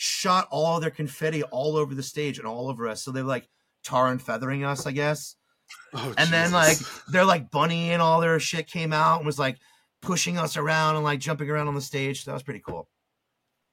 [0.00, 3.02] shot all their confetti all over the stage and all over us.
[3.02, 3.48] So they're like
[3.84, 5.34] tar and feathering us, I guess.
[5.92, 9.38] Oh, And then like they're like bunny and all their shit came out and was
[9.40, 9.58] like
[10.00, 12.24] pushing us around and like jumping around on the stage.
[12.26, 12.88] That was pretty cool.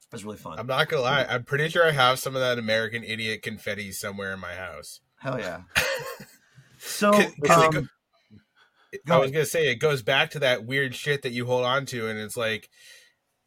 [0.10, 0.58] That was really fun.
[0.58, 1.26] I'm not gonna lie.
[1.30, 5.02] I'm pretty sure I have some of that American Idiot confetti somewhere in my house.
[5.20, 5.62] Hell yeah.
[6.80, 7.88] So 'Cause- 'cause um, go-
[9.08, 9.34] Go I was ahead.
[9.34, 12.18] gonna say it goes back to that weird shit that you hold on to, and
[12.20, 12.70] it's like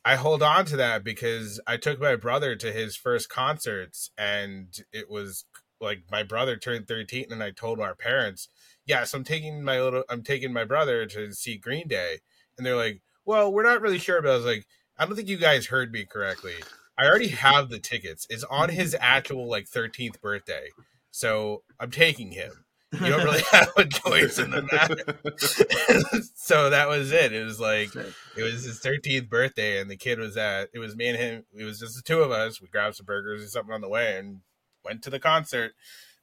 [0.09, 4.75] I hold on to that because I took my brother to his first concerts, and
[4.91, 5.45] it was
[5.83, 8.49] like my brother turned 13, and I told our parents,
[8.87, 12.21] "Yes, I'm taking my little, I'm taking my brother to see Green Day,"
[12.57, 14.67] and they're like, "Well, we're not really sure," but I was like,
[14.97, 16.55] "I don't think you guys heard me correctly.
[16.97, 18.27] I already have the tickets.
[18.31, 20.71] It's on his actual like 13th birthday,
[21.11, 26.23] so I'm taking him." You don't really have a choice in the matter.
[26.35, 27.33] so that was it.
[27.33, 30.71] It was like it was his 13th birthday, and the kid was at.
[30.73, 31.45] It was me and him.
[31.55, 32.61] It was just the two of us.
[32.61, 34.41] We grabbed some burgers and something on the way, and
[34.85, 35.73] went to the concert.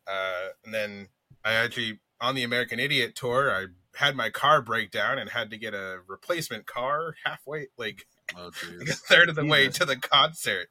[0.08, 1.08] Uh, and then
[1.44, 5.50] I actually on the American Idiot tour, I had my car break down and had
[5.52, 9.86] to get a replacement car halfway, like oh, like a third of the way to
[9.86, 10.70] the concert.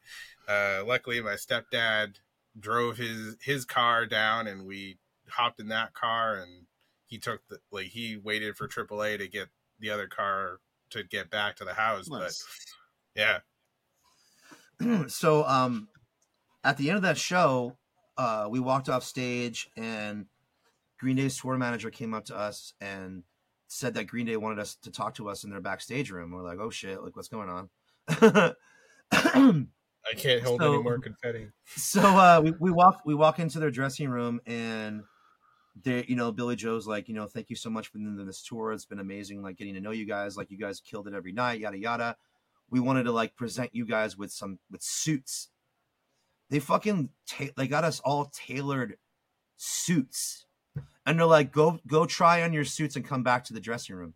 [0.49, 2.17] Uh, luckily, my stepdad
[2.59, 4.99] drove his his car down, and we
[5.31, 6.67] hopped in that car, and
[7.07, 9.49] he took the like he waited for AAA to get
[9.81, 10.59] the other car
[10.91, 12.09] to get back to the house.
[12.09, 12.45] Nice.
[13.15, 13.41] But
[14.81, 15.89] yeah, so um
[16.63, 17.77] at the end of that show
[18.17, 20.27] uh we walked off stage and
[20.99, 23.23] green day's tour manager came up to us and
[23.67, 26.43] said that green day wanted us to talk to us in their backstage room we're
[26.43, 27.69] like oh shit like what's going on
[29.13, 31.49] I can't hold So- any more confetti.
[31.77, 35.03] so uh we, we walk we walk into their dressing room and
[35.83, 38.73] they you know Billie Joe's like you know thank you so much for this tour.
[38.73, 40.37] It's been amazing like getting to know you guys.
[40.37, 42.17] Like you guys killed it every night yada yada.
[42.71, 45.49] We wanted to like present you guys with some with suits.
[46.51, 48.97] They fucking ta- they got us all tailored
[49.57, 50.47] suits,
[51.07, 53.97] and they're like, go go try on your suits and come back to the dressing
[53.97, 54.15] room.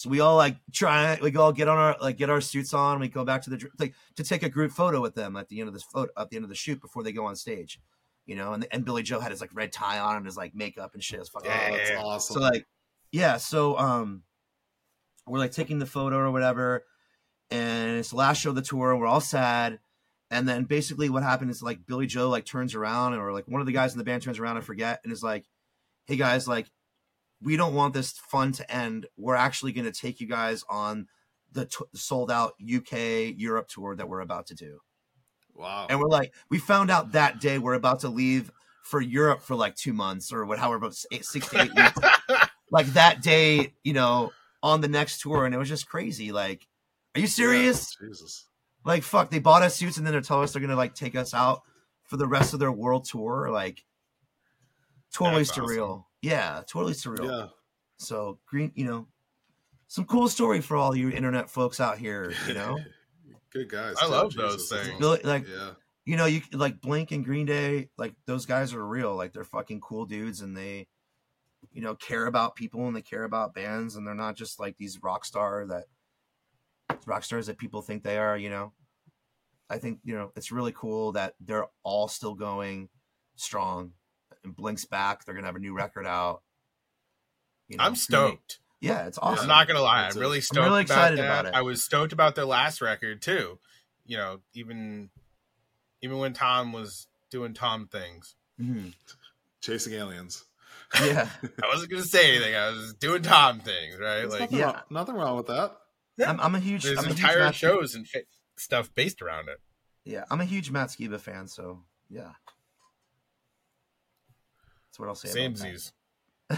[0.00, 3.00] So we all like try, we all get on our like get our suits on.
[3.00, 5.60] We go back to the like to take a group photo with them at the
[5.60, 7.80] end of this photo at the end of the shoot before they go on stage,
[8.26, 8.52] you know.
[8.52, 11.02] And and Billie Joe had his like red tie on and his like makeup and
[11.02, 11.16] shit.
[11.16, 12.34] It was fucking Oh, that's awesome.
[12.34, 12.66] so like,
[13.12, 13.36] yeah.
[13.36, 14.22] So um,
[15.26, 16.84] we're like taking the photo or whatever,
[17.50, 18.96] and it's the last show of the tour.
[18.96, 19.78] We're all sad,
[20.30, 23.60] and then basically what happened is like Billie Joe like turns around, or like one
[23.60, 25.46] of the guys in the band turns around, I forget, and is like,
[26.06, 26.70] "Hey guys, like,
[27.42, 29.06] we don't want this fun to end.
[29.16, 31.06] We're actually going to take you guys on
[31.52, 34.80] the t- sold out UK Europe tour that we're about to do."
[35.60, 35.86] Wow.
[35.88, 38.50] And we're like, we found out that day we're about to leave
[38.82, 41.98] for Europe for like two months or what, however, eight, six to eight weeks.
[42.70, 44.32] like that day, you know,
[44.62, 46.32] on the next tour, and it was just crazy.
[46.32, 46.66] Like,
[47.14, 47.96] are you serious?
[48.00, 48.46] Yeah, Jesus.
[48.84, 51.14] Like, fuck, they bought us suits and then they're telling us they're gonna like take
[51.14, 51.62] us out
[52.04, 53.50] for the rest of their world tour.
[53.50, 53.84] Like,
[55.12, 55.88] totally That's surreal.
[55.88, 56.04] awesome.
[56.22, 57.26] Yeah, totally surreal.
[57.26, 57.46] Yeah.
[57.98, 59.06] So green, you know,
[59.88, 62.32] some cool story for all you internet folks out here.
[62.46, 62.78] You know,
[63.52, 63.96] Good guys.
[64.00, 65.00] I love those Jesus, that's things.
[65.00, 65.72] Really, like Yeah.
[66.04, 69.14] you know, you like Blink and Green Day, like those guys are real.
[69.16, 70.86] Like they're fucking cool dudes, and they,
[71.72, 74.76] you know, care about people and they care about bands, and they're not just like
[74.76, 75.86] these rock star that
[77.06, 78.36] rock stars that people think they are.
[78.36, 78.72] You know,
[79.68, 82.88] I think you know it's really cool that they're all still going
[83.36, 83.92] strong.
[84.44, 86.42] And Blink's back; they're gonna have a new record out.
[87.68, 88.60] You know, I'm stoked.
[88.80, 89.42] Yeah, it's awesome.
[89.42, 90.24] I'm not gonna lie, That's I'm it.
[90.24, 90.64] really I'm stoked.
[90.66, 91.56] really excited about, about it.
[91.58, 93.58] I was stoked about their last record too.
[94.06, 95.10] You know, even
[96.02, 98.34] even when Tom was doing Tom things.
[98.60, 98.94] Mhm.
[99.60, 100.44] Chasing aliens.
[100.98, 101.28] Yeah,
[101.62, 102.54] I wasn't gonna say anything.
[102.56, 104.20] I was doing Tom things, right?
[104.20, 104.64] There's Like nothing, Yeah.
[104.64, 105.76] wrong, nothing wrong with that.
[106.26, 106.82] I'm, I'm a huge.
[106.84, 108.24] there's I'm a huge entire Matt- shows and fi-
[108.56, 109.60] stuff based around it.
[110.04, 112.32] Yeah, I'm a huge Matt Skiba fan, so yeah.
[114.88, 115.30] That's what I'll say.
[115.30, 115.66] about that.
[115.66, 115.92] Samesies.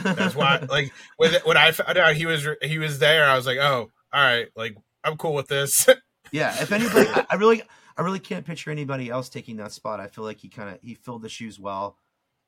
[0.02, 3.46] That's why, like, when when I found out he was he was there, I was
[3.46, 5.88] like, oh, all right, like I'm cool with this.
[6.30, 7.62] Yeah, if anybody, I, I really,
[7.94, 10.00] I really can't picture anybody else taking that spot.
[10.00, 11.98] I feel like he kind of he filled the shoes well,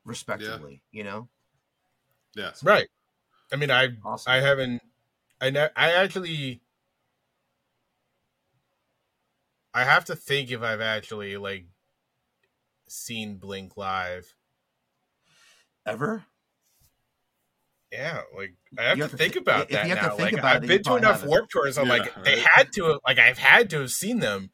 [0.06, 0.80] respectively.
[0.90, 1.28] You know,
[2.34, 2.52] Yeah.
[2.62, 2.88] right.
[3.52, 4.32] I mean, I awesome.
[4.32, 4.80] I haven't.
[5.38, 6.62] I ne- I actually.
[9.74, 11.66] I have to think if I've actually like
[12.88, 14.34] seen Blink live.
[15.84, 16.24] Ever?
[17.94, 20.06] Yeah, like I have to have to think thi- about if that you have to
[20.08, 20.16] now.
[20.16, 21.28] think Like about I've then been to enough haven't.
[21.28, 21.78] warped tours.
[21.78, 23.00] I'm Yeah, like they had to.
[23.06, 24.50] Like I've had to have seen them.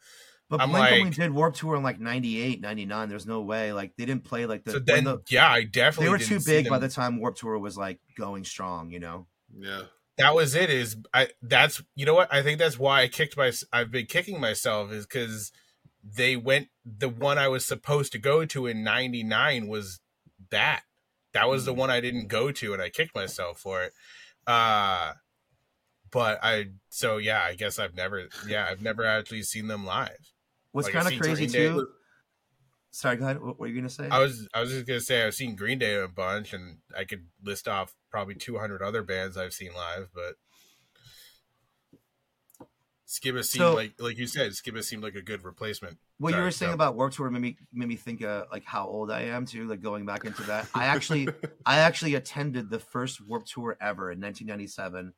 [0.49, 3.09] But I'm Blink only did Warped Tour in like 98, 99.
[3.09, 3.73] There's no way.
[3.73, 4.73] Like they didn't play like the.
[4.73, 7.21] So when then, the- yeah, I definitely they were didn't too big by the time
[7.21, 8.91] Warped Tour was like going strong.
[8.91, 9.27] You know.
[9.57, 9.83] Yeah.
[10.19, 13.37] that was it is i that's you know what i think that's why i kicked
[13.37, 15.51] my i've been kicking myself is because
[16.05, 19.99] they went the one i was supposed to go to in 99 was
[20.51, 20.83] that
[21.33, 23.93] that was the one i didn't go to and i kicked myself for it
[24.47, 25.13] uh
[26.11, 30.33] but i so yeah i guess i've never yeah i've never actually seen them live
[30.73, 31.69] What's Like, kind of crazy Green Day.
[31.69, 31.89] too.
[32.93, 33.41] Sorry, go ahead.
[33.41, 34.09] What were you gonna say?
[34.11, 37.05] i was i was just gonna say i've seen green day a bunch and i
[37.05, 40.35] could list off probably 200 other bands i've seen live but
[43.11, 45.99] Skiba seemed So- like, like you said, Skiba seemed like a good replacement.
[46.19, 46.75] what you were saying go.
[46.75, 49.67] about Warped Tour made me made me think uh, like how old I am too.
[49.67, 51.27] Like going back into that, I actually
[51.67, 55.13] I actually attended the first Warped Tour ever in 1997,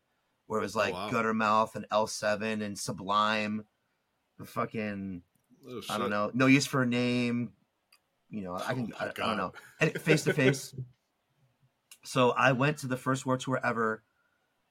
[0.46, 1.10] where it was like wow.
[1.10, 3.66] Guttermouth and L7 and Sublime,
[4.38, 5.22] the fucking
[5.68, 7.52] Oh, I don't know, No Use for a Name.
[8.30, 10.74] You know, I can Oh I, I don't know, and face to face.
[12.04, 14.02] So I went to the first Warped Tour ever.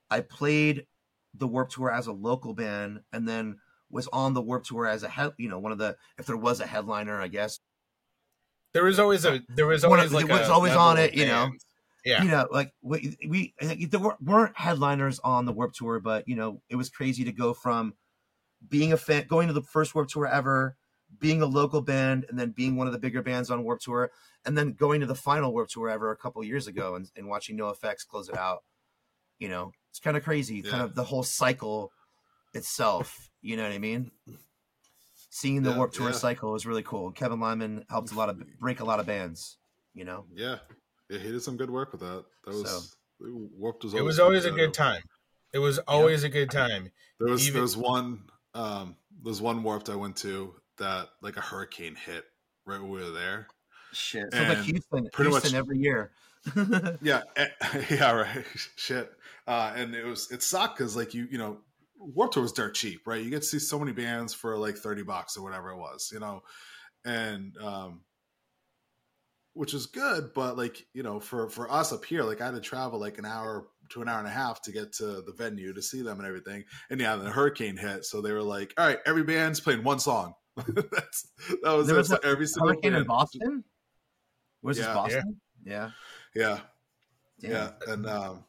[0.10, 0.88] I played
[1.34, 3.60] the Warped Tour as a local band, and then
[3.90, 5.34] was on the Warped Tour as a head.
[5.38, 7.60] You know, one of the if there was a headliner, I guess.
[8.74, 11.26] There was always a there was always of- like it was always on it, you
[11.26, 11.52] know.
[12.06, 12.24] Yeah.
[12.24, 16.36] You know, like we, we there were- weren't headliners on the Warped Tour, but you
[16.36, 17.94] know, it was crazy to go from
[18.70, 20.78] being a fan, going to the first Warped Tour ever,
[21.20, 24.10] being a local band, and then being one of the bigger bands on Warped Tour,
[24.46, 27.28] and then going to the final Warped Tour ever a couple years ago and, and
[27.28, 28.64] watching NOFX close it out.
[29.38, 31.92] You know, it's kind of crazy, kind of the whole cycle
[32.54, 33.30] itself.
[33.42, 34.12] You know what I mean?
[35.30, 36.16] Seeing the Yeah, Warped Tour yeah.
[36.16, 37.12] cycle was really cool.
[37.12, 39.58] Kevin Lyman helped a lot of break a lot of bands.
[39.94, 40.58] You know, Yeah.
[41.10, 42.24] Yeah, he did some good work with that.
[42.46, 45.02] That was warped was It was always always a good, good time.
[45.54, 46.92] It was always a good time.
[47.20, 48.24] There was Even- there was one
[48.54, 52.26] um there was one warped I went to that like a hurricane hit
[52.66, 53.48] right when we were there.
[53.94, 54.32] shit.
[54.34, 56.12] So like And Houston, pretty Houston much- every year.
[57.02, 57.48] Yeah, eh,
[57.92, 58.46] yeah, right.
[58.76, 59.12] Shit.
[59.48, 61.58] Uh, and it was it sucked because like you you know
[61.98, 63.24] Warped Tour was dirt cheap, right?
[63.24, 66.10] You get to see so many bands for like thirty bucks or whatever it was,
[66.14, 66.42] you know.
[67.06, 68.02] And um,
[69.54, 70.34] which is good.
[70.34, 73.18] But like you know, for for us up here, like I had to travel like
[73.18, 76.02] an hour to an hour and a half to get to the venue to see
[76.02, 76.64] them and everything.
[76.90, 80.00] And yeah, the hurricane hit, so they were like, "All right, every band's playing one
[80.00, 81.28] song." that's
[81.64, 83.04] that was, There was that's a every single Hurricane in.
[83.06, 83.64] Boston.
[84.62, 85.40] Was this Boston?
[85.64, 85.92] Yeah.
[86.36, 86.60] Yeah,
[87.40, 87.52] Damn.
[87.52, 88.44] yeah, and um,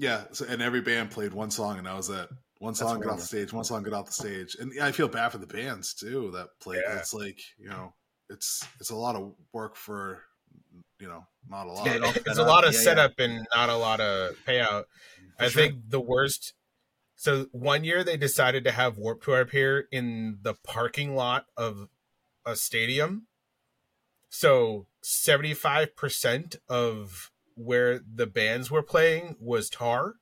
[0.00, 2.26] yeah, so, and every band played one song, and that was it.
[2.58, 3.52] One song, get off the stage.
[3.52, 4.56] One song, get off the stage.
[4.58, 6.80] And yeah, I feel bad for the bands too that play.
[6.82, 6.96] Yeah.
[6.96, 7.92] It's like you know,
[8.30, 10.22] it's it's a lot of work for
[10.98, 11.84] you know, not a lot.
[11.84, 12.84] get it all it's a lot of Yeah, yeah.
[12.84, 14.84] setup and not a lot of payout.
[15.36, 15.62] For I sure.
[15.62, 16.54] think the worst.
[17.16, 21.88] So one year they decided to have Warped Tour appear in the parking lot of
[22.46, 23.26] a stadium.
[24.30, 27.29] So seventy five percent of
[27.64, 30.14] where the bands were playing was tar.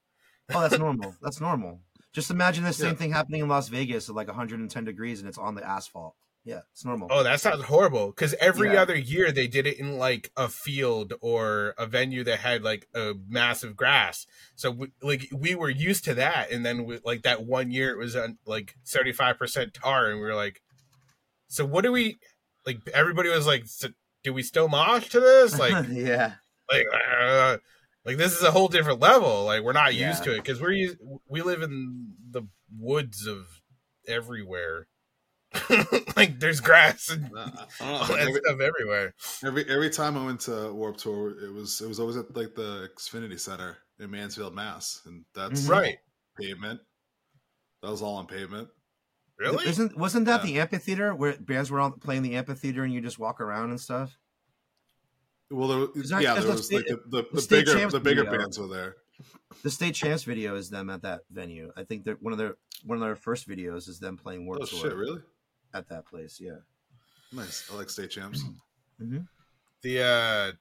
[0.55, 1.15] Oh, that's normal.
[1.23, 1.81] That's normal.
[2.13, 2.95] Just imagine the same Yeah.
[2.95, 6.15] thing happening in Las Vegas at like 110 degrees and it's on the asphalt.
[6.45, 7.09] Yeah, it's normal.
[7.11, 8.07] Oh, that sounds horrible.
[8.07, 8.81] Because every Yeah.
[8.83, 12.89] other year they did it in like a field or a venue that had like
[12.95, 14.27] a massive grass.
[14.57, 17.91] So we, like we were used to that, and then we, like that one year
[17.91, 20.63] it was on like seventy five percent tar, and we were like,
[21.49, 22.19] so what do we
[22.65, 22.79] like?
[22.95, 23.89] Everybody was like, so
[24.25, 25.53] do we still mosh to this?
[25.59, 26.37] Like, yeah.
[26.71, 27.59] Like, uh,
[28.05, 29.45] like this is a whole different level.
[29.45, 30.09] Like we're not Yeah.
[30.11, 32.43] used to it because we're used, we live in the
[32.79, 33.47] woods of
[34.07, 34.87] everywhere.
[36.17, 37.51] like there's grass and Uh,
[37.81, 39.15] I all that Every, stuff everywhere.
[39.43, 42.55] every every time I went to Warped Tour, it was it was always at like
[42.55, 45.71] the Xfinity Center in Mansfield, Mass, and that's Mhm.
[45.71, 45.97] Right.
[46.39, 46.81] pavement.
[47.83, 48.69] That was all on pavement.
[49.39, 49.67] Really?
[49.67, 50.47] Isn't wasn't that Yeah.
[50.47, 53.81] the amphitheater where bands were all playing the amphitheater and you just walk around and
[53.81, 54.19] stuff?
[55.51, 57.91] Well, there, Is that- yeah, there the was state- like the, the, the the bigger
[57.91, 58.39] the bigger video.
[58.39, 58.97] bands were there.
[59.63, 61.73] The state champs video is them at that venue.
[61.77, 64.63] I think that one of their one of their first videos is them playing Warped
[64.63, 65.21] Oh Tour shit, really?
[65.75, 66.39] at that place.
[66.41, 66.59] Yeah.
[67.33, 67.69] Nice.
[67.73, 68.43] I like state champs.
[69.01, 69.19] Mm-hmm.
[69.83, 70.53] the uh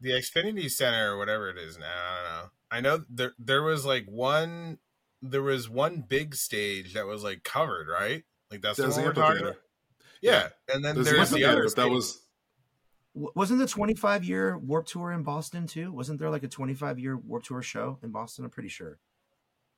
[0.00, 1.86] the Xfinity Center or whatever it is now.
[1.86, 2.50] I don't know.
[2.72, 4.78] I know there there was like one
[5.22, 8.24] there was one big stage that was like covered, right?
[8.50, 9.48] Like that's the There's one the we're talking amphitheater.
[9.50, 9.58] about.
[10.22, 12.21] Yeah, and then There's there's, the the other but that was
[13.14, 15.92] Wasn't the 25 year Warped Tour in Boston too?
[15.92, 18.44] Wasn't there like a 25 year Warped Tour show in Boston?
[18.44, 18.98] I'm pretty sure.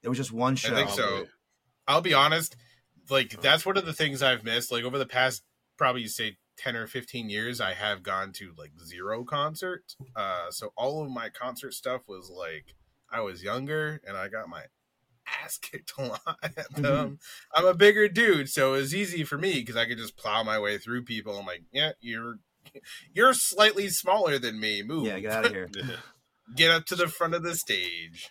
[0.03, 0.73] It was just one show.
[0.73, 1.25] i think so
[1.89, 2.57] i'll be honest,
[3.11, 4.71] like that's one of the things I've missed.
[4.71, 5.43] Like over the past
[5.77, 10.73] probably say ten or fifteen years, I have gone to like zero concert Uh, so
[10.77, 12.75] all of my concert stuff was like
[13.11, 14.65] I was younger and I got my
[15.43, 17.19] ass kicked a lot at them.
[17.55, 20.43] I'm a bigger dude, so it was easy for me because I could just plow
[20.43, 21.37] my way through people.
[21.39, 22.39] I'm like, yeah, you're
[23.15, 24.83] you're slightly smaller than me.
[24.83, 25.69] Move, Yeah, get out of here.
[26.57, 28.29] Get up to the front of the stage.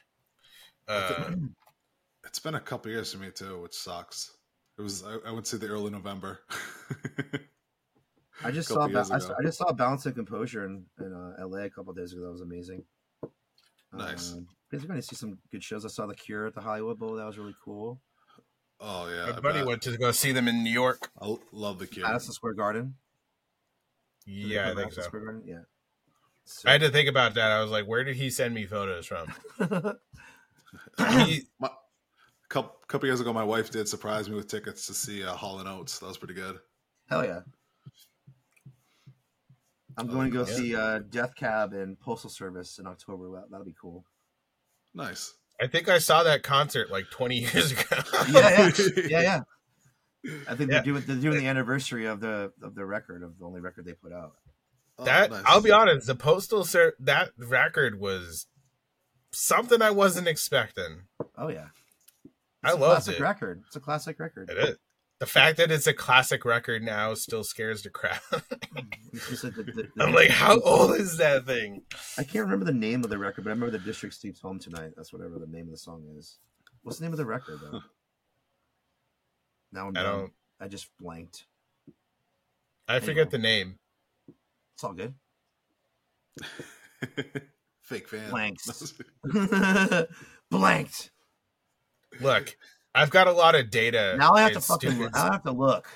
[0.87, 1.31] Uh,
[2.25, 4.31] It's been a couple years for me too, which sucks.
[4.77, 6.39] It was I, I would say the early November.
[8.43, 9.25] I just saw ba- years I, ago.
[9.27, 12.23] saw- I just saw Balance and Composure in, in uh, LA a couple days ago.
[12.23, 12.83] That was amazing.
[13.95, 14.33] Nice.
[14.33, 15.85] Um, we're going to see some good shows.
[15.85, 17.15] I saw The Cure at the Hollywood Bowl.
[17.15, 18.01] That was really cool.
[18.79, 19.67] oh yeah, my I buddy bet.
[19.67, 21.11] went to go see them in New York.
[21.21, 22.01] I love the kid.
[22.03, 22.95] Madison Square Garden.
[24.25, 25.01] Did they Yeah, I think so.
[25.01, 25.43] Square Garden?
[25.45, 25.59] Yeah.
[26.65, 27.51] I had to think about that.
[27.51, 29.33] I was like, where did he send me photos from?
[31.25, 31.69] He, My,
[32.49, 35.59] couple couple years ago, my wife did surprise me with tickets to see uh, Hall
[35.59, 35.99] and Oates.
[35.99, 36.57] That was pretty good.
[37.09, 37.41] Hell yeah.
[39.97, 40.55] I'm Oh, going to go yeah.
[40.55, 43.29] see uh, Death Cab and Postal Service in October.
[43.35, 44.03] That, that'll be cool.
[44.95, 45.33] Nice.
[45.61, 47.81] I think I saw that concert like 20 years ago.
[48.29, 49.39] Yeah, yeah, yeah, yeah.
[50.47, 50.75] I think Yeah.
[50.77, 53.85] they're doing they're doing the anniversary of the of the record of the only record
[53.85, 54.33] they put out.
[54.97, 55.43] Oh, that nice.
[55.45, 58.47] I'll be honest, the postal ser- that record was
[59.31, 61.03] something I wasn't expecting.
[61.37, 61.67] Oh yeah,
[62.63, 62.73] I love it.
[62.73, 63.63] It's a loved classic record.
[63.67, 64.49] It's a classic record.
[64.49, 64.77] It is.
[65.19, 68.21] The fact that it's a classic record now still scares the crap.
[68.31, 69.17] Like hmm.
[69.17, 71.83] the- the- the- I'm like, how old is that thing?
[72.17, 74.59] I can't remember the name of the record, but I remember the District Sleeps Alone
[74.59, 74.91] Tonight.
[74.97, 76.39] That's whatever the name of the song is.
[76.81, 77.79] What's the name of the record though?
[79.73, 80.19] Now I'm I done.
[80.19, 80.33] don't.
[80.61, 81.45] I just blanked.
[82.87, 83.79] I forget the name.
[84.75, 85.15] It's all good.
[87.81, 88.29] Fake fan.
[88.29, 88.93] Blanks.
[90.51, 91.11] Blanked.
[92.21, 92.55] Look,
[92.93, 94.15] I've got a lot of data.
[94.17, 94.91] Now I have to and fucking.
[94.91, 95.87] stupid- I have to look.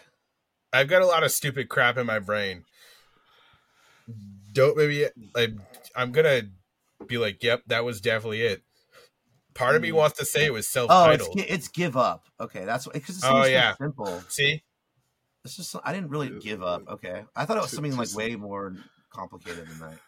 [0.74, 2.66] I've got a lot of stupid crap in my brain.
[4.54, 5.06] Don't maybe
[5.36, 5.52] like
[5.96, 6.42] I'm gonna
[7.06, 8.64] be like, yep, that was definitely it.
[9.58, 9.94] Part of me mm.
[9.96, 11.38] wants to say it was Oh, it's self-titled.
[11.38, 12.28] Gi- it's give up.
[12.40, 13.76] Okay, that's because it's Oh, oh, yeah.
[13.76, 14.22] simple.
[14.30, 14.64] See,
[15.44, 16.84] It's just I didn't really Give give up.
[16.84, 16.94] up.
[16.96, 18.26] Okay, I thought it was Too- something too like simple.
[18.26, 18.76] way more
[19.10, 20.00] complicated than that.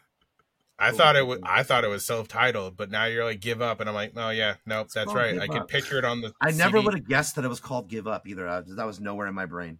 [0.81, 1.39] I thought it was.
[1.43, 4.29] I thought it was self-titled, but now you're like, give up, and I'm like, no,
[4.29, 5.37] yeah, nope, that's right.
[5.37, 5.67] I can Up.
[5.67, 6.31] picture it on the.
[6.39, 6.85] I never CD.
[6.85, 8.47] would have guessed that it was called give up either.
[8.47, 9.79] I, that was nowhere in my brain.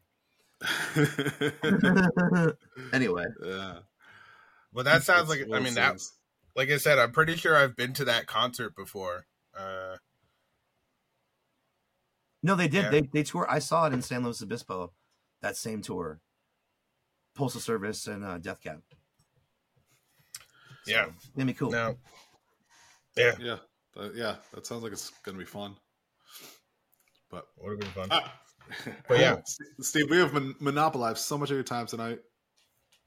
[2.91, 3.79] anyway, yeah.
[4.73, 6.01] Well, that sounds It's like one I mean those that.
[6.59, 9.25] Like I said, I'm pretty sure I've been to that concert before.
[9.57, 9.97] Uh,
[12.41, 12.83] No, they did.
[12.85, 12.89] Yeah.
[12.89, 13.45] They they tour.
[13.49, 14.93] I saw it in San Luis Obispo,
[15.41, 16.21] that same tour.
[17.35, 18.81] Postal Service and uh, Death Cab.
[20.85, 21.07] yeah.
[21.35, 21.71] Made me cool.
[21.71, 21.97] No.
[23.15, 23.35] Yeah.
[23.39, 23.57] Yeah,
[23.95, 25.75] that- yeah, that sounds like it's gonna be fun.
[27.29, 28.07] But Would have been fun.
[28.11, 28.33] ah.
[29.07, 29.37] But yeah.
[29.81, 32.19] Steve, we have mon- monopolized so much of your time tonight.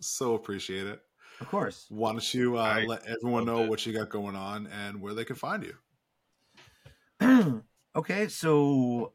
[0.00, 1.00] So appreciate it.
[1.40, 1.86] Of course.
[1.88, 3.68] Why don't you uh, let everyone know it.
[3.70, 5.74] what you got going on and where they can find you?
[7.96, 9.12] okay, so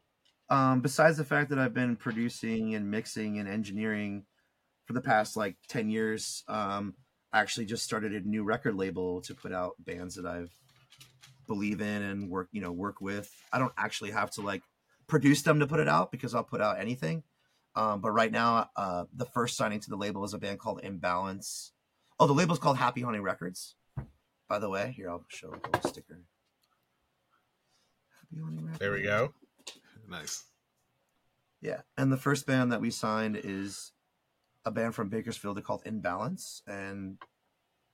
[0.50, 4.24] um, besides the fact that I've been producing and mixing and engineering
[4.86, 6.94] for the past like 10 years, um,
[7.32, 10.50] I actually just started a new record label to put out bands that I've
[11.48, 13.34] believe in and work, you know, work with.
[13.52, 14.62] I don't actually have to like
[15.08, 17.24] produce them to put it out because I'll put out anything.
[17.74, 20.82] Um, but right now, uh, the first signing to the label is a band called
[20.82, 21.70] InBalance.
[22.20, 23.74] Oh, the label's called Happy Haunting Records.
[24.48, 26.20] By the way, here I'll show a little sticker.
[28.30, 28.78] Happy Haunting Records.
[28.78, 29.32] There we go.
[30.08, 30.44] Nice.
[31.60, 33.92] Yeah, and the first band that we signed is
[34.64, 37.18] a band from Bakersfield called InBalance, and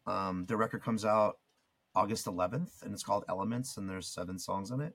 [0.06, 1.38] um, the record comes out
[1.94, 4.94] August 11th, and it's called Elements, and there's seven songs on it.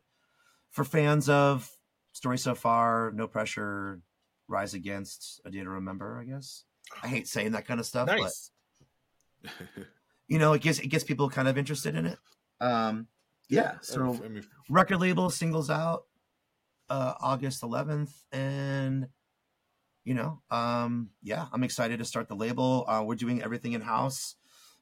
[0.71, 1.69] For fans of
[2.13, 4.01] Story So Far, No Pressure,
[4.47, 6.63] Rise Against, A Day to Remember, I guess.
[7.01, 9.51] I hate saying that kind of stuff, but
[10.27, 12.17] you know, it gets it gets people kind of interested in it.
[12.59, 13.07] Um,
[13.49, 16.03] yeah, so I mean, record label singles out
[16.89, 19.07] uh august 11th and
[20.03, 22.85] you know um yeah i'm excited to start the label.
[22.87, 24.35] Uh we're doing everything in house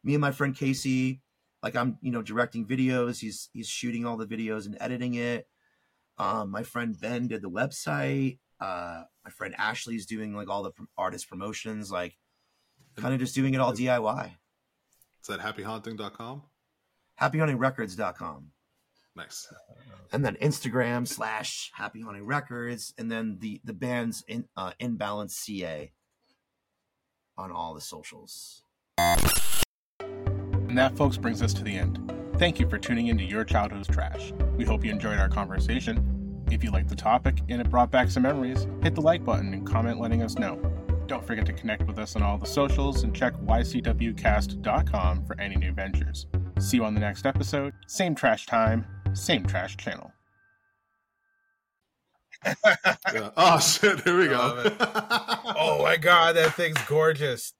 [0.04, 1.22] me and my friend casey
[1.62, 3.20] like i'm you know directing videos.
[3.20, 5.48] He's he's shooting all the videos and editing it.
[6.18, 8.40] Um my friend ben did the website.
[8.60, 12.16] Uh my friend ashley's doing like all the artist promotions like
[12.96, 14.32] kind of just doing it all diy
[15.20, 16.42] it's at happyhaunting.com.
[17.22, 18.52] happyhauntingrecords.com
[19.18, 19.52] Nice.
[20.14, 25.36] and then Instagram slash Happy Haunting Records, and then the the band's in uh, Inbalance
[25.36, 25.92] CA
[27.38, 28.64] on all the socials.
[30.70, 32.12] And that, folks, brings us to the end.
[32.38, 34.34] Thank you for tuning into Your Childhood's Trash.
[34.58, 36.44] We hope you enjoyed our conversation.
[36.52, 39.54] If you liked the topic and it brought back some memories, hit the like button
[39.54, 40.60] and comment letting us know.
[41.08, 45.56] Don't forget to connect with us on all the socials and check ycwcast.com for any
[45.56, 46.28] new ventures.
[46.60, 47.74] See you on the next episode.
[47.88, 50.12] Same trash time, same trash channel.
[53.14, 53.30] Yeah.
[53.36, 54.02] Oh shit!
[54.02, 54.64] Here we go.
[55.60, 57.54] Oh my god, that thing's gorgeous.